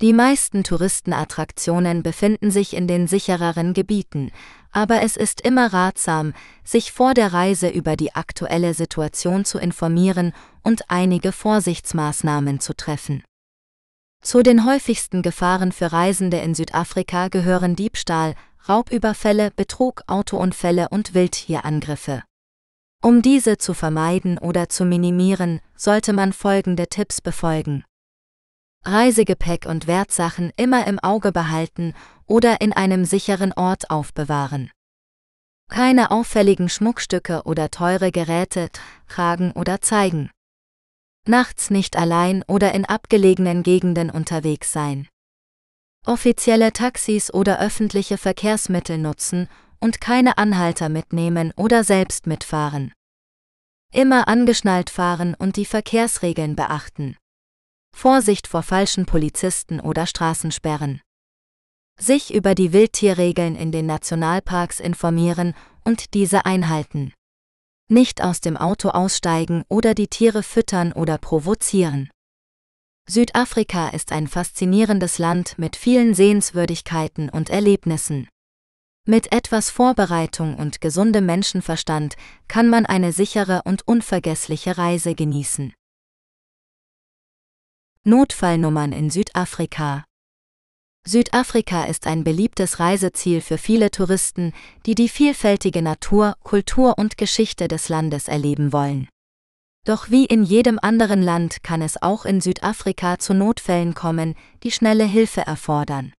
Die 0.00 0.12
meisten 0.12 0.64
Touristenattraktionen 0.64 2.02
befinden 2.02 2.50
sich 2.50 2.74
in 2.74 2.88
den 2.88 3.06
sichereren 3.06 3.74
Gebieten, 3.74 4.32
aber 4.72 5.02
es 5.02 5.16
ist 5.16 5.40
immer 5.40 5.72
ratsam, 5.72 6.34
sich 6.64 6.90
vor 6.90 7.14
der 7.14 7.32
Reise 7.32 7.68
über 7.68 7.94
die 7.94 8.12
aktuelle 8.14 8.74
Situation 8.74 9.44
zu 9.44 9.58
informieren 9.58 10.32
und 10.62 10.90
einige 10.90 11.30
Vorsichtsmaßnahmen 11.30 12.58
zu 12.58 12.74
treffen. 12.74 13.22
Zu 14.20 14.42
den 14.42 14.64
häufigsten 14.64 15.22
Gefahren 15.22 15.70
für 15.70 15.92
Reisende 15.92 16.38
in 16.38 16.54
Südafrika 16.54 17.28
gehören 17.28 17.76
Diebstahl, 17.76 18.34
Raubüberfälle, 18.68 19.52
Betrug, 19.54 20.02
Autounfälle 20.08 20.88
und 20.88 21.14
Wildtierangriffe. 21.14 22.24
Um 23.00 23.22
diese 23.22 23.58
zu 23.58 23.74
vermeiden 23.74 24.38
oder 24.38 24.68
zu 24.68 24.84
minimieren, 24.86 25.60
sollte 25.76 26.12
man 26.14 26.32
folgende 26.32 26.88
Tipps 26.88 27.20
befolgen. 27.20 27.84
Reisegepäck 28.84 29.66
und 29.66 29.86
Wertsachen 29.86 30.52
immer 30.56 30.86
im 30.86 30.98
Auge 30.98 31.32
behalten 31.32 31.94
oder 32.26 32.60
in 32.60 32.72
einem 32.72 33.04
sicheren 33.04 33.52
Ort 33.52 33.90
aufbewahren. 33.90 34.70
Keine 35.70 36.10
auffälligen 36.10 36.68
Schmuckstücke 36.68 37.42
oder 37.44 37.70
teure 37.70 38.12
Geräte 38.12 38.68
tragen 39.08 39.52
oder 39.52 39.80
zeigen. 39.80 40.30
Nachts 41.26 41.70
nicht 41.70 41.96
allein 41.96 42.44
oder 42.46 42.72
in 42.72 42.84
abgelegenen 42.84 43.62
Gegenden 43.62 44.10
unterwegs 44.10 44.72
sein. 44.72 45.08
Offizielle 46.06 46.72
Taxis 46.74 47.32
oder 47.32 47.60
öffentliche 47.60 48.18
Verkehrsmittel 48.18 48.98
nutzen 48.98 49.48
und 49.80 50.02
keine 50.02 50.36
Anhalter 50.36 50.90
mitnehmen 50.90 51.52
oder 51.56 51.82
selbst 51.82 52.26
mitfahren. 52.26 52.92
Immer 53.90 54.28
angeschnallt 54.28 54.90
fahren 54.90 55.34
und 55.38 55.56
die 55.56 55.64
Verkehrsregeln 55.64 56.56
beachten. 56.56 57.16
Vorsicht 57.94 58.46
vor 58.46 58.62
falschen 58.62 59.06
Polizisten 59.06 59.80
oder 59.80 60.06
Straßensperren. 60.06 61.00
Sich 61.98 62.34
über 62.34 62.54
die 62.54 62.72
Wildtierregeln 62.72 63.54
in 63.54 63.72
den 63.72 63.86
Nationalparks 63.86 64.80
informieren 64.80 65.54
und 65.84 66.12
diese 66.12 66.44
einhalten. 66.44 67.14
Nicht 67.88 68.22
aus 68.22 68.40
dem 68.40 68.56
Auto 68.56 68.88
aussteigen 68.90 69.62
oder 69.68 69.94
die 69.94 70.08
Tiere 70.08 70.42
füttern 70.42 70.92
oder 70.92 71.18
provozieren. 71.18 72.10
Südafrika 73.08 73.88
ist 73.88 74.12
ein 74.12 74.26
faszinierendes 74.26 75.18
Land 75.18 75.58
mit 75.58 75.76
vielen 75.76 76.14
Sehenswürdigkeiten 76.14 77.28
und 77.28 77.48
Erlebnissen. 77.48 78.28
Mit 79.06 79.32
etwas 79.32 79.70
Vorbereitung 79.70 80.56
und 80.56 80.80
gesundem 80.80 81.26
Menschenverstand 81.26 82.16
kann 82.48 82.68
man 82.68 82.86
eine 82.86 83.12
sichere 83.12 83.62
und 83.64 83.86
unvergessliche 83.86 84.78
Reise 84.78 85.14
genießen. 85.14 85.74
Notfallnummern 88.06 88.92
in 88.92 89.08
Südafrika 89.08 90.04
Südafrika 91.08 91.84
ist 91.84 92.06
ein 92.06 92.22
beliebtes 92.22 92.78
Reiseziel 92.78 93.40
für 93.40 93.56
viele 93.56 93.90
Touristen, 93.90 94.52
die 94.84 94.94
die 94.94 95.08
vielfältige 95.08 95.80
Natur, 95.80 96.34
Kultur 96.42 96.98
und 96.98 97.16
Geschichte 97.16 97.66
des 97.66 97.88
Landes 97.88 98.28
erleben 98.28 98.74
wollen. 98.74 99.08
Doch 99.86 100.10
wie 100.10 100.26
in 100.26 100.44
jedem 100.44 100.78
anderen 100.82 101.22
Land 101.22 101.62
kann 101.62 101.80
es 101.80 102.02
auch 102.02 102.26
in 102.26 102.42
Südafrika 102.42 103.18
zu 103.18 103.32
Notfällen 103.32 103.94
kommen, 103.94 104.34
die 104.64 104.70
schnelle 104.70 105.04
Hilfe 105.04 105.40
erfordern. 105.40 106.12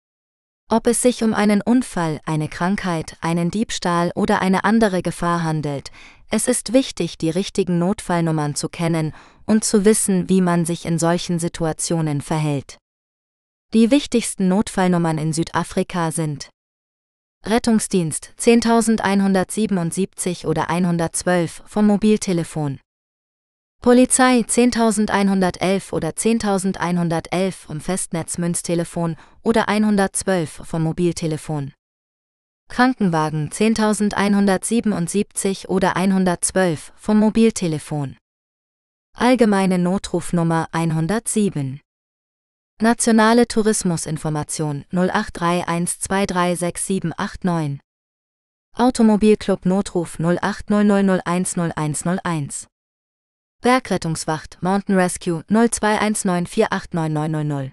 Ob 0.68 0.88
es 0.88 1.04
sich 1.04 1.22
um 1.22 1.36
einen 1.36 1.62
Unfall, 1.62 2.20
eine 2.26 2.48
Krankheit, 2.48 3.16
einen 3.22 3.52
Diebstahl 3.52 4.12
oder 4.16 4.42
eine 4.42 4.64
andere 4.64 5.04
Gefahr 5.04 5.44
handelt, 5.44 5.92
es 6.32 6.48
ist 6.48 6.74
wichtig, 6.74 7.20
die 7.20 7.30
richtigen 7.30 7.78
Notfallnummern 7.78 8.56
zu 8.56 8.70
kennen 8.70 9.14
und 9.46 9.64
zu 9.64 9.86
wissen, 9.86 10.30
wie 10.30 10.42
man 10.42 10.66
sich 10.66 10.86
in 10.86 11.00
solchen 11.00 11.40
Situationen 11.40 12.22
verhält. 12.22 12.78
Die 13.74 13.92
wichtigsten 13.92 14.48
Notfallnummern 14.48 15.18
in 15.18 15.34
Südafrika 15.34 16.12
sind 16.12 16.50
Rettungsdienst 17.46 18.34
10177 18.38 20.48
oder 20.48 20.70
112 20.70 21.64
vom 21.66 21.88
Mobiltelefon. 21.88 22.80
Polizei 23.82 24.44
10111 24.44 25.94
oder 25.94 26.16
10111 26.16 27.56
vom 27.56 27.82
Festnetzmünztelefon 27.82 29.16
oder 29.44 29.70
112 29.70 30.62
vom 30.64 30.82
Mobiltelefon. 30.82 31.74
Krankenwagen 32.68 33.52
10177 33.52 35.70
oder 35.70 35.96
112 35.96 36.94
vom 36.96 37.20
Mobiltelefon. 37.20 38.18
Allgemeine 39.18 39.80
Notrufnummer 39.80 40.68
107. 40.74 41.80
Nationale 42.82 43.48
Tourismusinformation 43.48 44.84
0831236789. 44.92 47.80
Automobilclub 48.76 49.66
Notruf 49.66 50.20
0800010101. 50.20 52.68
Bergrettungswacht 53.62 54.58
Mountain 54.62 54.98
Rescue 54.98 55.46
0219489900. 55.50 57.72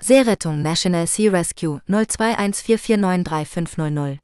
Seerettung 0.00 0.62
National 0.62 1.08
Sea 1.08 1.32
Rescue 1.32 1.80
0214493500. 1.88 4.18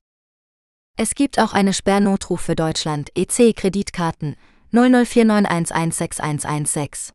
Es 0.97 1.17
gibt 1.17 1.41
auch 1.41 1.53
eine 1.53 1.73
Sperrnotruf 1.73 2.43
für 2.43 2.55
Deutschland 2.55 3.11
EC 3.17 3.57
Kreditkarten 3.57 4.37
0049116116. 4.73 7.13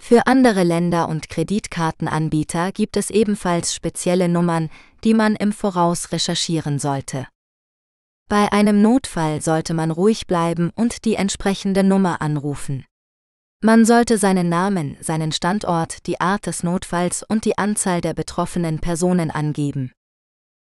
Für 0.00 0.26
andere 0.26 0.62
Länder 0.62 1.08
und 1.08 1.28
Kreditkartenanbieter 1.28 2.72
gibt 2.72 2.96
es 2.96 3.10
ebenfalls 3.10 3.74
spezielle 3.74 4.28
Nummern, 4.28 4.70
die 5.04 5.14
man 5.14 5.36
im 5.36 5.52
Voraus 5.52 6.12
recherchieren 6.12 6.78
sollte. 6.78 7.26
Bei 8.28 8.52
einem 8.52 8.82
Notfall 8.82 9.40
sollte 9.40 9.72
man 9.72 9.90
ruhig 9.90 10.26
bleiben 10.26 10.70
und 10.74 11.04
die 11.04 11.14
entsprechende 11.14 11.84
Nummer 11.84 12.20
anrufen. 12.20 12.84
Man 13.62 13.84
sollte 13.84 14.18
seinen 14.18 14.48
Namen, 14.48 14.96
seinen 15.00 15.32
Standort, 15.32 16.06
die 16.06 16.20
Art 16.20 16.46
des 16.46 16.62
Notfalls 16.62 17.22
und 17.22 17.44
die 17.44 17.56
Anzahl 17.56 18.00
der 18.00 18.14
betroffenen 18.14 18.80
Personen 18.80 19.30
angeben. 19.30 19.92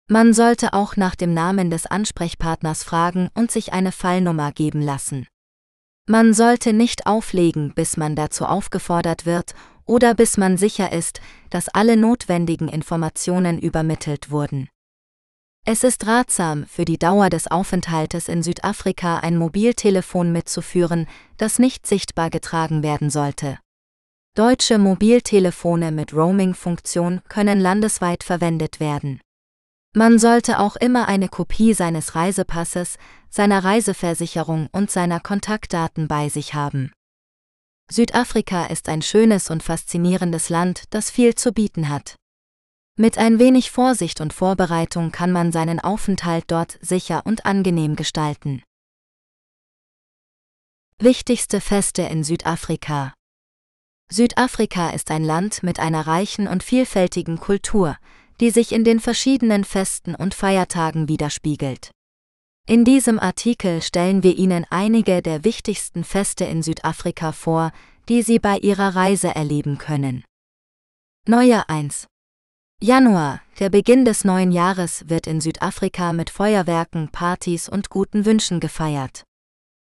Man 0.09 0.35
sollte 0.35 0.75
auch 0.75 0.97
nach 0.97 1.15
dem 1.15 1.35
Namen 1.35 1.71
des 1.71 1.87
Ansprechpartners 1.87 2.85
fragen 2.85 3.31
und 3.35 3.51
sich 3.51 3.73
eine 3.73 3.91
Fallnummer 3.91 4.53
geben 4.53 4.83
lassen. 4.83 5.27
Man 6.07 6.35
sollte 6.35 6.75
nicht 6.75 7.07
auflegen, 7.07 7.73
bis 7.75 7.97
man 7.97 8.15
dazu 8.15 8.45
aufgefordert 8.45 9.25
wird 9.25 9.55
oder 9.87 10.15
bis 10.15 10.37
man 10.37 10.59
sicher 10.59 10.93
ist, 10.93 11.23
dass 11.49 11.71
alle 11.71 11.97
notwendigen 11.97 12.69
Informationen 12.69 13.59
übermittelt 13.59 14.31
wurden. 14.31 14.69
Es 15.65 15.83
ist 15.83 16.07
ratsam, 16.07 16.67
für 16.67 16.85
die 16.85 16.99
Dauer 16.99 17.31
des 17.31 17.51
Aufenthaltes 17.51 18.29
in 18.29 18.43
Südafrika 18.43 19.21
ein 19.21 19.39
Mobiltelefon 19.39 20.31
mitzuführen, 20.31 21.07
das 21.39 21.59
nicht 21.59 21.87
sichtbar 21.87 22.29
getragen 22.29 22.83
werden 22.83 23.09
sollte. 23.09 23.59
Deutsche 24.35 24.77
Mobiltelefone 24.77 25.91
mit 25.91 26.13
Roaming-Funktion 26.13 27.23
können 27.31 27.61
landesweit 27.61 28.25
verwendet 28.25 28.79
werden. 28.79 29.21
Man 29.97 30.19
sollte 30.19 30.59
auch 30.59 30.75
immer 30.75 31.07
eine 31.07 31.29
Kopie 31.29 31.73
seines 31.73 32.17
Reisepasses, 32.17 32.99
seiner 33.31 33.63
Reiseversicherung 33.63 34.69
und 34.73 34.91
seiner 34.91 35.21
Kontaktdaten 35.21 36.09
bei 36.09 36.29
sich 36.29 36.53
haben. 36.53 36.91
Südafrika 37.89 38.67
ist 38.67 38.89
ein 38.89 39.03
schönes 39.03 39.51
und 39.51 39.63
faszinierendes 39.63 40.49
Land, 40.49 40.83
das 40.91 41.11
viel 41.11 41.37
zu 41.37 41.53
bieten 41.53 41.89
hat. 41.89 42.17
Mit 42.97 43.19
ein 43.19 43.39
wenig 43.39 43.71
Vorsicht 43.71 44.21
und 44.21 44.33
Vorbereitung 44.33 45.13
kann 45.13 45.31
man 45.31 45.53
seinen 45.53 45.79
Aufenthalt 45.79 46.47
dort 46.49 46.77
sicher 46.81 47.23
und 47.25 47.47
angenehm 47.47 47.95
gestalten. 47.95 48.65
Wichtigste 50.99 51.61
Feste 51.61 52.03
in 52.03 52.25
Südafrika 52.25 53.15
Südafrika 54.11 54.91
ist 54.91 55.13
ein 55.13 55.23
Land 55.23 55.63
mit 55.63 55.79
einer 55.79 56.07
reichen 56.07 56.49
und 56.49 56.65
vielfältigen 56.65 57.39
Kultur, 57.39 57.97
die 58.41 58.51
sich 58.51 58.73
in 58.73 58.85
den 58.85 59.01
verschiedenen 59.01 59.65
Festen 59.65 60.15
und 60.15 60.35
Feiertagen 60.35 61.09
widerspiegelt. 61.09 61.91
In 62.67 62.85
diesem 62.85 63.19
Artikel 63.21 63.83
stellen 63.83 64.23
wir 64.23 64.37
Ihnen 64.37 64.65
einige 64.71 65.21
der 65.21 65.45
wichtigsten 65.45 66.03
Feste 66.03 66.45
in 66.45 66.63
Südafrika 66.63 67.33
vor, 67.33 67.73
die 68.09 68.23
Sie 68.23 68.39
bei 68.39 68.57
Ihrer 68.59 68.97
Reise 68.97 69.35
erleben 69.35 69.79
können. 69.79 70.25
Neujahr 71.27 71.69
1 71.69 72.07
Januar, 72.83 73.41
der 73.61 73.71
Beginn 73.71 74.05
des 74.05 74.25
neuen 74.25 74.53
Jahres, 74.53 75.09
wird 75.09 75.27
in 75.27 75.41
Südafrika 75.41 76.13
mit 76.13 76.29
Feuerwerken, 76.31 77.09
Partys 77.11 77.69
und 77.69 77.89
guten 77.89 78.27
Wünschen 78.27 78.61
gefeiert. 78.61 79.25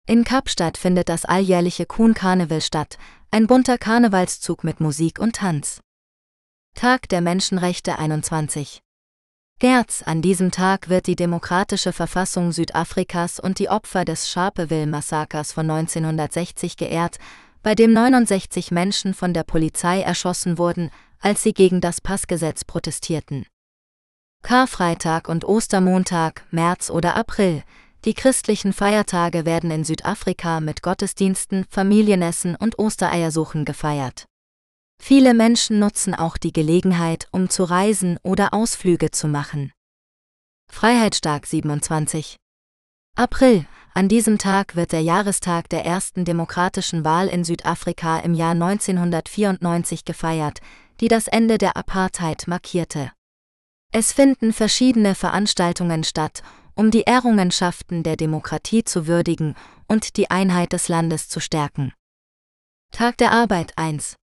In 0.07 0.25
Kapstadt 0.25 0.77
findet 0.77 1.09
das 1.09 1.25
alljährliche 1.25 1.87
Kuhn 1.87 2.15
Karneval 2.15 2.61
statt, 2.61 2.99
ein 3.31 3.47
bunter 3.47 3.79
Karnevalszug 3.79 4.65
mit 4.65 4.81
Musik 4.81 5.21
und 5.21 5.37
Tanz. 5.37 5.81
Tag 6.75 7.11
der 7.11 7.21
Menschenrechte 7.21 7.99
21. 7.99 8.81
Gerz, 9.59 10.03
an 10.07 10.23
diesem 10.23 10.51
Tag 10.51 10.89
wird 10.89 11.07
die 11.07 11.17
demokratische 11.17 11.93
Verfassung 11.93 12.53
Südafrikas 12.53 13.39
und 13.39 13.59
die 13.59 13.69
Opfer 13.69 14.07
des 14.07 14.31
Sharpeville-Massakers 14.31 15.53
von 15.53 15.71
1960 15.71 16.79
geehrt, 16.79 17.19
bei 17.63 17.75
dem 17.75 17.93
69 17.93 18.71
Menschen 18.71 19.13
von 19.13 19.35
der 19.35 19.45
Polizei 19.45 20.01
erschossen 20.01 20.57
wurden, 20.57 20.91
als 21.19 21.43
sie 21.43 21.53
gegen 21.53 21.83
das 21.83 22.01
Passgesetz 22.01 22.65
protestierten. 22.65 23.45
Karfreitag 24.43 25.29
und 25.29 25.45
Ostermontag, 25.45 26.47
März 26.51 26.89
oder 26.89 27.15
April, 27.17 27.63
die 28.07 28.15
christlichen 28.15 28.73
Feiertage 28.73 29.45
werden 29.45 29.71
in 29.71 29.85
Südafrika 29.85 30.61
mit 30.61 30.83
Gottesdiensten, 30.83 31.67
Familienessen 31.69 32.57
und 32.57 32.79
Ostereiersuchen 32.79 33.67
gefeiert. 33.67 34.30
Viele 35.03 35.33
Menschen 35.33 35.79
nutzen 35.79 36.15
auch 36.15 36.37
die 36.37 36.53
Gelegenheit, 36.53 37.27
um 37.33 37.49
zu 37.49 37.65
reisen 37.65 38.19
oder 38.23 38.53
Ausflüge 38.53 39.11
zu 39.11 39.29
machen. 39.29 39.73
Freiheitstag 40.71 41.47
27. 41.47 42.37
April. 43.17 43.67
An 43.95 44.09
diesem 44.09 44.39
Tag 44.39 44.77
wird 44.77 44.93
der 44.93 45.01
Jahrestag 45.01 45.69
der 45.71 45.85
ersten 45.85 46.25
demokratischen 46.25 47.05
Wahl 47.05 47.29
in 47.29 47.45
Südafrika 47.45 48.21
im 48.21 48.35
Jahr 48.35 48.53
1994 48.53 50.05
gefeiert, 50.05 50.61
die 51.01 51.09
das 51.09 51.27
Ende 51.27 51.57
der 51.59 51.77
Apartheid 51.79 52.47
markierte. 52.47 53.11
Es 53.93 54.13
finden 54.13 54.53
verschiedene 54.53 55.15
Veranstaltungen 55.17 56.05
statt, 56.05 56.43
um 56.75 56.91
die 56.93 57.07
Errungenschaften 57.07 58.03
der 58.05 58.17
Demokratie 58.17 58.85
zu 58.85 59.07
würdigen 59.09 59.57
und 59.89 60.17
die 60.19 60.31
Einheit 60.31 60.73
des 60.73 60.89
Landes 60.89 61.29
zu 61.29 61.41
stärken. 61.41 61.93
Tag 62.93 63.17
der 63.17 63.33
Arbeit 63.33 63.77
1 63.77 64.20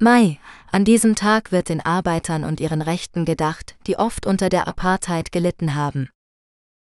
Mai. 0.00 0.38
An 0.70 0.84
diesem 0.84 1.16
Tag 1.16 1.50
wird 1.50 1.68
den 1.68 1.80
Arbeitern 1.80 2.44
und 2.44 2.60
ihren 2.60 2.82
Rechten 2.82 3.24
gedacht, 3.24 3.76
die 3.88 3.96
oft 3.96 4.26
unter 4.26 4.48
der 4.48 4.68
Apartheid 4.68 5.32
gelitten 5.32 5.74
haben. 5.74 6.08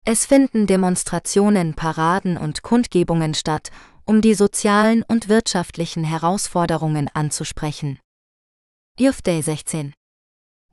Es 0.03 0.26
finden 0.26 0.66
Demonstrationen, 0.66 1.76
Paraden 1.76 2.38
und 2.38 2.64
Kundgebungen 2.64 3.36
statt, 3.36 3.72
um 4.05 4.22
die 4.22 4.34
sozialen 4.34 5.03
und 5.03 5.30
wirtschaftlichen 5.30 6.03
Herausforderungen 6.03 7.07
anzusprechen. 7.14 7.99
Youth 8.99 9.26
Day 9.28 9.43
16. 9.43 9.93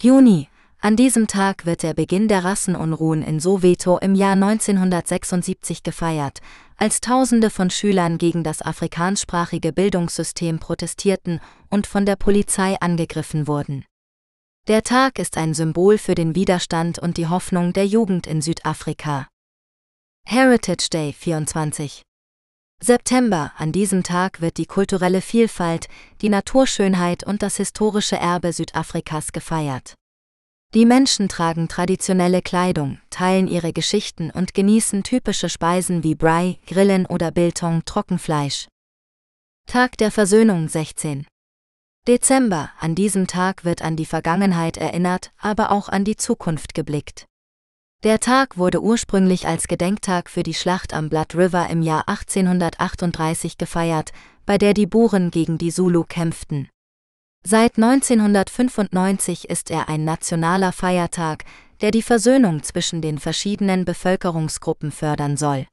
Juni. 0.01 0.50
An 0.83 0.97
diesem 0.97 1.27
Tag 1.27 1.67
wird 1.67 1.83
der 1.83 1.93
Beginn 1.93 2.27
der 2.27 2.43
Rassenunruhen 2.43 3.23
in 3.23 3.39
Soweto 3.39 3.99
im 3.99 4.15
Jahr 4.15 4.33
1976 4.33 5.83
gefeiert, 5.83 6.41
als 6.79 7.03
Tausende 7.03 7.51
von 7.51 7.69
Schülern 7.69 8.17
gegen 8.17 8.45
das 8.45 8.63
afrikanssprachige 8.63 9.75
Bildungssystem 9.75 10.59
protestierten 10.59 11.41
und 11.69 11.87
von 11.87 12.07
der 12.07 12.17
Polizei 12.17 12.81
angegriffen 12.81 13.47
wurden. 13.47 13.85
Der 14.69 14.83
Tag 14.83 15.19
ist 15.19 15.37
ein 15.37 15.53
Symbol 15.53 15.99
für 15.99 16.15
den 16.15 16.35
Widerstand 16.35 16.99
und 16.99 17.19
die 17.19 17.27
Hoffnung 17.27 17.75
der 17.75 17.87
Jugend 17.87 18.27
in 18.27 18.41
Südafrika. 18.41 19.29
Heritage 20.27 20.89
Day 20.91 21.13
24 21.13 22.01
September, 22.83 23.53
an 23.59 23.73
diesem 23.73 24.03
Tag 24.03 24.41
wird 24.41 24.57
die 24.57 24.65
kulturelle 24.65 25.21
Vielfalt, 25.21 25.89
die 26.23 26.31
Naturschönheit 26.31 27.23
und 27.23 27.43
das 27.43 27.59
historische 27.59 28.17
Erbe 28.17 28.55
Südafrikas 28.55 29.33
gefeiert. 29.33 29.95
Die 30.73 30.87
Menschen 30.87 31.29
tragen 31.29 31.67
traditionelle 31.67 32.43
Kleidung, 32.43 33.01
teilen 33.11 33.49
ihre 33.49 33.73
Geschichten 33.73 34.31
und 34.31 34.55
genießen 34.55 35.03
typische 35.03 35.49
Speisen 35.49 36.05
wie 36.05 36.15
Brei, 36.15 36.61
Grillen 36.65 37.07
oder 37.07 37.33
Biltong 37.33 37.85
Trockenfleisch. 37.85 38.69
Tag 39.67 39.97
der 39.99 40.13
Versöhnung 40.13 40.69
16. 40.69 41.27
Dezember, 42.07 42.71
an 42.79 42.95
diesem 42.95 43.27
Tag 43.27 43.65
wird 43.65 43.83
an 43.83 43.97
die 43.97 44.07
Vergangenheit 44.07 44.77
erinnert, 44.77 45.33
aber 45.39 45.73
auch 45.73 45.89
an 45.89 46.05
die 46.05 46.17
Zukunft 46.17 46.73
geblickt. 46.75 47.27
Der 48.05 48.21
Tag 48.21 48.57
wurde 48.57 48.81
ursprünglich 48.81 49.49
als 49.49 49.67
Gedenktag 49.67 50.31
für 50.31 50.45
die 50.45 50.55
Schlacht 50.55 50.95
am 50.95 51.09
Blood 51.09 51.35
River 51.35 51.69
im 51.69 51.83
Jahr 51.83 52.09
1838 52.09 53.59
gefeiert, 53.59 54.13
bei 54.47 54.57
der 54.57 54.73
die 54.75 54.87
Buren 54.87 55.33
gegen 55.33 55.59
die 55.59 55.73
Zulu 55.73 56.05
kämpften. 56.05 56.69
Seit 57.47 57.79
1995 57.79 59.49
ist 59.49 59.71
er 59.71 59.89
ein 59.89 60.05
nationaler 60.05 60.73
Feiertag, 60.73 61.45
der 61.81 61.91
die 61.91 62.03
Versöhnung 62.03 62.63
zwischen 62.63 63.01
den 63.01 63.19
verschiedenen 63.19 63.85
Bevölkerungsgruppen 63.85 64.93
fördern 64.93 65.37
soll. 65.37 65.67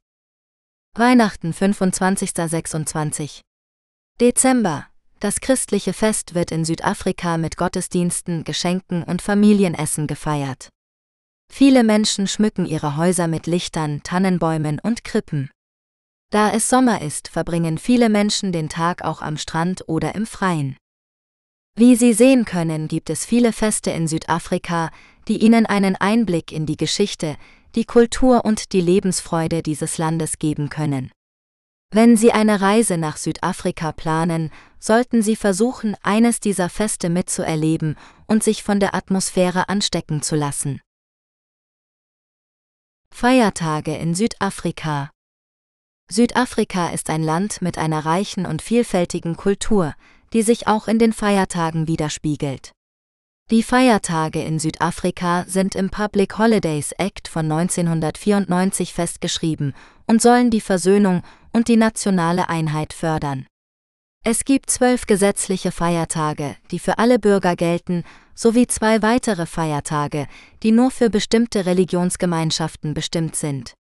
Weihnachten 0.96 1.52
25. 1.52 2.32
26. 2.34 3.42
Dezember. 4.20 4.86
Das 5.20 5.40
christliche 5.40 5.92
Fest 5.92 6.34
wird 6.34 6.50
in 6.52 6.64
Südafrika 6.64 7.38
mit 7.38 7.56
Gottesdiensten, 7.56 8.44
Geschenken 8.44 9.02
und 9.02 9.20
Familienessen 9.20 10.06
gefeiert. 10.06 10.70
Viele 11.52 11.84
Menschen 11.84 12.26
schmücken 12.26 12.66
ihre 12.66 12.96
Häuser 12.96 13.28
mit 13.28 13.46
Lichtern, 13.46 14.02
Tannenbäumen 14.02 14.80
und 14.80 15.04
Krippen. 15.04 15.50
Da 16.30 16.50
es 16.50 16.68
Sommer 16.68 17.02
ist, 17.02 17.28
verbringen 17.28 17.78
viele 17.78 18.08
Menschen 18.08 18.52
den 18.52 18.68
Tag 18.68 19.02
auch 19.02 19.22
am 19.22 19.36
Strand 19.36 19.88
oder 19.88 20.14
im 20.14 20.26
Freien. 20.26 20.76
Wie 21.78 21.94
Sie 21.94 22.12
sehen 22.12 22.44
können, 22.44 22.88
gibt 22.88 23.08
es 23.08 23.24
viele 23.24 23.52
Feste 23.52 23.92
in 23.92 24.08
Südafrika, 24.08 24.90
die 25.28 25.38
Ihnen 25.38 25.64
einen 25.64 25.94
Einblick 25.94 26.50
in 26.50 26.66
die 26.66 26.76
Geschichte, 26.76 27.36
die 27.76 27.84
Kultur 27.84 28.44
und 28.44 28.72
die 28.72 28.80
Lebensfreude 28.80 29.62
dieses 29.62 29.96
Landes 29.96 30.40
geben 30.40 30.70
können. 30.70 31.12
Wenn 31.92 32.16
Sie 32.16 32.32
eine 32.32 32.60
Reise 32.60 32.98
nach 32.98 33.16
Südafrika 33.16 33.92
planen, 33.92 34.50
sollten 34.80 35.22
Sie 35.22 35.36
versuchen, 35.36 35.94
eines 36.02 36.40
dieser 36.40 36.68
Feste 36.68 37.10
mitzuerleben 37.10 37.96
und 38.26 38.42
sich 38.42 38.64
von 38.64 38.80
der 38.80 38.96
Atmosphäre 38.96 39.68
anstecken 39.68 40.20
zu 40.20 40.34
lassen. 40.34 40.80
Feiertage 43.14 43.96
in 43.96 44.16
Südafrika 44.16 45.10
Südafrika 46.10 46.88
ist 46.88 47.08
ein 47.08 47.22
Land 47.22 47.62
mit 47.62 47.78
einer 47.78 48.04
reichen 48.04 48.46
und 48.46 48.62
vielfältigen 48.62 49.36
Kultur, 49.36 49.94
die 50.32 50.42
sich 50.42 50.66
auch 50.66 50.88
in 50.88 50.98
den 50.98 51.12
Feiertagen 51.12 51.88
widerspiegelt. 51.88 52.72
Die 53.50 53.62
Feiertage 53.62 54.42
in 54.42 54.58
Südafrika 54.58 55.44
sind 55.48 55.74
im 55.74 55.88
Public 55.88 56.36
Holidays 56.36 56.92
Act 56.92 57.28
von 57.28 57.50
1994 57.50 58.92
festgeschrieben 58.92 59.74
und 60.06 60.20
sollen 60.20 60.50
die 60.50 60.60
Versöhnung 60.60 61.22
und 61.52 61.68
die 61.68 61.78
nationale 61.78 62.50
Einheit 62.50 62.92
fördern. 62.92 63.46
Es 64.24 64.44
gibt 64.44 64.68
zwölf 64.68 65.06
gesetzliche 65.06 65.72
Feiertage, 65.72 66.56
die 66.70 66.78
für 66.78 66.98
alle 66.98 67.18
Bürger 67.18 67.56
gelten, 67.56 68.04
sowie 68.34 68.66
zwei 68.66 69.00
weitere 69.00 69.46
Feiertage, 69.46 70.26
die 70.62 70.72
nur 70.72 70.90
für 70.90 71.08
bestimmte 71.08 71.64
Religionsgemeinschaften 71.64 72.92
bestimmt 72.92 73.34
sind. 73.34 73.74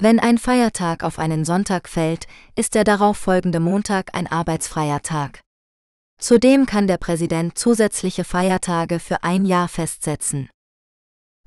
Wenn 0.00 0.20
ein 0.20 0.38
Feiertag 0.38 1.02
auf 1.02 1.18
einen 1.18 1.44
Sonntag 1.44 1.88
fällt, 1.88 2.26
ist 2.56 2.74
der 2.74 2.84
darauffolgende 2.84 3.60
Montag 3.60 4.14
ein 4.14 4.26
arbeitsfreier 4.26 5.02
Tag. 5.02 5.43
Zudem 6.18 6.66
kann 6.66 6.86
der 6.86 6.98
Präsident 6.98 7.58
zusätzliche 7.58 8.24
Feiertage 8.24 8.98
für 8.98 9.24
ein 9.24 9.44
Jahr 9.44 9.68
festsetzen. 9.68 10.48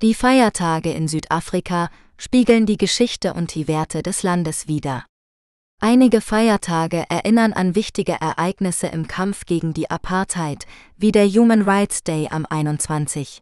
Die 0.02 0.14
Feiertage 0.14 0.92
in 0.92 1.08
Südafrika 1.08 1.90
spiegeln 2.18 2.66
die 2.66 2.78
Geschichte 2.78 3.34
und 3.34 3.56
die 3.56 3.68
Werte 3.68 4.04
des 4.04 4.24
Landes 4.24 4.68
wider. 4.68 5.06
Einige 5.80 6.22
Feiertage 6.22 7.06
erinnern 7.10 7.54
an 7.54 7.76
wichtige 7.76 8.14
Ereignisse 8.14 8.88
im 8.88 9.08
Kampf 9.08 9.46
gegen 9.46 9.74
die 9.74 9.92
Apartheid, 9.92 10.66
wie 10.96 11.12
der 11.12 11.28
Human 11.28 11.62
Rights 11.62 12.04
Day 12.04 12.28
am 12.32 12.48
21. 12.48 13.42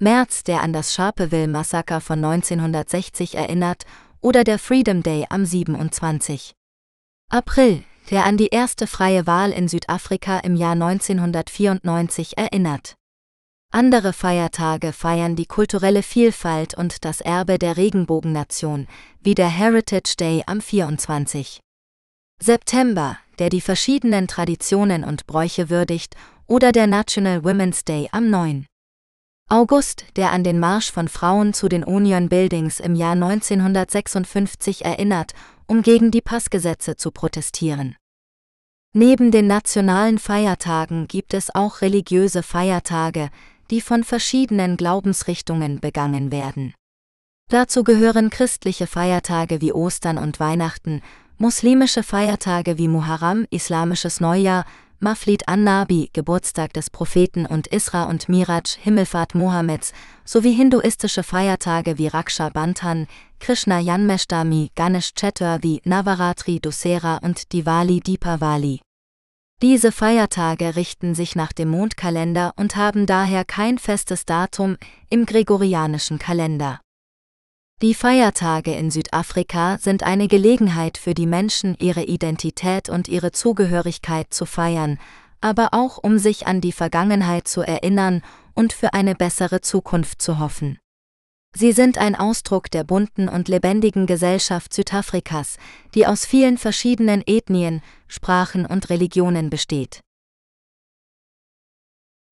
März, 0.00 0.42
der 0.42 0.62
an 0.62 0.72
das 0.72 0.92
Sharpeville-Massaker 0.94 2.00
von 2.00 2.24
1960 2.24 3.36
erinnert, 3.36 3.84
oder 4.20 4.42
der 4.42 4.58
Freedom 4.58 5.04
Day 5.04 5.26
am 5.28 5.44
27. 5.44 6.52
April, 7.30 7.84
der 8.10 8.24
an 8.24 8.36
die 8.36 8.48
erste 8.48 8.86
freie 8.86 9.26
Wahl 9.26 9.50
in 9.52 9.68
Südafrika 9.68 10.38
im 10.40 10.56
Jahr 10.56 10.72
1994 10.72 12.36
erinnert. 12.36 12.94
Andere 13.70 14.12
Feiertage 14.12 14.92
feiern 14.92 15.34
die 15.34 15.46
kulturelle 15.46 16.02
Vielfalt 16.02 16.74
und 16.74 17.06
das 17.06 17.22
Erbe 17.22 17.58
der 17.58 17.78
Regenbogennation, 17.78 18.86
wie 19.22 19.34
der 19.34 19.48
Heritage 19.48 20.14
Day 20.18 20.42
am 20.46 20.60
24. 20.60 21.60
September, 22.38 23.16
der 23.38 23.48
die 23.48 23.62
verschiedenen 23.62 24.28
Traditionen 24.28 25.04
und 25.04 25.26
Bräuche 25.26 25.70
würdigt, 25.70 26.16
oder 26.46 26.70
der 26.70 26.86
National 26.86 27.44
Women's 27.44 27.84
Day 27.84 28.08
am 28.12 28.28
9. 28.28 28.66
August, 29.48 30.04
der 30.16 30.32
an 30.32 30.44
den 30.44 30.58
Marsch 30.58 30.90
von 30.90 31.08
Frauen 31.08 31.54
zu 31.54 31.68
den 31.68 31.84
Union 31.84 32.28
Buildings 32.28 32.80
im 32.80 32.94
Jahr 32.94 33.12
1956 33.12 34.84
erinnert, 34.84 35.32
um 35.66 35.82
gegen 35.82 36.10
die 36.10 36.20
Passgesetze 36.20 36.96
zu 36.96 37.10
protestieren. 37.10 37.96
Neben 38.94 39.30
den 39.30 39.46
nationalen 39.46 40.18
Feiertagen 40.18 41.08
gibt 41.08 41.32
es 41.32 41.54
auch 41.54 41.80
religiöse 41.80 42.42
Feiertage, 42.42 43.30
die 43.70 43.80
von 43.80 44.04
verschiedenen 44.04 44.76
Glaubensrichtungen 44.76 45.80
begangen 45.80 46.30
werden. 46.30 46.74
Dazu 47.48 47.84
gehören 47.84 48.30
christliche 48.30 48.86
Feiertage 48.86 49.60
wie 49.60 49.72
Ostern 49.72 50.18
und 50.18 50.40
Weihnachten, 50.40 51.02
muslimische 51.38 52.02
Feiertage 52.02 52.78
wie 52.78 52.88
Muharram, 52.88 53.46
islamisches 53.50 54.20
Neujahr, 54.20 54.64
Maflid 55.02 55.48
an-Nabi, 55.48 56.10
Geburtstag 56.12 56.72
des 56.74 56.88
Propheten 56.88 57.44
und 57.44 57.66
Isra 57.66 58.04
und 58.04 58.28
Miraj, 58.28 58.78
Himmelfahrt 58.80 59.34
Mohammeds, 59.34 59.92
sowie 60.24 60.52
hinduistische 60.52 61.24
Feiertage 61.24 61.98
wie 61.98 62.06
Raksha 62.06 62.50
Bandhan, 62.50 63.08
Krishna 63.40 63.80
Janmashtami, 63.80 64.70
Ganesh 64.76 65.14
Chaturthi, 65.16 65.82
Navaratri 65.84 66.60
Dussehra 66.60 67.16
und 67.16 67.52
Diwali 67.52 67.98
Deepavali. 67.98 68.80
Diese 69.60 69.90
Feiertage 69.90 70.76
richten 70.76 71.16
sich 71.16 71.34
nach 71.34 71.52
dem 71.52 71.70
Mondkalender 71.70 72.52
und 72.54 72.76
haben 72.76 73.06
daher 73.06 73.44
kein 73.44 73.78
festes 73.78 74.24
Datum 74.24 74.76
im 75.10 75.26
gregorianischen 75.26 76.20
Kalender. 76.20 76.78
Die 77.82 77.94
Feiertage 77.94 78.72
in 78.74 78.92
Südafrika 78.92 79.76
sind 79.76 80.04
eine 80.04 80.28
Gelegenheit 80.28 80.98
für 80.98 81.14
die 81.14 81.26
Menschen, 81.26 81.76
ihre 81.80 82.04
Identität 82.04 82.88
und 82.88 83.08
ihre 83.08 83.32
Zugehörigkeit 83.32 84.32
zu 84.32 84.46
feiern, 84.46 85.00
aber 85.40 85.70
auch 85.72 85.98
um 85.98 86.18
sich 86.18 86.46
an 86.46 86.60
die 86.60 86.70
Vergangenheit 86.70 87.48
zu 87.48 87.62
erinnern 87.62 88.22
und 88.54 88.72
für 88.72 88.94
eine 88.94 89.16
bessere 89.16 89.62
Zukunft 89.62 90.22
zu 90.22 90.38
hoffen. 90.38 90.78
Sie 91.56 91.72
sind 91.72 91.98
ein 91.98 92.14
Ausdruck 92.14 92.70
der 92.70 92.84
bunten 92.84 93.28
und 93.28 93.48
lebendigen 93.48 94.06
Gesellschaft 94.06 94.72
Südafrikas, 94.72 95.56
die 95.96 96.06
aus 96.06 96.24
vielen 96.24 96.58
verschiedenen 96.58 97.20
Ethnien, 97.26 97.82
Sprachen 98.06 98.64
und 98.64 98.90
Religionen 98.90 99.50
besteht. 99.50 100.02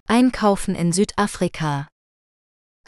Einkaufen 0.07 0.77
in 0.77 0.93
Südafrika 0.93 1.90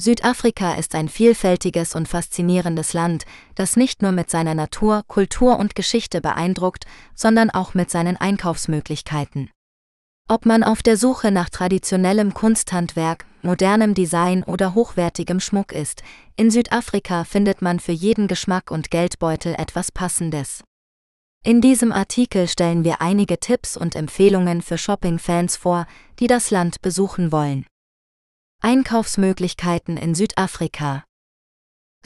Südafrika 0.00 0.74
ist 0.74 0.94
ein 0.94 1.08
vielfältiges 1.08 1.94
und 1.94 2.08
faszinierendes 2.08 2.92
Land, 2.92 3.24
das 3.54 3.76
nicht 3.76 4.02
nur 4.02 4.12
mit 4.12 4.30
seiner 4.30 4.54
Natur, 4.54 5.02
Kultur 5.06 5.58
und 5.58 5.74
Geschichte 5.74 6.20
beeindruckt, 6.20 6.86
sondern 7.14 7.50
auch 7.50 7.74
mit 7.74 7.90
seinen 7.90 8.16
Einkaufsmöglichkeiten. 8.16 9.50
Ob 10.28 10.46
man 10.46 10.62
auf 10.62 10.82
der 10.82 10.96
Suche 10.96 11.30
nach 11.30 11.50
traditionellem 11.50 12.32
Kunsthandwerk, 12.32 13.26
modernem 13.42 13.92
Design 13.94 14.44
oder 14.44 14.74
hochwertigem 14.74 15.40
Schmuck 15.40 15.72
ist, 15.72 16.02
in 16.36 16.50
Südafrika 16.50 17.24
findet 17.24 17.60
man 17.60 17.80
für 17.80 17.92
jeden 17.92 18.28
Geschmack 18.28 18.70
und 18.70 18.90
Geldbeutel 18.90 19.54
etwas 19.54 19.92
Passendes. 19.92 20.64
In 21.44 21.60
diesem 21.60 21.90
Artikel 21.90 22.46
stellen 22.46 22.84
wir 22.84 23.02
einige 23.02 23.38
Tipps 23.38 23.76
und 23.76 23.96
Empfehlungen 23.96 24.62
für 24.62 24.78
Shopping-Fans 24.78 25.56
vor, 25.56 25.86
die 26.20 26.28
das 26.28 26.50
Land 26.52 26.80
besuchen 26.82 27.32
wollen. 27.32 27.66
Einkaufsmöglichkeiten 28.64 29.96
in 29.96 30.14
Südafrika 30.14 31.02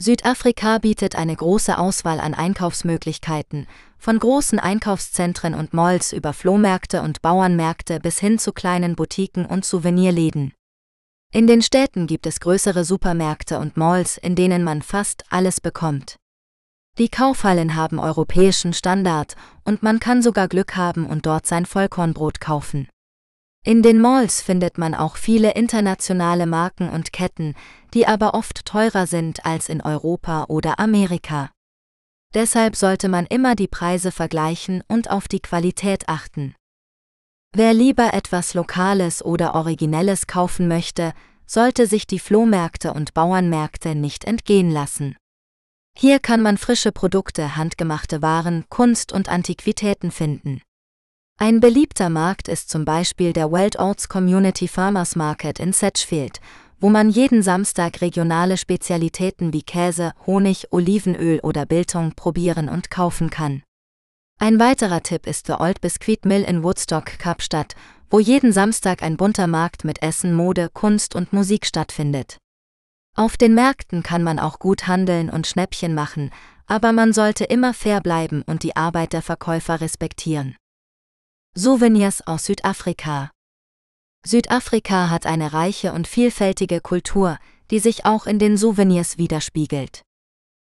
Südafrika 0.01 0.79
bietet 0.79 1.15
eine 1.15 1.35
große 1.35 1.77
Auswahl 1.77 2.19
an 2.19 2.33
Einkaufsmöglichkeiten, 2.33 3.67
von 3.99 4.17
großen 4.17 4.57
Einkaufszentren 4.57 5.53
und 5.53 5.75
Malls 5.75 6.13
über 6.13 6.33
Flohmärkte 6.33 7.03
und 7.03 7.21
Bauernmärkte 7.21 7.99
bis 7.99 8.17
hin 8.17 8.39
zu 8.39 8.53
kleinen 8.53 8.95
Boutiquen 8.95 9.45
und 9.45 9.65
Souvenirläden. 9.65 10.51
In 11.31 11.45
den 11.45 11.61
Städten 11.61 12.07
gibt 12.07 12.25
es 12.25 12.39
größere 12.39 12.85
Supermärkte 12.85 13.59
und 13.59 13.77
Malls, 13.77 14.17
in 14.17 14.33
denen 14.33 14.63
man 14.63 14.81
fast 14.81 15.25
alles 15.29 15.61
bekommt. 15.61 16.15
Die 16.97 17.09
Kaufhallen 17.09 17.75
haben 17.75 17.99
europäischen 17.99 18.73
Standard 18.73 19.35
und 19.63 19.83
man 19.83 19.99
kann 19.99 20.23
sogar 20.23 20.47
Glück 20.47 20.75
haben 20.75 21.05
und 21.05 21.27
dort 21.27 21.45
sein 21.45 21.67
Vollkornbrot 21.67 22.41
kaufen. 22.41 22.87
In 23.67 23.81
den 23.81 23.99
Malls 23.99 24.41
findet 24.41 24.77
man 24.77 24.95
auch 24.95 25.17
viele 25.17 25.51
internationale 25.51 26.45
Marken 26.45 26.87
und 26.87 27.11
Ketten, 27.11 27.53
die 27.93 28.07
aber 28.07 28.33
oft 28.33 28.65
teurer 28.65 29.07
sind 29.07 29.45
als 29.45 29.67
in 29.67 29.81
Europa 29.81 30.45
oder 30.47 30.79
Amerika. 30.79 31.51
Deshalb 32.33 32.77
sollte 32.77 33.09
man 33.09 33.25
immer 33.25 33.55
die 33.55 33.67
Preise 33.67 34.13
vergleichen 34.13 34.85
und 34.87 35.11
auf 35.11 35.27
die 35.27 35.41
Qualität 35.41 36.07
achten. 36.07 36.55
Wer 37.53 37.73
lieber 37.73 38.13
etwas 38.13 38.53
Lokales 38.53 39.21
oder 39.21 39.53
Originelles 39.53 40.27
kaufen 40.27 40.69
möchte, 40.69 41.11
sollte 41.45 41.87
sich 41.87 42.07
die 42.07 42.19
Flohmärkte 42.19 42.93
und 42.93 43.13
Bauernmärkte 43.13 43.95
nicht 43.95 44.23
entgehen 44.23 44.71
lassen. 44.71 45.17
Hier 45.93 46.19
kann 46.19 46.41
man 46.41 46.57
frische 46.57 46.93
Produkte, 46.93 47.57
handgemachte 47.57 48.21
Waren, 48.21 48.63
Kunst 48.69 49.11
und 49.11 49.27
Antiquitäten 49.27 50.11
finden. 50.11 50.61
Ein 51.39 51.59
beliebter 51.59 52.09
Markt 52.09 52.47
ist 52.47 52.71
zum 52.71 52.83
Beispiel 52.83 53.31
der 53.31 53.51
Wild 53.51 53.77
Oats 53.77 54.09
Community 54.09 54.67
Farmers 54.67 55.15
Market 55.15 55.59
in 55.59 55.71
Sedgefield, 55.71 56.39
wo 56.79 56.89
man 56.89 57.11
jeden 57.11 57.43
Samstag 57.43 58.01
regionale 58.01 58.57
Spezialitäten 58.57 59.53
wie 59.53 59.61
Käse, 59.61 60.13
Honig, 60.25 60.71
Olivenöl 60.71 61.39
oder 61.41 61.67
Biltong 61.67 62.13
probieren 62.15 62.69
und 62.69 62.89
kaufen 62.89 63.29
kann. 63.29 63.61
Ein 64.39 64.57
weiterer 64.59 65.03
Tipp 65.03 65.27
ist 65.27 65.45
The 65.45 65.53
Old 65.53 65.79
Biscuit 65.79 66.25
Mill 66.25 66.41
in 66.41 66.63
Woodstock, 66.63 67.19
Kapstadt, 67.19 67.75
wo 68.09 68.19
jeden 68.19 68.51
Samstag 68.51 69.03
ein 69.03 69.15
bunter 69.15 69.45
Markt 69.45 69.83
mit 69.83 70.01
Essen, 70.01 70.33
Mode, 70.33 70.69
Kunst 70.73 71.13
und 71.13 71.33
Musik 71.33 71.67
stattfindet. 71.67 72.37
Auf 73.15 73.37
den 73.37 73.53
Märkten 73.53 74.01
kann 74.01 74.23
man 74.23 74.39
auch 74.39 74.57
gut 74.57 74.87
handeln 74.87 75.29
und 75.29 75.45
Schnäppchen 75.45 75.93
machen, 75.93 76.31
aber 76.65 76.93
man 76.93 77.13
sollte 77.13 77.43
immer 77.43 77.75
fair 77.75 78.01
bleiben 78.01 78.41
und 78.47 78.63
die 78.63 78.75
Arbeit 78.75 79.13
der 79.13 79.21
Verkäufer 79.21 79.81
respektieren. 79.81 80.55
Souvenirs 81.59 82.21
aus 82.27 82.45
Südafrika 82.45 83.31
Südafrika 84.23 85.09
hat 85.09 85.25
eine 85.25 85.53
reiche 85.53 85.91
und 85.91 86.07
vielfältige 86.07 86.81
Kultur, 86.81 87.39
die 87.71 87.79
sich 87.79 88.05
auch 88.05 88.27
in 88.27 88.37
den 88.37 88.57
Souvenirs 88.57 89.17
widerspiegelt. 89.17 90.03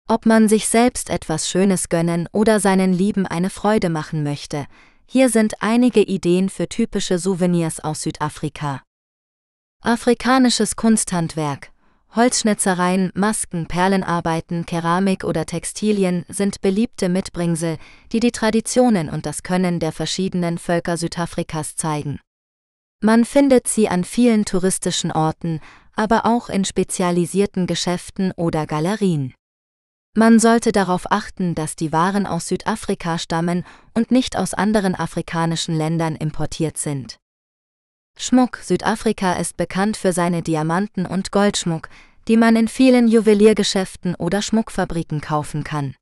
Ob 0.09 0.27
man 0.27 0.49
sich 0.49 0.67
selbst 0.67 1.09
etwas 1.09 1.49
Schönes 1.49 1.89
gönnen 1.89 2.29
oder 2.33 2.59
seinen 2.59 2.93
Lieben 2.93 3.29
eine 3.29 3.49
Freude 3.49 3.91
machen 3.91 4.25
möchte, 4.25 4.67
hier 5.07 5.29
sind 5.29 5.63
einige 5.63 6.03
Ideen 6.03 6.49
für 6.49 6.69
typische 6.69 7.21
Souvenirs 7.21 7.79
aus 7.79 8.03
Südafrika. 8.03 8.83
Afrikanisches 9.83 10.75
Kunsthandwerk 10.75 11.72
Holzschnitzereien, 12.15 13.11
Masken, 13.15 13.67
Perlenarbeiten, 13.67 14.67
Keramik 14.67 15.25
oder 15.25 15.47
Textilien 15.47 16.27
sind 16.29 16.61
beliebte 16.61 17.09
Mitbringsel, 17.09 17.79
die 18.13 18.21
die 18.21 18.33
Traditionen 18.33 19.09
und 19.09 19.25
das 19.25 19.43
Können 19.43 19.81
der 19.81 19.93
verschiedenen 19.93 20.59
Völker 20.59 20.99
Südafrikas 20.99 21.75
zeigen. 21.75 22.21
Man 23.01 23.25
findet 23.25 23.67
sie 23.67 23.89
an 23.89 24.05
vielen 24.05 24.45
touristischen 24.45 25.11
Orten, 25.11 25.61
aber 25.97 26.27
auch 26.27 26.51
in 26.51 26.67
spezialisierten 26.67 27.67
Geschäften 27.67 28.33
oder 28.37 28.67
Galerien. 28.67 29.35
Man 30.15 30.39
sollte 30.39 30.73
darauf 30.73 31.11
achten, 31.11 31.55
dass 31.55 31.77
die 31.77 31.93
Waren 31.93 32.27
aus 32.27 32.47
Südafrika 32.49 33.19
stammen 33.19 33.65
und 33.95 34.11
nicht 34.11 34.37
aus 34.37 34.53
anderen 34.53 34.95
afrikanischen 34.95 35.75
Ländern 35.75 36.15
importiert 36.17 36.77
sind. 36.77 37.17
Schmuck 38.19 38.59
Südafrika 38.63 39.33
ist 39.35 39.57
bekannt 39.57 39.97
für 39.97 40.13
seine 40.13 40.43
Diamanten 40.43 41.07
und 41.07 41.33
Goldschmuck, 41.33 41.89
die 42.29 42.37
man 42.37 42.55
in 42.55 42.69
vielen 42.69 43.09
Juweliergeschäften 43.09 44.15
oder 44.15 44.43
Schmuckfabriken 44.43 45.21
kaufen 45.21 45.65
kann. 45.65 45.97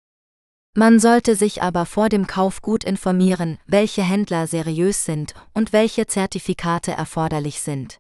Man 0.77 1.01
sollte 1.01 1.35
sich 1.35 1.63
aber 1.63 1.87
vor 1.87 2.09
dem 2.09 2.27
Kauf 2.27 2.63
gut 2.63 2.85
informieren, 2.85 3.59
welche 3.67 4.03
Händler 4.03 4.47
seriös 4.47 5.05
sind 5.05 5.35
und 5.55 5.73
welche 5.73 6.07
Zertifikate 6.07 6.93
erforderlich 6.93 7.61
sind. 7.61 7.99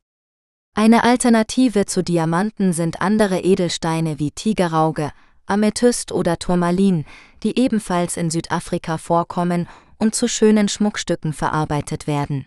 Eine 0.76 1.02
Alternative 1.02 1.86
zu 1.86 2.04
Diamanten 2.04 2.72
sind 2.72 3.00
andere 3.00 3.40
Edelsteine 3.40 4.18
wie 4.18 4.30
Tigerauge, 4.30 5.11
Amethyst 5.46 6.12
oder 6.12 6.38
Turmalin, 6.38 7.06
die 7.42 7.58
ebenfalls 7.58 8.16
in 8.16 8.30
Südafrika 8.30 8.98
vorkommen 8.98 9.66
und 9.98 10.14
zu 10.14 10.28
schönen 10.28 10.68
Schmuckstücken 10.68 11.32
verarbeitet 11.32 12.06
werden. 12.06 12.46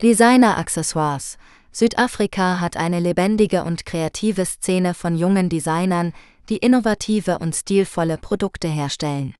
Designer-Accessoires 0.00 1.38
Südafrika 1.70 2.60
hat 2.60 2.76
eine 2.76 3.00
lebendige 3.00 3.64
und 3.64 3.86
kreative 3.86 4.44
Szene 4.44 4.94
von 4.94 5.16
jungen 5.16 5.48
Designern, 5.48 6.12
die 6.48 6.56
innovative 6.56 7.38
und 7.38 7.54
stilvolle 7.54 8.18
Produkte 8.18 8.68
herstellen. 8.68 9.34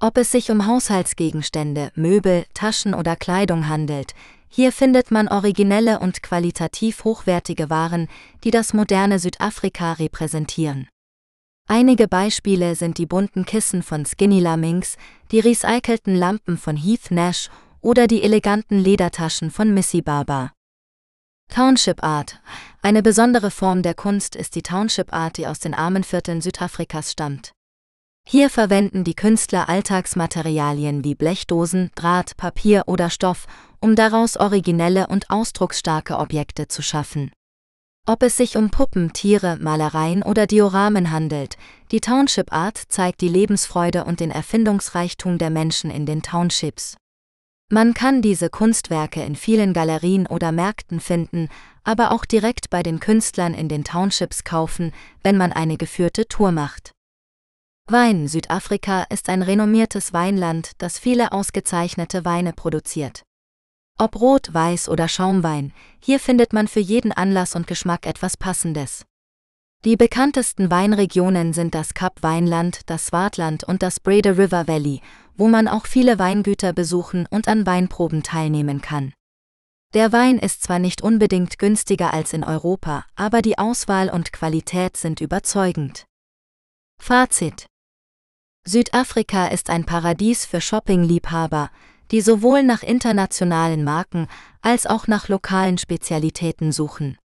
Ob 0.00 0.16
es 0.16 0.30
sich 0.30 0.50
um 0.50 0.66
Haushaltsgegenstände, 0.66 1.90
Möbel, 1.94 2.44
Taschen 2.54 2.94
oder 2.94 3.16
Kleidung 3.16 3.68
handelt, 3.68 4.14
Hier 4.50 4.72
findet 4.72 5.10
man 5.10 5.28
originelle 5.28 5.98
und 6.00 6.22
qualitativ 6.22 7.04
hochwertige 7.04 7.68
Waren, 7.68 8.08
die 8.44 8.50
das 8.50 8.72
moderne 8.72 9.18
Südafrika 9.18 9.92
repräsentieren. 9.92 10.88
Einige 11.68 12.08
Beispiele 12.08 12.74
sind 12.74 12.96
die 12.96 13.04
bunten 13.04 13.44
Kissen 13.44 13.82
von 13.82 14.06
Skinny 14.06 14.40
Laminx, 14.40 14.96
die 15.32 15.40
recycelten 15.40 16.14
Lampen 16.14 16.56
von 16.56 16.78
Heath 16.78 17.10
Nash 17.10 17.50
oder 17.80 18.06
die 18.06 18.22
eleganten 18.22 18.78
Ledertaschen 18.78 19.50
von 19.50 19.72
Missy 19.72 20.02
Barber. 20.02 20.52
Township 21.48 22.02
Art. 22.02 22.40
Eine 22.82 23.02
besondere 23.02 23.50
Form 23.50 23.82
der 23.82 23.94
Kunst 23.94 24.36
ist 24.36 24.54
die 24.54 24.62
Township 24.62 25.12
Art, 25.12 25.38
die 25.38 25.46
aus 25.46 25.58
den 25.58 25.74
armen 25.74 26.04
Vierteln 26.04 26.40
Südafrikas 26.40 27.12
stammt. 27.12 27.52
Hier 28.26 28.50
verwenden 28.50 29.04
die 29.04 29.14
Künstler 29.14 29.70
Alltagsmaterialien 29.70 31.02
wie 31.02 31.14
Blechdosen, 31.14 31.90
Draht, 31.94 32.36
Papier 32.36 32.82
oder 32.86 33.08
Stoff, 33.08 33.46
um 33.80 33.96
daraus 33.96 34.36
originelle 34.36 35.06
und 35.06 35.30
ausdrucksstarke 35.30 36.18
Objekte 36.18 36.68
zu 36.68 36.82
schaffen. 36.82 37.32
Ob 38.06 38.22
es 38.22 38.36
sich 38.36 38.56
um 38.56 38.70
Puppen, 38.70 39.12
Tiere, 39.12 39.56
Malereien 39.60 40.22
oder 40.22 40.46
Dioramen 40.46 41.10
handelt, 41.10 41.56
die 41.90 42.00
Township 42.00 42.52
Art 42.52 42.76
zeigt 42.88 43.22
die 43.22 43.28
Lebensfreude 43.28 44.04
und 44.04 44.20
den 44.20 44.30
Erfindungsreichtum 44.30 45.38
der 45.38 45.50
Menschen 45.50 45.90
in 45.90 46.04
den 46.04 46.22
Townships. 46.22 46.96
Man 47.70 47.92
kann 47.92 48.22
diese 48.22 48.48
Kunstwerke 48.48 49.22
in 49.22 49.36
vielen 49.36 49.74
Galerien 49.74 50.26
oder 50.26 50.52
Märkten 50.52 51.00
finden, 51.00 51.50
aber 51.84 52.12
auch 52.12 52.24
direkt 52.24 52.70
bei 52.70 52.82
den 52.82 52.98
Künstlern 52.98 53.52
in 53.52 53.68
den 53.68 53.84
Townships 53.84 54.42
kaufen, 54.42 54.92
wenn 55.22 55.36
man 55.36 55.52
eine 55.52 55.76
geführte 55.76 56.26
Tour 56.26 56.50
macht. 56.50 56.92
Wein 57.86 58.26
Südafrika 58.26 59.02
ist 59.10 59.28
ein 59.28 59.42
renommiertes 59.42 60.14
Weinland, 60.14 60.72
das 60.78 60.98
viele 60.98 61.32
ausgezeichnete 61.32 62.24
Weine 62.24 62.54
produziert. 62.54 63.22
Ob 63.98 64.18
Rot, 64.18 64.54
Weiß 64.54 64.88
oder 64.88 65.06
Schaumwein, 65.06 65.72
hier 66.02 66.20
findet 66.20 66.54
man 66.54 66.68
für 66.68 66.80
jeden 66.80 67.12
Anlass 67.12 67.54
und 67.54 67.66
Geschmack 67.66 68.06
etwas 68.06 68.38
Passendes. 68.38 69.04
Die 69.84 69.96
bekanntesten 69.96 70.72
Weinregionen 70.72 71.52
sind 71.52 71.74
das 71.74 71.94
Kap-Weinland, 71.94 72.80
das 72.86 73.06
Swartland 73.06 73.62
und 73.62 73.82
das 73.82 74.00
Brede 74.00 74.36
River 74.36 74.66
Valley, 74.66 75.00
wo 75.36 75.46
man 75.46 75.68
auch 75.68 75.86
viele 75.86 76.18
Weingüter 76.18 76.72
besuchen 76.72 77.26
und 77.30 77.46
an 77.46 77.64
Weinproben 77.64 78.24
teilnehmen 78.24 78.80
kann. 78.80 79.12
Der 79.94 80.12
Wein 80.12 80.38
ist 80.38 80.64
zwar 80.64 80.80
nicht 80.80 81.00
unbedingt 81.00 81.58
günstiger 81.58 82.12
als 82.12 82.32
in 82.32 82.42
Europa, 82.42 83.06
aber 83.14 83.40
die 83.40 83.56
Auswahl 83.56 84.10
und 84.10 84.32
Qualität 84.32 84.96
sind 84.96 85.20
überzeugend. 85.20 86.04
Fazit 87.00 87.66
Südafrika 88.66 89.46
ist 89.46 89.70
ein 89.70 89.86
Paradies 89.86 90.44
für 90.44 90.60
Shopping-Liebhaber, 90.60 91.70
die 92.10 92.20
sowohl 92.20 92.64
nach 92.64 92.82
internationalen 92.82 93.84
Marken 93.84 94.26
als 94.60 94.86
auch 94.86 95.06
nach 95.06 95.28
lokalen 95.28 95.78
Spezialitäten 95.78 96.72
suchen. 96.72 97.16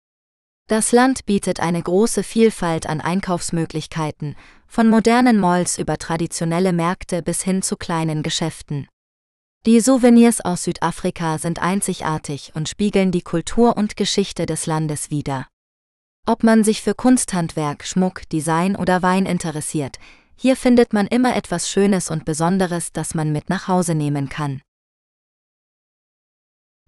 Das 0.68 0.94
Land 0.94 1.26
bietet 1.26 1.60
eine 1.60 1.82
große 1.82 2.24
Vielfalt 2.24 2.88
an 2.88 3.02
Einkaufsmöglichkeiten, 3.02 4.36
von 4.66 4.90
modernen 4.90 5.38
Malls 5.38 5.78
über 5.78 5.98
traditionelle 5.98 6.72
Märkte 6.72 7.22
bis 7.22 7.44
hin 7.44 7.62
zu 7.62 7.76
kleinen 7.76 8.24
Geschäften. 8.24 8.88
Die 9.66 9.82
Souvenirs 9.82 10.42
aus 10.42 10.64
Südafrika 10.64 11.38
sind 11.38 11.62
einzigartig 11.62 12.54
und 12.56 12.70
spiegeln 12.70 13.12
die 13.12 13.22
Kultur 13.22 13.76
und 13.76 13.98
Geschichte 13.98 14.46
des 14.46 14.66
Landes 14.66 15.10
wider. 15.10 15.48
Ob 16.26 16.44
man 16.44 16.64
sich 16.64 16.82
für 16.82 16.96
Kunsthandwerk, 16.96 17.86
Schmuck, 17.86 18.28
Design 18.30 18.78
oder 18.78 19.02
Wein 19.02 19.26
interessiert, 19.26 20.00
hier 20.36 20.56
findet 20.56 20.94
man 20.94 21.08
immer 21.08 21.36
etwas 21.36 21.70
Schönes 21.70 22.10
und 22.10 22.24
Besonderes, 22.24 22.94
das 22.94 23.16
man 23.16 23.34
mit 23.34 23.50
nach 23.50 23.68
Hause 23.68 23.96
nehmen 23.96 24.30
kann. 24.30 24.62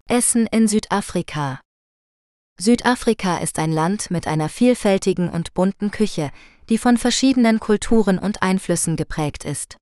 Essen 0.08 0.46
in 0.46 0.66
Südafrika 0.66 1.60
Südafrika 2.58 3.36
ist 3.38 3.58
ein 3.58 3.70
Land 3.70 4.10
mit 4.10 4.26
einer 4.26 4.48
vielfältigen 4.48 5.28
und 5.28 5.52
bunten 5.52 5.90
Küche, 5.90 6.30
die 6.70 6.78
von 6.78 6.96
verschiedenen 6.96 7.60
Kulturen 7.60 8.18
und 8.18 8.42
Einflüssen 8.42 8.96
geprägt 8.96 9.44
ist. 9.44 9.76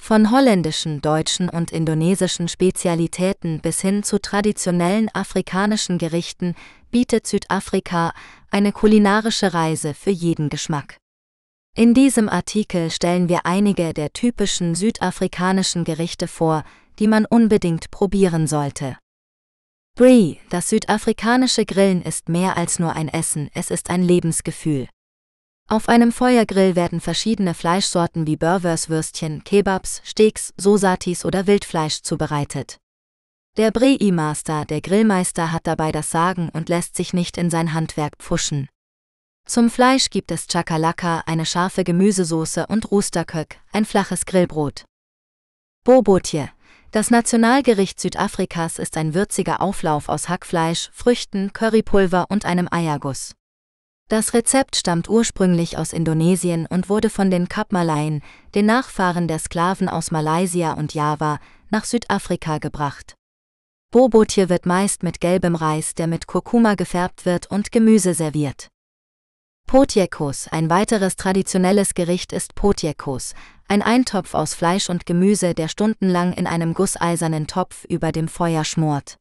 Von 0.00 0.30
holländischen, 0.30 1.00
deutschen 1.00 1.48
und 1.48 1.70
indonesischen 1.72 2.48
Spezialitäten 2.48 3.60
bis 3.60 3.80
hin 3.80 4.02
zu 4.02 4.20
traditionellen 4.20 5.08
afrikanischen 5.14 5.96
Gerichten 5.96 6.54
bietet 6.90 7.26
Südafrika 7.26 8.12
eine 8.50 8.72
kulinarische 8.72 9.54
Reise 9.54 9.94
für 9.94 10.10
jeden 10.10 10.50
Geschmack. 10.50 10.98
In 11.74 11.94
diesem 11.94 12.28
Artikel 12.28 12.90
stellen 12.90 13.30
wir 13.30 13.46
einige 13.46 13.94
der 13.94 14.12
typischen 14.12 14.74
südafrikanischen 14.74 15.84
Gerichte 15.84 16.28
vor, 16.28 16.64
die 16.98 17.08
man 17.08 17.24
unbedingt 17.24 17.90
probieren 17.90 18.46
sollte. 18.46 18.98
Brie, 19.96 20.40
das 20.50 20.70
südafrikanische 20.70 21.64
Grillen 21.64 22.02
ist 22.02 22.28
mehr 22.28 22.56
als 22.56 22.80
nur 22.80 22.94
ein 22.94 23.06
Essen, 23.06 23.48
es 23.54 23.70
ist 23.70 23.90
ein 23.90 24.02
Lebensgefühl. 24.02 24.88
Auf 25.68 25.88
einem 25.88 26.10
Feuergrill 26.10 26.74
werden 26.74 27.00
verschiedene 27.00 27.54
Fleischsorten 27.54 28.26
wie 28.26 28.36
Burwerswürstchen, 28.36 29.44
Kebabs, 29.44 30.02
Steaks, 30.04 30.52
Sosatis 30.56 31.24
oder 31.24 31.46
Wildfleisch 31.46 32.02
zubereitet. 32.02 32.78
Der 33.56 33.70
Brie-Master, 33.70 34.64
der 34.64 34.80
Grillmeister, 34.80 35.52
hat 35.52 35.68
dabei 35.68 35.92
das 35.92 36.10
Sagen 36.10 36.48
und 36.48 36.68
lässt 36.68 36.96
sich 36.96 37.14
nicht 37.14 37.38
in 37.38 37.48
sein 37.48 37.72
Handwerk 37.72 38.14
pfuschen. 38.18 38.68
Zum 39.46 39.70
Fleisch 39.70 40.10
gibt 40.10 40.32
es 40.32 40.48
Chakalaka, 40.48 41.22
eine 41.26 41.46
scharfe 41.46 41.84
Gemüsesoße 41.84 42.66
und 42.66 42.90
Roosterkök, 42.90 43.58
ein 43.70 43.84
flaches 43.84 44.26
Grillbrot. 44.26 44.86
Bobotje. 45.84 46.50
Das 46.94 47.10
Nationalgericht 47.10 47.98
Südafrikas 47.98 48.78
ist 48.78 48.96
ein 48.96 49.14
würziger 49.14 49.60
Auflauf 49.60 50.08
aus 50.08 50.28
Hackfleisch, 50.28 50.90
Früchten, 50.92 51.52
Currypulver 51.52 52.26
und 52.28 52.44
einem 52.44 52.68
Eierguss. 52.70 53.34
Das 54.08 54.32
Rezept 54.32 54.76
stammt 54.76 55.08
ursprünglich 55.08 55.76
aus 55.76 55.92
Indonesien 55.92 56.66
und 56.66 56.88
wurde 56.88 57.10
von 57.10 57.32
den 57.32 57.48
Kapmalaien, 57.48 58.22
den 58.54 58.66
Nachfahren 58.66 59.26
der 59.26 59.40
Sklaven 59.40 59.88
aus 59.88 60.12
Malaysia 60.12 60.74
und 60.74 60.94
Java, 60.94 61.40
nach 61.68 61.84
Südafrika 61.84 62.58
gebracht. 62.58 63.16
Bobotje 63.90 64.48
wird 64.48 64.64
meist 64.64 65.02
mit 65.02 65.20
gelbem 65.20 65.56
Reis, 65.56 65.96
der 65.96 66.06
mit 66.06 66.28
Kurkuma 66.28 66.76
gefärbt 66.76 67.26
wird, 67.26 67.50
und 67.50 67.72
Gemüse 67.72 68.14
serviert. 68.14 68.68
Potjekos, 69.66 70.46
ein 70.52 70.70
weiteres 70.70 71.16
traditionelles 71.16 71.94
Gericht 71.94 72.32
ist 72.32 72.54
Potjekos, 72.54 73.34
ein 73.68 73.82
Eintopf 73.82 74.34
aus 74.34 74.54
Fleisch 74.54 74.90
und 74.90 75.06
Gemüse, 75.06 75.54
der 75.54 75.68
stundenlang 75.68 76.32
in 76.32 76.46
einem 76.46 76.74
gusseisernen 76.74 77.46
Topf 77.46 77.84
über 77.84 78.12
dem 78.12 78.28
Feuer 78.28 78.64
schmort. 78.64 79.16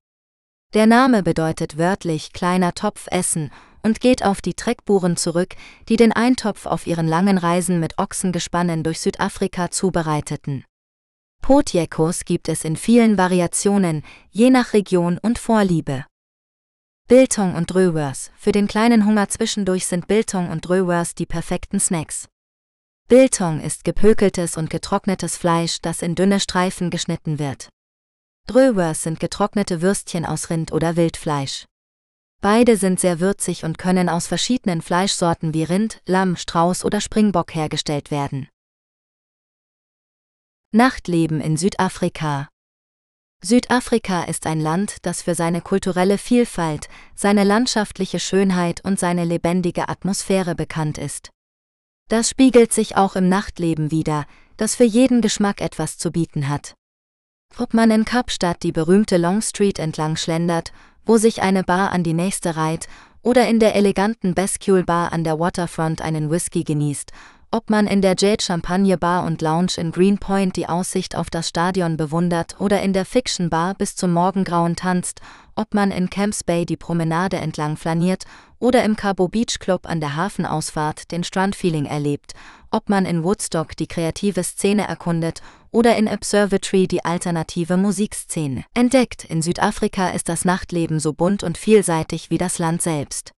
Der 0.74 0.88
Name 0.88 1.24
bedeutet 1.24 1.78
wörtlich 1.78 2.34
kleiner 2.34 2.74
Topf 2.74 3.08
essen 3.12 3.52
und 3.84 4.00
geht 4.00 4.24
auf 4.24 4.42
die 4.42 4.54
Treckburen 4.54 5.18
zurück, 5.18 5.56
die 5.88 5.98
den 5.98 6.12
Eintopf 6.12 6.66
auf 6.66 6.88
ihren 6.88 7.08
langen 7.08 7.38
Reisen 7.38 7.80
mit 7.80 8.00
Ochsengespannen 8.00 8.84
durch 8.84 9.00
Südafrika 9.00 9.70
zubereiteten. 9.72 10.66
Potjekos 11.42 12.24
gibt 12.26 12.48
es 12.48 12.64
in 12.64 12.78
vielen 12.78 13.18
Variationen, 13.18 14.02
je 14.32 14.50
nach 14.50 14.74
Region 14.74 15.20
und 15.22 15.38
Vorliebe. 15.38 16.06
Biltong 17.10 17.54
und 17.56 17.74
Dröwers. 17.74 18.32
Für 18.38 18.54
den 18.54 18.66
kleinen 18.68 19.06
Hunger 19.06 19.28
zwischendurch 19.28 19.86
sind 19.86 20.08
Biltong 20.08 20.50
und 20.50 20.62
Dröwers 20.62 21.16
die 21.16 21.26
perfekten 21.26 21.82
Snacks. 21.82 22.30
Biltong 23.14 23.62
ist 23.62 23.84
gepökeltes 23.84 24.58
und 24.58 24.72
getrocknetes 24.72 25.38
Fleisch, 25.38 25.80
das 25.84 26.02
in 26.02 26.16
dünne 26.16 26.40
Streifen 26.40 26.90
geschnitten 26.90 27.38
wird. 27.38 27.70
Dröwers 28.48 29.04
sind 29.04 29.20
getrocknete 29.20 29.84
Würstchen 29.84 30.26
aus 30.26 30.50
Rind 30.50 30.72
oder 30.72 30.96
Wildfleisch. 30.96 31.66
Beide 32.42 32.76
sind 32.76 33.00
sehr 33.00 33.20
würzig 33.20 33.66
und 33.66 33.78
können 33.78 34.10
aus 34.10 34.26
verschiedenen 34.26 34.82
Fleischsorten 34.82 35.54
wie 35.54 35.64
Rind, 35.64 36.02
Lamm, 36.08 36.38
Strauß 36.38 36.84
oder 36.86 37.02
Springbock 37.02 37.54
hergestellt 37.54 38.10
werden. 38.10 38.50
Nachtleben 40.72 41.40
in 41.40 41.56
Südafrika 41.56 42.50
Südafrika 43.44 44.24
ist 44.24 44.48
ein 44.48 44.60
Land, 44.60 44.98
das 45.04 45.22
für 45.22 45.36
seine 45.36 45.62
kulturelle 45.62 46.18
Vielfalt, 46.18 46.90
seine 47.14 47.44
landschaftliche 47.44 48.20
Schönheit 48.20 48.84
und 48.84 48.98
seine 48.98 49.24
lebendige 49.24 49.88
Atmosphäre 49.88 50.56
bekannt 50.56 50.98
ist. 50.98 51.30
Das 52.10 52.30
spiegelt 52.30 52.74
sich 52.74 52.96
auch 52.96 53.16
im 53.16 53.30
Nachtleben 53.30 53.92
wider, 53.92 54.26
das 54.58 54.76
für 54.76 54.84
jeden 54.84 55.22
Geschmack 55.22 55.62
etwas 55.62 55.98
zu 55.98 56.12
bieten 56.12 56.50
hat. 56.50 56.76
Ob 57.58 57.74
man 57.74 57.92
in 57.92 58.06
Kapstadt 58.06 58.64
die 58.64 58.72
berühmte 58.72 59.18
Long 59.18 59.42
Street 59.42 59.80
entlang 59.80 60.16
schlendert, 60.16 60.74
wo 61.06 61.18
sich 61.18 61.42
eine 61.42 61.64
Bar 61.64 61.92
an 61.92 62.04
die 62.04 62.14
nächste 62.14 62.56
reiht, 62.56 62.88
oder 63.22 63.48
in 63.48 63.60
der 63.60 63.76
eleganten 63.76 64.34
Bascule 64.34 64.84
Bar 64.84 65.14
an 65.14 65.24
der 65.24 65.40
Waterfront 65.40 66.02
einen 66.02 66.30
Whisky 66.30 66.64
genießt 66.64 67.12
ob 67.54 67.70
man 67.70 67.86
in 67.86 68.02
der 68.02 68.16
Jade 68.18 68.44
Champagne 68.44 68.98
Bar 68.98 69.26
und 69.26 69.44
Lounge 69.44 69.74
in 69.78 69.92
Greenpoint 69.92 70.56
die 70.56 70.68
Aussicht 70.68 71.16
auf 71.16 71.30
das 71.30 71.50
Stadion 71.50 71.98
bewundert 71.98 72.60
oder 72.60 72.82
in 72.82 72.94
der 72.94 73.06
Fiction 73.06 73.52
Bar 73.52 73.76
bis 73.76 73.96
zum 73.96 74.12
Morgengrauen 74.12 74.76
tanzt, 74.76 75.22
ob 75.56 75.76
man 75.76 75.92
in 75.92 76.10
Camps 76.10 76.44
Bay 76.44 76.66
die 76.66 76.78
Promenade 76.78 77.38
entlang 77.38 77.78
flaniert 77.78 78.24
oder 78.58 78.84
im 78.84 78.96
Cabo 78.96 79.28
Beach 79.28 79.60
Club 79.60 79.88
an 79.88 80.00
der 80.00 80.16
Hafenausfahrt 80.16 81.12
den 81.12 81.24
Strandfeeling 81.24 81.86
erlebt, 81.86 82.34
ob 82.72 82.90
man 82.90 83.06
in 83.06 83.24
Woodstock 83.24 83.78
die 83.78 83.88
kreative 83.88 84.44
Szene 84.44 84.88
erkundet 84.88 85.44
oder 85.70 85.96
in 85.96 86.08
Observatory 86.08 86.88
die 86.88 87.06
alternative 87.06 87.78
Musikszene 87.78 88.66
entdeckt. 88.74 89.26
In 89.26 89.44
Südafrika 89.44 90.10
ist 90.10 90.28
das 90.28 90.44
Nachtleben 90.44 91.00
so 91.00 91.14
bunt 91.14 91.44
und 91.44 91.60
vielseitig 91.60 92.32
wie 92.32 92.40
das 92.40 92.58
Land 92.58 92.82
selbst. 92.82 93.32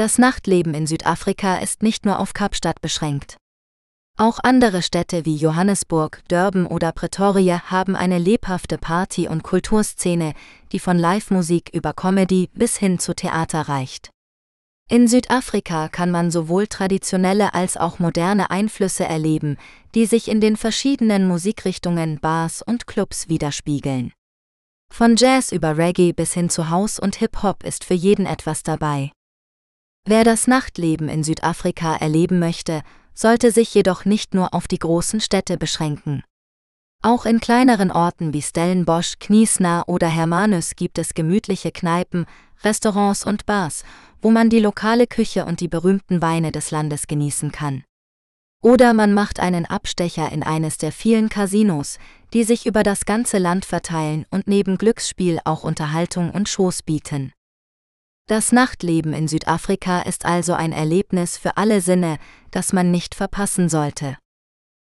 Das 0.00 0.16
Nachtleben 0.16 0.72
in 0.72 0.86
Südafrika 0.86 1.58
ist 1.58 1.82
nicht 1.82 2.06
nur 2.06 2.20
auf 2.20 2.32
Kapstadt 2.32 2.80
beschränkt. 2.80 3.36
Auch 4.16 4.38
andere 4.42 4.80
Städte 4.80 5.26
wie 5.26 5.36
Johannesburg, 5.36 6.22
Durban 6.28 6.64
oder 6.64 6.90
Pretoria 6.92 7.64
haben 7.64 7.94
eine 7.96 8.16
lebhafte 8.16 8.78
Party- 8.78 9.28
und 9.28 9.42
Kulturszene, 9.42 10.32
die 10.72 10.78
von 10.78 10.98
Live-Musik 10.98 11.68
über 11.74 11.92
Comedy 11.92 12.48
bis 12.54 12.78
hin 12.78 12.98
zu 12.98 13.14
Theater 13.14 13.68
reicht. 13.68 14.08
In 14.88 15.06
Südafrika 15.06 15.90
kann 15.90 16.10
man 16.10 16.30
sowohl 16.30 16.66
traditionelle 16.66 17.52
als 17.52 17.76
auch 17.76 17.98
moderne 17.98 18.50
Einflüsse 18.50 19.04
erleben, 19.04 19.58
die 19.94 20.06
sich 20.06 20.28
in 20.28 20.40
den 20.40 20.56
verschiedenen 20.56 21.28
Musikrichtungen, 21.28 22.20
Bars 22.20 22.62
und 22.62 22.86
Clubs 22.86 23.28
widerspiegeln. 23.28 24.14
Von 24.90 25.16
Jazz 25.16 25.52
über 25.52 25.76
Reggae 25.76 26.14
bis 26.14 26.32
hin 26.32 26.48
zu 26.48 26.70
House 26.70 26.98
und 26.98 27.16
Hip-Hop 27.16 27.64
ist 27.64 27.84
für 27.84 27.92
jeden 27.92 28.24
etwas 28.24 28.62
dabei. 28.62 29.12
Wer 30.06 30.24
das 30.24 30.46
Nachtleben 30.46 31.08
in 31.08 31.22
Südafrika 31.22 31.96
erleben 31.96 32.38
möchte, 32.38 32.82
sollte 33.14 33.50
sich 33.50 33.74
jedoch 33.74 34.04
nicht 34.04 34.34
nur 34.34 34.54
auf 34.54 34.66
die 34.66 34.78
großen 34.78 35.20
Städte 35.20 35.56
beschränken. 35.56 36.22
Auch 37.02 37.24
in 37.24 37.40
kleineren 37.40 37.90
Orten 37.90 38.34
wie 38.34 38.42
Stellenbosch, 38.42 39.18
Kniesna 39.20 39.84
oder 39.86 40.08
Hermanus 40.08 40.76
gibt 40.76 40.98
es 40.98 41.14
gemütliche 41.14 41.72
Kneipen, 41.72 42.26
Restaurants 42.62 43.24
und 43.24 43.46
Bars, 43.46 43.84
wo 44.20 44.30
man 44.30 44.50
die 44.50 44.60
lokale 44.60 45.06
Küche 45.06 45.46
und 45.46 45.60
die 45.60 45.68
berühmten 45.68 46.20
Weine 46.20 46.52
des 46.52 46.70
Landes 46.70 47.06
genießen 47.06 47.52
kann. 47.52 47.84
Oder 48.62 48.92
man 48.92 49.14
macht 49.14 49.40
einen 49.40 49.64
Abstecher 49.64 50.30
in 50.30 50.42
eines 50.42 50.76
der 50.76 50.92
vielen 50.92 51.30
Casinos, 51.30 51.98
die 52.34 52.44
sich 52.44 52.66
über 52.66 52.82
das 52.82 53.06
ganze 53.06 53.38
Land 53.38 53.64
verteilen 53.64 54.26
und 54.30 54.46
neben 54.46 54.76
Glücksspiel 54.76 55.40
auch 55.44 55.64
Unterhaltung 55.64 56.30
und 56.30 56.50
Shows 56.50 56.82
bieten. 56.82 57.32
Das 58.30 58.52
Nachtleben 58.52 59.12
in 59.12 59.26
Südafrika 59.26 60.02
ist 60.02 60.24
also 60.24 60.52
ein 60.52 60.70
Erlebnis 60.70 61.36
für 61.36 61.56
alle 61.56 61.80
Sinne, 61.80 62.16
das 62.52 62.72
man 62.72 62.92
nicht 62.92 63.16
verpassen 63.16 63.68
sollte. 63.68 64.18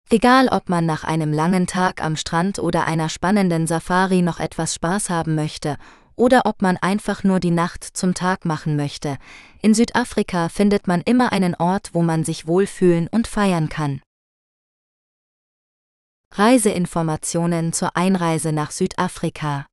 Egal 0.08 0.48
ob 0.48 0.70
man 0.70 0.86
nach 0.86 1.04
einem 1.04 1.34
langen 1.34 1.66
Tag 1.66 2.02
am 2.02 2.16
Strand 2.16 2.58
oder 2.58 2.86
einer 2.86 3.10
spannenden 3.10 3.66
Safari 3.66 4.22
noch 4.22 4.40
etwas 4.40 4.76
Spaß 4.76 5.10
haben 5.10 5.34
möchte 5.34 5.76
oder 6.14 6.46
ob 6.46 6.62
man 6.62 6.78
einfach 6.78 7.24
nur 7.24 7.38
die 7.38 7.50
Nacht 7.50 7.84
zum 7.84 8.14
Tag 8.14 8.46
machen 8.46 8.74
möchte, 8.74 9.18
in 9.60 9.74
Südafrika 9.74 10.48
findet 10.48 10.86
man 10.86 11.02
immer 11.02 11.30
einen 11.30 11.54
Ort, 11.56 11.90
wo 11.92 12.00
man 12.00 12.24
sich 12.24 12.46
wohlfühlen 12.46 13.06
und 13.06 13.26
feiern 13.26 13.68
kann. 13.68 14.00
Reiseinformationen 16.32 17.74
zur 17.74 17.98
Einreise 17.98 18.52
nach 18.52 18.70
Südafrika 18.70 19.66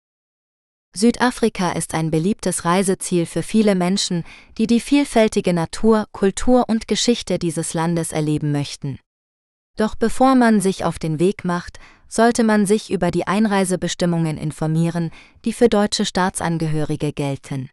Südafrika 0.96 1.72
ist 1.72 1.96
ein 1.96 2.12
beliebtes 2.12 2.66
Reiseziel 2.66 3.26
für 3.26 3.42
viele 3.42 3.74
Menschen, 3.74 4.24
die 4.60 4.68
die 4.68 4.80
vielfältige 4.80 5.52
Natur, 5.52 6.06
Kultur 6.12 6.66
und 6.68 6.88
Geschichte 6.88 7.40
dieses 7.40 7.74
Landes 7.74 8.12
erleben 8.12 8.52
möchten. 8.52 9.00
Doch 9.76 9.96
bevor 9.96 10.36
man 10.36 10.62
sich 10.62 10.86
auf 10.86 11.00
den 11.00 11.20
Weg 11.20 11.46
macht, 11.46 11.80
sollte 12.08 12.44
man 12.44 12.68
sich 12.68 12.92
über 12.92 13.10
die 13.10 13.26
Einreisebestimmungen 13.26 14.38
informieren, 14.38 15.10
die 15.46 15.54
für 15.54 15.68
deutsche 15.68 16.06
Staatsangehörige 16.06 17.12
gelten. 17.12 17.72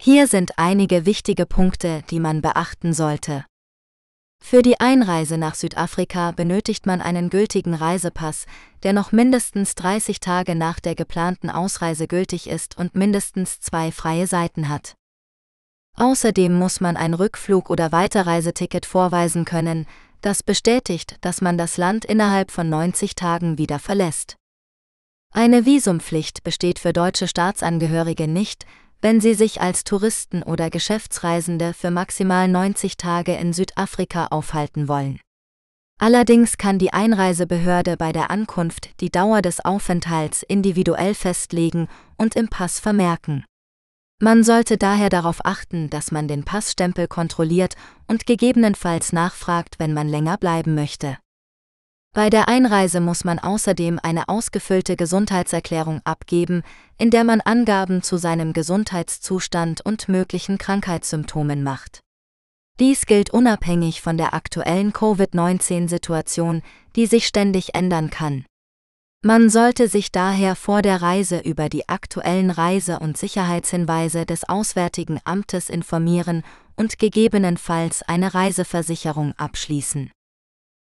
Hier 0.00 0.28
sind 0.28 0.56
einige 0.56 1.04
wichtige 1.04 1.46
Punkte, 1.46 2.04
die 2.10 2.20
man 2.20 2.42
beachten 2.42 2.92
sollte. 2.92 3.44
Für 4.42 4.62
die 4.62 4.78
Einreise 4.80 5.38
nach 5.38 5.54
Südafrika 5.54 6.30
benötigt 6.30 6.86
man 6.86 7.00
einen 7.00 7.30
gültigen 7.30 7.74
Reisepass, 7.74 8.46
der 8.82 8.92
noch 8.92 9.10
mindestens 9.10 9.74
30 9.74 10.20
Tage 10.20 10.54
nach 10.54 10.78
der 10.78 10.94
geplanten 10.94 11.50
Ausreise 11.50 12.06
gültig 12.06 12.48
ist 12.48 12.78
und 12.78 12.94
mindestens 12.94 13.60
zwei 13.60 13.90
freie 13.90 14.26
Seiten 14.26 14.68
hat. 14.68 14.94
Außerdem 15.96 16.52
muss 16.52 16.80
man 16.80 16.96
ein 16.96 17.14
Rückflug- 17.14 17.70
oder 17.70 17.90
Weiterreiseticket 17.90 18.86
vorweisen 18.86 19.44
können, 19.44 19.86
das 20.20 20.42
bestätigt, 20.42 21.16
dass 21.22 21.40
man 21.40 21.58
das 21.58 21.76
Land 21.76 22.04
innerhalb 22.04 22.50
von 22.50 22.68
90 22.68 23.14
Tagen 23.14 23.58
wieder 23.58 23.78
verlässt. 23.78 24.36
Eine 25.32 25.66
Visumpflicht 25.66 26.44
besteht 26.44 26.78
für 26.78 26.92
deutsche 26.92 27.28
Staatsangehörige 27.28 28.28
nicht, 28.28 28.66
wenn 29.02 29.20
sie 29.20 29.34
sich 29.34 29.60
als 29.60 29.84
Touristen 29.84 30.42
oder 30.42 30.70
Geschäftsreisende 30.70 31.74
für 31.74 31.90
maximal 31.90 32.48
90 32.48 32.96
Tage 32.96 33.34
in 33.34 33.52
Südafrika 33.52 34.26
aufhalten 34.26 34.88
wollen. 34.88 35.20
Allerdings 35.98 36.58
kann 36.58 36.78
die 36.78 36.92
Einreisebehörde 36.92 37.96
bei 37.96 38.12
der 38.12 38.30
Ankunft 38.30 39.00
die 39.00 39.10
Dauer 39.10 39.40
des 39.40 39.64
Aufenthalts 39.64 40.42
individuell 40.42 41.14
festlegen 41.14 41.88
und 42.16 42.36
im 42.36 42.48
Pass 42.48 42.80
vermerken. 42.80 43.44
Man 44.20 44.44
sollte 44.44 44.78
daher 44.78 45.10
darauf 45.10 45.44
achten, 45.44 45.90
dass 45.90 46.10
man 46.10 46.26
den 46.26 46.44
Passstempel 46.44 47.06
kontrolliert 47.06 47.74
und 48.06 48.26
gegebenenfalls 48.26 49.12
nachfragt, 49.12 49.78
wenn 49.78 49.92
man 49.92 50.08
länger 50.08 50.38
bleiben 50.38 50.74
möchte. 50.74 51.18
Bei 52.16 52.30
der 52.30 52.48
Einreise 52.48 53.02
muss 53.02 53.24
man 53.24 53.38
außerdem 53.38 54.00
eine 54.02 54.30
ausgefüllte 54.30 54.96
Gesundheitserklärung 54.96 56.00
abgeben, 56.04 56.62
in 56.96 57.10
der 57.10 57.24
man 57.24 57.42
Angaben 57.42 58.00
zu 58.00 58.16
seinem 58.16 58.54
Gesundheitszustand 58.54 59.82
und 59.84 60.08
möglichen 60.08 60.56
Krankheitssymptomen 60.56 61.62
macht. 61.62 62.00
Dies 62.80 63.04
gilt 63.04 63.28
unabhängig 63.28 64.00
von 64.00 64.16
der 64.16 64.32
aktuellen 64.32 64.94
Covid-19-Situation, 64.94 66.62
die 66.96 67.04
sich 67.04 67.26
ständig 67.26 67.74
ändern 67.74 68.08
kann. 68.08 68.46
Man 69.22 69.50
sollte 69.50 69.86
sich 69.86 70.10
daher 70.10 70.56
vor 70.56 70.80
der 70.80 71.02
Reise 71.02 71.40
über 71.40 71.68
die 71.68 71.86
aktuellen 71.86 72.48
Reise- 72.48 72.98
und 72.98 73.18
Sicherheitshinweise 73.18 74.24
des 74.24 74.48
Auswärtigen 74.48 75.20
Amtes 75.24 75.68
informieren 75.68 76.44
und 76.76 76.98
gegebenenfalls 76.98 78.00
eine 78.00 78.32
Reiseversicherung 78.32 79.34
abschließen. 79.36 80.10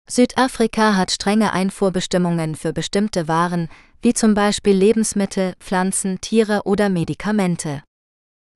Südafrika 0.09 0.95
hat 0.95 1.11
strenge 1.11 1.51
Einfuhrbestimmungen 1.51 2.55
für 2.55 2.71
bestimmte 2.71 3.27
Waren, 3.27 3.67
wie 4.01 4.13
zum 4.13 4.33
Beispiel 4.33 4.73
Lebensmittel, 4.73 5.53
Pflanzen, 5.59 6.21
Tiere 6.21 6.61
oder 6.63 6.87
Medikamente. 6.87 7.83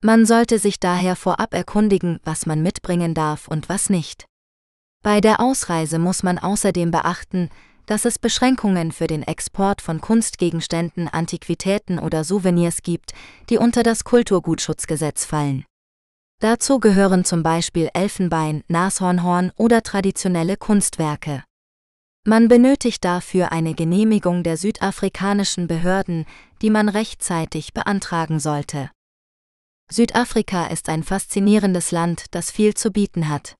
Man 0.02 0.24
sollte 0.24 0.58
sich 0.58 0.80
daher 0.80 1.14
vorab 1.14 1.52
erkundigen, 1.52 2.20
was 2.24 2.46
man 2.46 2.62
mitbringen 2.62 3.14
darf 3.14 3.48
und 3.48 3.68
was 3.68 3.90
nicht. 3.90 4.24
Bei 5.02 5.20
der 5.20 5.40
Ausreise 5.40 5.98
muss 5.98 6.22
man 6.22 6.38
außerdem 6.38 6.90
beachten, 6.90 7.50
dass 7.86 8.04
es 8.04 8.18
Beschränkungen 8.18 8.90
für 8.90 9.06
den 9.06 9.22
Export 9.22 9.82
von 9.82 10.00
Kunstgegenständen, 10.00 11.08
Antiquitäten 11.08 11.98
oder 11.98 12.24
Souvenirs 12.24 12.82
gibt, 12.82 13.12
die 13.50 13.58
unter 13.58 13.82
das 13.82 14.04
Kulturgutschutzgesetz 14.04 15.24
fallen. 15.24 15.64
Dazu 16.42 16.80
gehören 16.80 17.24
zum 17.24 17.44
Beispiel 17.44 17.88
Elfenbein, 17.94 18.64
Nashornhorn 18.66 19.52
oder 19.54 19.84
traditionelle 19.84 20.56
Kunstwerke. 20.56 21.44
Man 22.26 22.48
benötigt 22.48 23.04
dafür 23.04 23.52
eine 23.52 23.74
Genehmigung 23.74 24.42
der 24.42 24.56
südafrikanischen 24.56 25.68
Behörden, 25.68 26.26
die 26.60 26.70
man 26.70 26.88
rechtzeitig 26.88 27.74
beantragen 27.74 28.40
sollte. 28.40 28.90
Südafrika 29.88 30.66
ist 30.66 30.88
ein 30.88 31.04
faszinierendes 31.04 31.92
Land, 31.92 32.24
das 32.32 32.50
viel 32.50 32.74
zu 32.74 32.90
bieten 32.90 33.28
hat. 33.28 33.54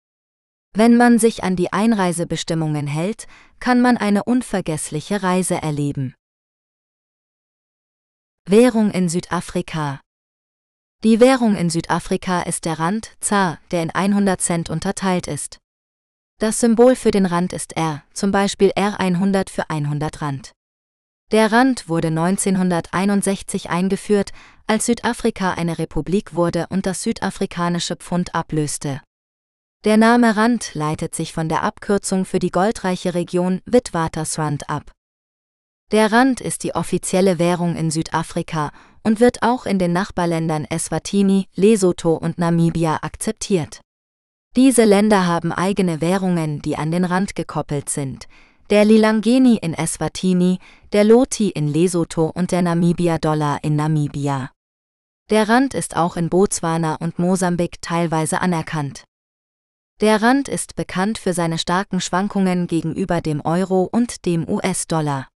Wenn 0.74 0.97
man 0.97 1.20
sich 1.20 1.44
an 1.44 1.55
die 1.55 1.73
Einreisebestimmungen 1.73 2.89
hält, 2.89 3.28
kann 3.61 3.81
man 3.81 3.97
eine 3.97 4.24
unvergessliche 4.24 5.23
Reise 5.23 5.55
erleben. 5.55 6.16
Währung 8.44 8.90
in 8.90 9.09
Südafrika 9.09 10.01
die 11.05 11.19
Währung 11.19 11.57
in 11.57 11.69
Südafrika 11.69 12.43
ist 12.43 12.65
der 12.65 12.79
Rand, 12.79 13.11
ZAR, 13.19 13.59
der 13.73 13.83
in 13.83 13.91
100 13.91 14.41
Cent 14.41 14.70
unterteilt 14.70 15.27
ist. 15.27 15.59
Das 16.39 16.61
Symbol 16.61 16.95
für 16.95 17.11
den 17.11 17.27
Rand 17.27 17.53
ist 17.53 17.77
R, 17.77 18.05
zum 18.12 18.31
Beispiel 18.31 18.70
R100 18.70 19.51
für 19.51 19.69
100 19.69 20.23
Rand. 20.23 20.53
Der 21.33 21.51
Rand 21.51 21.89
wurde 21.89 22.09
1961 22.09 23.70
eingeführt, 23.70 24.31
als 24.66 24.87
Südafrika 24.87 25.53
eine 25.53 25.79
Republik 25.79 26.35
wurde 26.35 26.66
und 26.69 26.87
das 26.87 27.03
südafrikanische 27.03 27.97
Pfund 27.97 28.35
ablöste. 28.35 29.01
Der 29.85 29.97
Name 29.97 30.37
Rand 30.37 30.74
leitet 30.74 31.16
sich 31.16 31.33
von 31.33 31.49
der 31.49 31.65
Abkürzung 31.65 32.24
für 32.24 32.39
die 32.39 32.51
goldreiche 32.51 33.15
Region 33.15 33.61
Witwatersrand 33.65 34.70
ab. 34.70 34.93
Der 35.91 36.12
Rand 36.12 36.41
ist 36.41 36.62
die 36.62 36.74
offizielle 36.74 37.39
Währung 37.39 37.77
in 37.77 37.91
Südafrika 37.91 38.70
und 39.03 39.20
wird 39.20 39.43
auch 39.43 39.66
in 39.66 39.79
den 39.79 39.93
Nachbarländern 39.93 40.65
Eswatini, 40.65 41.49
Lesotho 41.55 42.15
und 42.15 42.39
Namibia 42.39 42.99
akzeptiert. 43.03 43.81
Diese 44.55 44.85
Länder 44.85 45.27
haben 45.27 45.51
eigene 45.51 46.01
Währungen, 46.01 46.61
die 46.61 46.77
an 46.77 46.91
den 46.91 47.05
Rand 47.05 47.35
gekoppelt 47.35 47.89
sind. 47.89 48.29
Der 48.70 48.85
Lilangeni 48.85 49.57
in 49.57 49.74
Eswatini, 49.74 50.59
der 50.93 51.05
Loti 51.05 51.49
in 51.49 51.69
Lesotho 51.69 52.31
und 52.35 52.53
der 52.53 52.62
Namibia-Dollar 52.62 53.61
in 53.62 53.77
Namibia. 53.77 54.51
Der 55.31 55.49
Rand 55.49 55.73
ist 55.73 55.97
auch 55.97 56.16
in 56.16 56.29
Botswana 56.29 56.97
und 56.97 57.19
Mosambik 57.19 57.81
teilweise 57.81 58.41
anerkannt. 58.41 59.05
Der 60.03 60.20
Rand 60.20 60.49
ist 60.49 60.74
bekannt 60.74 61.16
für 61.16 61.33
seine 61.33 61.59
starken 61.59 62.01
Schwankungen 62.01 62.66
gegenüber 62.66 63.20
dem 63.20 63.41
Euro 63.41 63.85
und 63.85 64.27
dem 64.27 64.49
US-Dollar. 64.49 65.29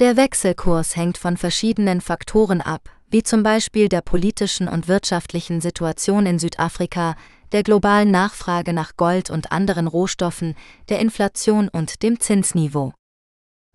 Der 0.00 0.16
Wechselkurs 0.16 0.96
hängt 0.96 1.18
von 1.18 1.36
verschiedenen 1.36 2.00
Faktoren 2.00 2.60
ab, 2.60 2.90
wie 3.10 3.22
zum 3.22 3.44
Beispiel 3.44 3.88
der 3.88 4.00
politischen 4.00 4.66
und 4.66 4.88
wirtschaftlichen 4.88 5.60
Situation 5.60 6.26
in 6.26 6.40
Südafrika, 6.40 7.14
der 7.52 7.62
globalen 7.62 8.10
Nachfrage 8.10 8.72
nach 8.72 8.96
Gold 8.96 9.30
und 9.30 9.52
anderen 9.52 9.86
Rohstoffen, 9.86 10.56
der 10.88 10.98
Inflation 10.98 11.68
und 11.68 12.02
dem 12.02 12.18
Zinsniveau. 12.18 12.92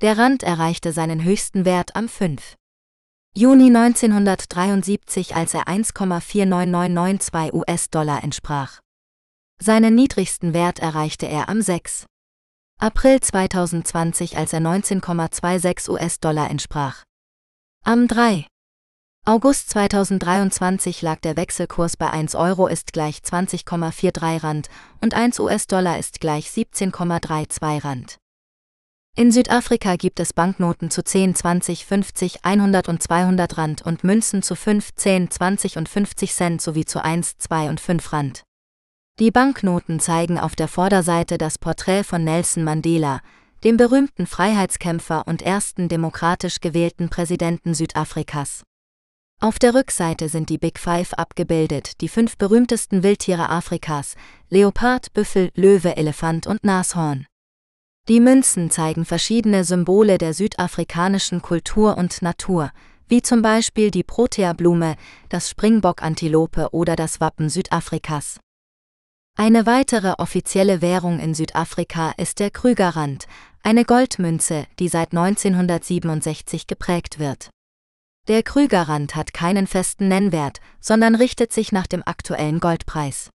Der 0.02 0.18
Rand 0.18 0.44
erreichte 0.44 0.92
seinen 0.92 1.24
höchsten 1.24 1.64
Wert 1.64 1.96
am 1.96 2.10
5. 2.10 2.56
Juni 3.34 3.68
1973, 3.68 5.38
als 5.38 5.54
er 5.54 5.70
1,49992 5.70 7.54
US-Dollar 7.54 8.26
entsprach. 8.26 8.80
Seinen 9.62 9.96
niedrigsten 9.96 10.54
Wert 10.54 10.80
erreichte 10.80 11.28
er 11.28 11.48
am 11.48 11.62
6. 11.62 12.08
April 12.82 13.20
2020, 13.20 14.38
als 14.38 14.54
er 14.54 14.62
19,26 14.62 15.90
US-Dollar 15.90 16.50
entsprach. 16.50 17.04
Am 17.84 18.08
3. 18.08 18.48
August 19.26 19.72
2023 19.72 21.02
lag 21.02 21.20
der 21.20 21.36
Wechselkurs 21.36 21.98
bei 21.98 22.10
1 22.10 22.36
Euro 22.36 22.68
ist 22.68 22.94
gleich 22.94 23.18
20,43 23.18 24.44
Rand 24.44 24.70
und 25.02 25.14
1 25.14 25.42
US-Dollar 25.42 26.00
ist 26.00 26.22
gleich 26.22 26.48
17,32 26.48 27.84
Rand. 27.84 28.18
In 29.18 29.34
Südafrika 29.34 29.98
gibt 29.98 30.22
es 30.22 30.32
Banknoten 30.32 30.90
zu 30.90 31.04
10, 31.04 31.36
20, 31.36 31.86
50, 31.86 32.46
100 32.46 32.88
und 32.88 33.04
200 33.04 33.58
Rand 33.58 33.82
und 33.82 34.06
Münzen 34.06 34.42
zu 34.42 34.56
5, 34.56 34.96
10, 34.96 35.30
20 35.30 35.78
und 35.78 35.90
50 35.90 36.34
Cent 36.34 36.62
sowie 36.62 36.86
zu 36.86 37.04
1, 37.04 37.40
2 37.40 37.72
und 37.72 37.82
5 37.82 38.14
Rand. 38.14 38.44
Die 39.20 39.32
Banknoten 39.32 40.00
zeigen 40.00 40.40
auf 40.40 40.56
der 40.56 40.70
Vorderseite 40.70 41.38
das 41.38 41.58
Porträt 41.58 42.06
von 42.06 42.24
Nelson 42.24 42.64
Mandela, 42.64 43.20
dem 43.66 43.76
berühmten 43.76 44.26
Freiheitskämpfer 44.26 45.28
und 45.28 45.42
ersten 45.42 45.90
demokratisch 45.90 46.62
gewählten 46.62 47.10
Präsidenten 47.10 47.74
Südafrikas. 47.74 48.64
Auf 49.42 49.60
der 49.60 49.74
Rückseite 49.74 50.30
sind 50.30 50.50
die 50.50 50.58
Big 50.58 50.80
Five 50.80 51.14
abgebildet, 51.16 52.00
die 52.00 52.08
fünf 52.08 52.38
berühmtesten 52.38 53.04
Wildtiere 53.04 53.50
Afrikas, 53.50 54.16
Leopard, 54.50 55.12
Büffel, 55.14 55.50
Löwe, 55.54 55.98
Elefant 55.98 56.48
und 56.48 56.64
Nashorn. 56.64 57.26
Die 58.08 58.22
Münzen 58.22 58.72
zeigen 58.72 59.04
verschiedene 59.04 59.66
Symbole 59.66 60.18
der 60.18 60.34
südafrikanischen 60.34 61.42
Kultur 61.42 61.98
und 61.98 62.22
Natur, 62.22 62.72
wie 63.10 63.22
zum 63.22 63.42
Beispiel 63.42 63.92
die 63.92 64.04
Proteablume, 64.04 64.96
das 65.28 65.50
Springbok-Antilope 65.50 66.70
oder 66.72 66.96
das 66.96 67.20
Wappen 67.20 67.50
Südafrikas. 67.50 68.40
Eine 69.40 69.66
weitere 69.66 70.16
offizielle 70.18 70.82
Währung 70.82 71.18
in 71.18 71.34
Südafrika 71.34 72.12
ist 72.18 72.40
der 72.40 72.52
Krügerrand, 72.52 73.26
eine 73.64 73.86
Goldmünze, 73.86 74.66
die 74.80 74.90
seit 74.90 75.14
1967 75.14 76.68
geprägt 76.68 77.20
wird. 77.20 77.50
Der 78.28 78.44
Krügerrand 78.44 79.16
hat 79.16 79.34
keinen 79.34 79.66
festen 79.66 80.10
Nennwert, 80.10 80.60
sondern 80.82 81.16
richtet 81.16 81.54
sich 81.54 81.72
nach 81.72 81.88
dem 81.88 82.04
aktuellen 82.06 82.60
Goldpreis. 82.60 83.30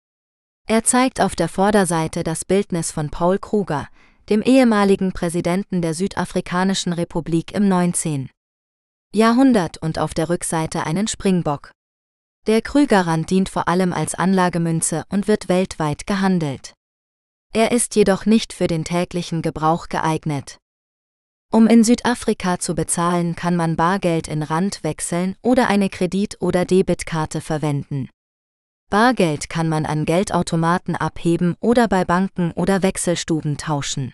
Er 0.67 0.83
zeigt 0.83 1.21
auf 1.21 1.37
der 1.37 1.47
Vorderseite 1.47 2.25
das 2.25 2.43
Bildnis 2.43 2.91
von 2.91 3.09
Paul 3.09 3.39
Kruger, 3.39 3.87
dem 4.27 4.41
ehemaligen 4.41 5.13
Präsidenten 5.13 5.81
der 5.81 5.93
Südafrikanischen 5.93 6.91
Republik 6.91 7.53
im 7.53 7.69
19. 7.69 8.29
Jahrhundert 9.15 9.77
und 9.77 9.99
auf 9.99 10.13
der 10.13 10.27
Rückseite 10.27 10.85
einen 10.85 11.07
Springbock. 11.07 11.71
Der 12.45 12.61
Krügerrand 12.61 13.29
dient 13.29 13.47
vor 13.47 13.69
allem 13.69 13.93
als 13.93 14.15
Anlagemünze 14.15 15.05
und 15.09 15.29
wird 15.29 15.47
weltweit 15.47 16.05
gehandelt. 16.05 16.73
Er 17.53 17.71
ist 17.71 17.95
jedoch 17.95 18.25
nicht 18.25 18.51
für 18.51 18.67
den 18.67 18.83
täglichen 18.83 19.41
Gebrauch 19.41 19.87
geeignet. 19.87 20.57
Um 21.53 21.67
in 21.67 21.83
Südafrika 21.85 22.59
zu 22.59 22.75
bezahlen, 22.75 23.35
kann 23.35 23.55
man 23.55 23.77
Bargeld 23.77 24.27
in 24.27 24.43
Rand 24.43 24.83
wechseln 24.83 25.37
oder 25.41 25.67
eine 25.67 25.87
Kredit- 25.87 26.41
oder 26.41 26.65
Debitkarte 26.65 27.39
verwenden. 27.39 28.09
Bargeld 28.89 29.49
kann 29.49 29.69
man 29.69 29.85
an 29.85 30.03
Geldautomaten 30.03 30.95
abheben 30.95 31.55
oder 31.61 31.87
bei 31.87 32.03
Banken 32.03 32.51
oder 32.51 32.83
Wechselstuben 32.83 33.57
tauschen. 33.57 34.13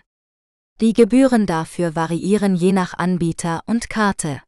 Die 0.80 0.92
Gebühren 0.92 1.46
dafür 1.46 1.96
variieren 1.96 2.54
je 2.54 2.72
nach 2.72 2.94
Anbieter 2.94 3.62
und 3.66 3.90
Karte. 3.90 4.40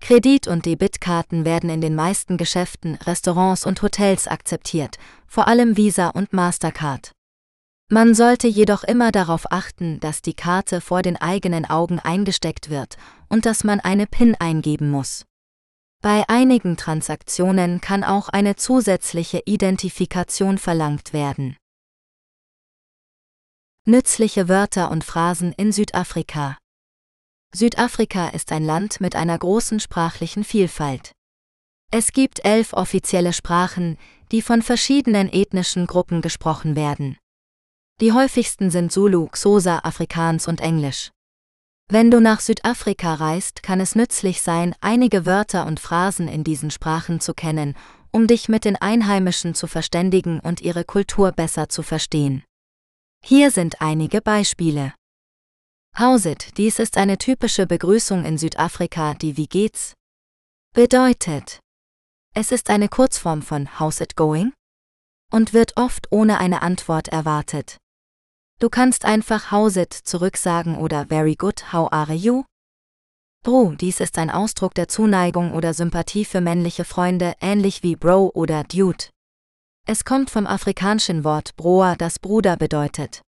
Kredit- 0.00 0.48
und 0.48 0.66
Debitkarten 0.66 1.44
werden 1.44 1.70
in 1.70 1.80
den 1.80 1.94
meisten 1.94 2.36
Geschäften, 2.36 2.96
Restaurants 2.96 3.64
und 3.64 3.82
Hotels 3.82 4.26
akzeptiert, 4.26 4.98
vor 5.26 5.46
allem 5.46 5.76
Visa 5.76 6.08
und 6.08 6.32
Mastercard. 6.32 7.12
Man 7.92 8.14
sollte 8.14 8.48
jedoch 8.48 8.84
immer 8.84 9.12
darauf 9.12 9.50
achten, 9.50 10.00
dass 10.00 10.22
die 10.22 10.34
Karte 10.34 10.80
vor 10.80 11.02
den 11.02 11.16
eigenen 11.16 11.64
Augen 11.64 11.98
eingesteckt 11.98 12.70
wird 12.70 12.96
und 13.28 13.46
dass 13.46 13.64
man 13.64 13.80
eine 13.80 14.06
PIN 14.06 14.36
eingeben 14.36 14.90
muss. 14.90 15.24
Bei 16.02 16.24
einigen 16.28 16.76
Transaktionen 16.76 17.80
kann 17.80 18.04
auch 18.04 18.28
eine 18.28 18.56
zusätzliche 18.56 19.42
Identifikation 19.44 20.56
verlangt 20.56 21.12
werden. 21.12 21.56
Nützliche 23.86 24.48
Wörter 24.48 24.90
und 24.90 25.04
Phrasen 25.04 25.52
in 25.52 25.72
Südafrika 25.72 26.59
Südafrika 27.52 28.28
ist 28.28 28.52
ein 28.52 28.64
Land 28.64 29.00
mit 29.00 29.16
einer 29.16 29.36
großen 29.36 29.80
sprachlichen 29.80 30.44
Vielfalt. 30.44 31.12
Es 31.90 32.12
gibt 32.12 32.44
elf 32.44 32.72
offizielle 32.72 33.32
Sprachen, 33.32 33.98
die 34.30 34.40
von 34.40 34.62
verschiedenen 34.62 35.28
ethnischen 35.32 35.88
Gruppen 35.88 36.22
gesprochen 36.22 36.76
werden. 36.76 37.18
Die 38.00 38.12
häufigsten 38.12 38.70
sind 38.70 38.92
Zulu, 38.92 39.26
Xhosa, 39.26 39.80
Afrikaans 39.82 40.46
und 40.46 40.60
Englisch. 40.60 41.10
Wenn 41.88 42.12
du 42.12 42.20
nach 42.20 42.38
Südafrika 42.38 43.14
reist, 43.14 43.64
kann 43.64 43.80
es 43.80 43.96
nützlich 43.96 44.42
sein, 44.42 44.76
einige 44.80 45.26
Wörter 45.26 45.66
und 45.66 45.80
Phrasen 45.80 46.28
in 46.28 46.44
diesen 46.44 46.70
Sprachen 46.70 47.18
zu 47.18 47.34
kennen, 47.34 47.74
um 48.12 48.28
dich 48.28 48.48
mit 48.48 48.64
den 48.64 48.76
Einheimischen 48.76 49.56
zu 49.56 49.66
verständigen 49.66 50.38
und 50.38 50.60
ihre 50.60 50.84
Kultur 50.84 51.32
besser 51.32 51.68
zu 51.68 51.82
verstehen. 51.82 52.44
Hier 53.24 53.50
sind 53.50 53.80
einige 53.82 54.20
Beispiele. 54.20 54.94
Howsit, 55.98 56.56
dies 56.56 56.78
ist 56.78 56.96
eine 56.96 57.18
typische 57.18 57.66
Begrüßung 57.66 58.24
in 58.24 58.38
Südafrika, 58.38 59.14
die 59.14 59.36
wie 59.36 59.46
geht's 59.46 59.94
bedeutet. 60.72 61.60
Es 62.34 62.52
ist 62.52 62.70
eine 62.70 62.88
Kurzform 62.88 63.42
von 63.42 63.78
How's 63.78 64.00
it 64.00 64.16
going? 64.16 64.52
und 65.32 65.52
wird 65.52 65.76
oft 65.76 66.10
ohne 66.10 66.38
eine 66.38 66.62
Antwort 66.62 67.08
erwartet. 67.08 67.76
Du 68.60 68.68
kannst 68.68 69.04
einfach 69.04 69.50
How's 69.50 69.76
it 69.76 69.92
zurücksagen 69.92 70.76
oder 70.76 71.06
Very 71.06 71.34
good, 71.34 71.72
how 71.72 71.92
are 71.92 72.14
you? 72.14 72.44
Bro, 73.42 73.74
dies 73.80 74.00
ist 74.00 74.18
ein 74.18 74.30
Ausdruck 74.30 74.74
der 74.74 74.88
Zuneigung 74.88 75.52
oder 75.52 75.72
Sympathie 75.72 76.24
für 76.24 76.40
männliche 76.40 76.84
Freunde, 76.84 77.34
ähnlich 77.40 77.82
wie 77.82 77.96
Bro 77.96 78.32
oder 78.34 78.64
Dude. 78.64 79.06
Es 79.86 80.04
kommt 80.04 80.30
vom 80.30 80.46
afrikanischen 80.46 81.24
Wort 81.24 81.56
Broa, 81.56 81.96
das 81.96 82.18
Bruder 82.18 82.56
bedeutet. 82.56 83.22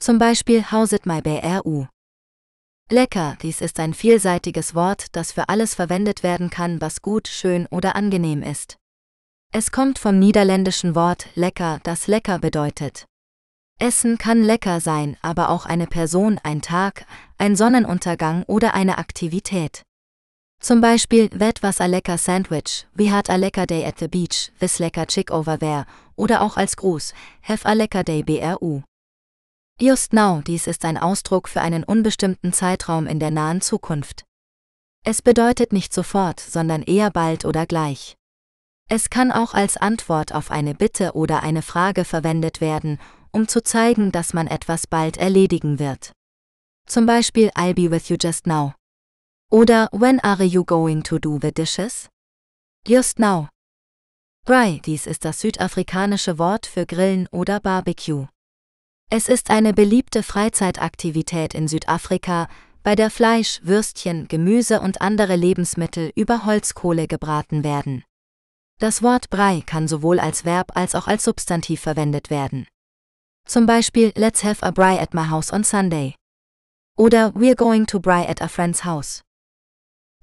Zum 0.00 0.18
Beispiel 0.18 0.64
How's 0.72 0.92
it 0.92 1.04
my 1.04 1.20
BRU? 1.20 1.86
Lecker, 2.90 3.36
dies 3.42 3.60
ist 3.60 3.78
ein 3.78 3.92
vielseitiges 3.92 4.74
Wort, 4.74 5.08
das 5.12 5.32
für 5.32 5.50
alles 5.50 5.74
verwendet 5.74 6.22
werden 6.22 6.48
kann, 6.48 6.80
was 6.80 7.02
gut, 7.02 7.28
schön 7.28 7.66
oder 7.66 7.96
angenehm 7.96 8.42
ist. 8.42 8.78
Es 9.52 9.70
kommt 9.70 9.98
vom 9.98 10.18
niederländischen 10.18 10.94
Wort 10.94 11.26
lecker, 11.34 11.80
das 11.82 12.06
lecker 12.06 12.38
bedeutet. 12.38 13.04
Essen 13.78 14.16
kann 14.16 14.42
lecker 14.42 14.80
sein, 14.80 15.18
aber 15.20 15.50
auch 15.50 15.66
eine 15.66 15.86
Person, 15.86 16.40
ein 16.42 16.62
Tag, 16.62 17.04
ein 17.36 17.54
Sonnenuntergang 17.54 18.44
oder 18.44 18.72
eine 18.72 18.96
Aktivität. 18.96 19.82
Zum 20.62 20.80
Beispiel, 20.80 21.28
Wet 21.34 21.62
was 21.62 21.78
a 21.78 21.84
lecker 21.84 22.16
Sandwich, 22.16 22.86
we 22.94 23.12
had 23.12 23.28
a 23.28 23.36
lecker 23.36 23.66
day 23.66 23.84
at 23.84 23.98
the 23.98 24.08
beach, 24.08 24.50
this 24.60 24.78
lecker 24.78 25.04
chick 25.06 25.30
over 25.30 25.58
there, 25.58 25.84
oder 26.16 26.40
auch 26.40 26.56
als 26.56 26.76
Gruß, 26.76 27.12
have 27.42 27.68
a 27.68 27.74
lecker 27.74 28.02
day 28.02 28.22
BRU. 28.22 28.82
Just 29.82 30.12
now, 30.12 30.42
dies 30.42 30.66
ist 30.66 30.84
ein 30.84 30.98
Ausdruck 30.98 31.48
für 31.48 31.62
einen 31.62 31.84
unbestimmten 31.84 32.52
Zeitraum 32.52 33.06
in 33.06 33.18
der 33.18 33.30
nahen 33.30 33.62
Zukunft. 33.62 34.26
Es 35.06 35.22
bedeutet 35.22 35.72
nicht 35.72 35.94
sofort, 35.94 36.38
sondern 36.38 36.82
eher 36.82 37.10
bald 37.10 37.46
oder 37.46 37.64
gleich. 37.64 38.14
Es 38.90 39.08
kann 39.08 39.32
auch 39.32 39.54
als 39.54 39.78
Antwort 39.78 40.34
auf 40.34 40.50
eine 40.50 40.74
Bitte 40.74 41.12
oder 41.14 41.42
eine 41.42 41.62
Frage 41.62 42.04
verwendet 42.04 42.60
werden, 42.60 42.98
um 43.30 43.48
zu 43.48 43.62
zeigen, 43.62 44.12
dass 44.12 44.34
man 44.34 44.48
etwas 44.48 44.86
bald 44.86 45.16
erledigen 45.16 45.78
wird. 45.78 46.12
Zum 46.86 47.06
Beispiel 47.06 47.48
I'll 47.54 47.72
be 47.72 47.90
with 47.90 48.10
you 48.10 48.18
just 48.20 48.46
now. 48.46 48.74
Oder 49.50 49.88
When 49.92 50.20
are 50.20 50.44
you 50.44 50.62
going 50.62 51.02
to 51.04 51.18
do 51.18 51.38
the 51.40 51.52
dishes? 51.52 52.10
Just 52.86 53.18
now. 53.18 53.48
Braai, 54.44 54.80
dies 54.84 55.06
ist 55.06 55.24
das 55.24 55.40
südafrikanische 55.40 56.38
Wort 56.38 56.66
für 56.66 56.84
Grillen 56.84 57.28
oder 57.28 57.60
Barbecue. 57.60 58.26
Es 59.12 59.28
ist 59.28 59.50
eine 59.50 59.72
beliebte 59.72 60.22
Freizeitaktivität 60.22 61.52
in 61.52 61.66
Südafrika, 61.66 62.46
bei 62.84 62.94
der 62.94 63.10
Fleisch, 63.10 63.58
Würstchen, 63.64 64.28
Gemüse 64.28 64.80
und 64.80 65.00
andere 65.00 65.34
Lebensmittel 65.34 66.12
über 66.14 66.46
Holzkohle 66.46 67.08
gebraten 67.08 67.64
werden. 67.64 68.04
Das 68.78 69.02
Wort 69.02 69.28
Brei 69.28 69.62
kann 69.66 69.88
sowohl 69.88 70.20
als 70.20 70.44
Verb 70.44 70.76
als 70.76 70.94
auch 70.94 71.08
als 71.08 71.24
Substantiv 71.24 71.80
verwendet 71.80 72.30
werden. 72.30 72.68
Zum 73.46 73.66
Beispiel 73.66 74.12
Let's 74.14 74.44
have 74.44 74.64
a 74.64 74.70
braai 74.70 75.00
at 75.00 75.12
my 75.12 75.28
house 75.28 75.52
on 75.52 75.64
Sunday. 75.64 76.14
Oder 76.96 77.32
We're 77.34 77.56
going 77.56 77.86
to 77.86 77.98
braai 77.98 78.28
at 78.28 78.40
a 78.40 78.46
friend's 78.46 78.84
house. 78.84 79.22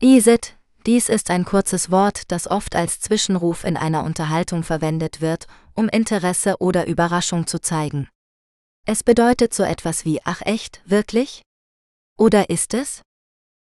Isit, 0.02 0.56
dies 0.86 1.10
ist 1.10 1.30
ein 1.30 1.44
kurzes 1.44 1.92
Wort, 1.92 2.32
das 2.32 2.50
oft 2.50 2.74
als 2.74 3.02
Zwischenruf 3.02 3.66
in 3.66 3.76
einer 3.76 4.06
Unterhaltung 4.06 4.64
verwendet 4.64 5.20
wird, 5.20 5.46
um 5.74 5.90
Interesse 5.90 6.56
oder 6.60 6.88
Überraschung 6.88 7.48
zu 7.48 7.60
zeigen. 7.60 8.08
Es 8.90 9.04
bedeutet 9.04 9.54
so 9.54 9.64
etwas 9.64 10.06
wie 10.06 10.22
Ach 10.24 10.42
echt, 10.46 10.82
wirklich? 10.86 11.42
Oder 12.18 12.50
ist 12.50 12.74
es? 12.74 13.02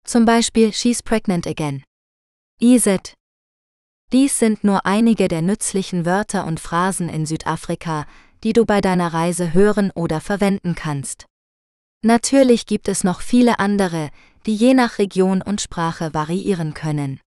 Zum 0.07 0.25
Beispiel 0.25 0.73
She's 0.73 1.03
pregnant 1.03 1.45
again. 1.45 1.83
Iset. 2.59 3.13
Dies 4.11 4.39
sind 4.39 4.63
nur 4.63 4.87
einige 4.87 5.27
der 5.27 5.43
nützlichen 5.43 6.07
Wörter 6.07 6.47
und 6.47 6.59
Phrasen 6.59 7.09
in 7.09 7.27
Südafrika, 7.27 8.07
die 8.43 8.53
du 8.53 8.65
bei 8.65 8.81
deiner 8.81 9.13
Reise 9.13 9.53
hören 9.53 9.91
oder 9.91 10.19
verwenden 10.19 10.73
kannst. 10.73 11.25
Natürlich 12.03 12.65
gibt 12.65 12.87
es 12.87 13.03
noch 13.03 13.21
viele 13.21 13.59
andere, 13.59 14.09
die 14.47 14.55
je 14.55 14.73
nach 14.73 14.97
Region 14.97 15.43
und 15.43 15.61
Sprache 15.61 16.15
variieren 16.15 16.73
können. 16.73 17.19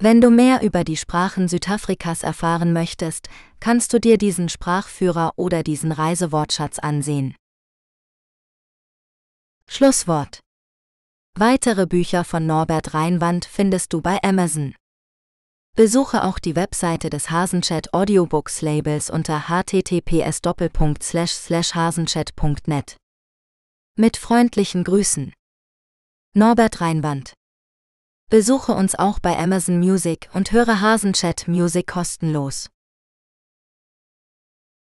Wenn 0.00 0.20
du 0.20 0.30
mehr 0.30 0.62
über 0.62 0.84
die 0.84 0.96
Sprachen 0.96 1.48
Südafrikas 1.48 2.22
erfahren 2.22 2.72
möchtest, 2.72 3.28
kannst 3.58 3.92
du 3.92 3.98
dir 3.98 4.16
diesen 4.16 4.48
Sprachführer 4.48 5.32
oder 5.34 5.64
diesen 5.64 5.90
Reisewortschatz 5.90 6.78
ansehen. 6.78 7.34
Schlusswort. 9.66 10.38
Weitere 11.36 11.86
Bücher 11.86 12.22
von 12.22 12.46
Norbert 12.46 12.94
Reinwand 12.94 13.44
findest 13.44 13.92
du 13.92 14.00
bei 14.00 14.22
Amazon. 14.22 14.76
Besuche 15.76 16.22
auch 16.24 16.38
die 16.38 16.54
Webseite 16.54 17.10
des 17.10 17.30
Hasenchat 17.30 17.92
Audiobooks 17.92 18.62
Labels 18.62 19.10
unter 19.10 19.48
https 19.48 20.40
hasenchat.net. 21.74 22.96
Mit 23.96 24.16
freundlichen 24.16 24.84
Grüßen. 24.84 25.32
Norbert 26.34 26.80
Reinwand. 26.80 27.37
Besuche 28.30 28.72
uns 28.72 28.94
auch 28.94 29.20
bei 29.20 29.38
Amazon 29.38 29.78
Music 29.78 30.28
und 30.34 30.52
höre 30.52 30.82
Hasenchat 30.82 31.48
Music 31.48 31.86
kostenlos. 31.86 32.68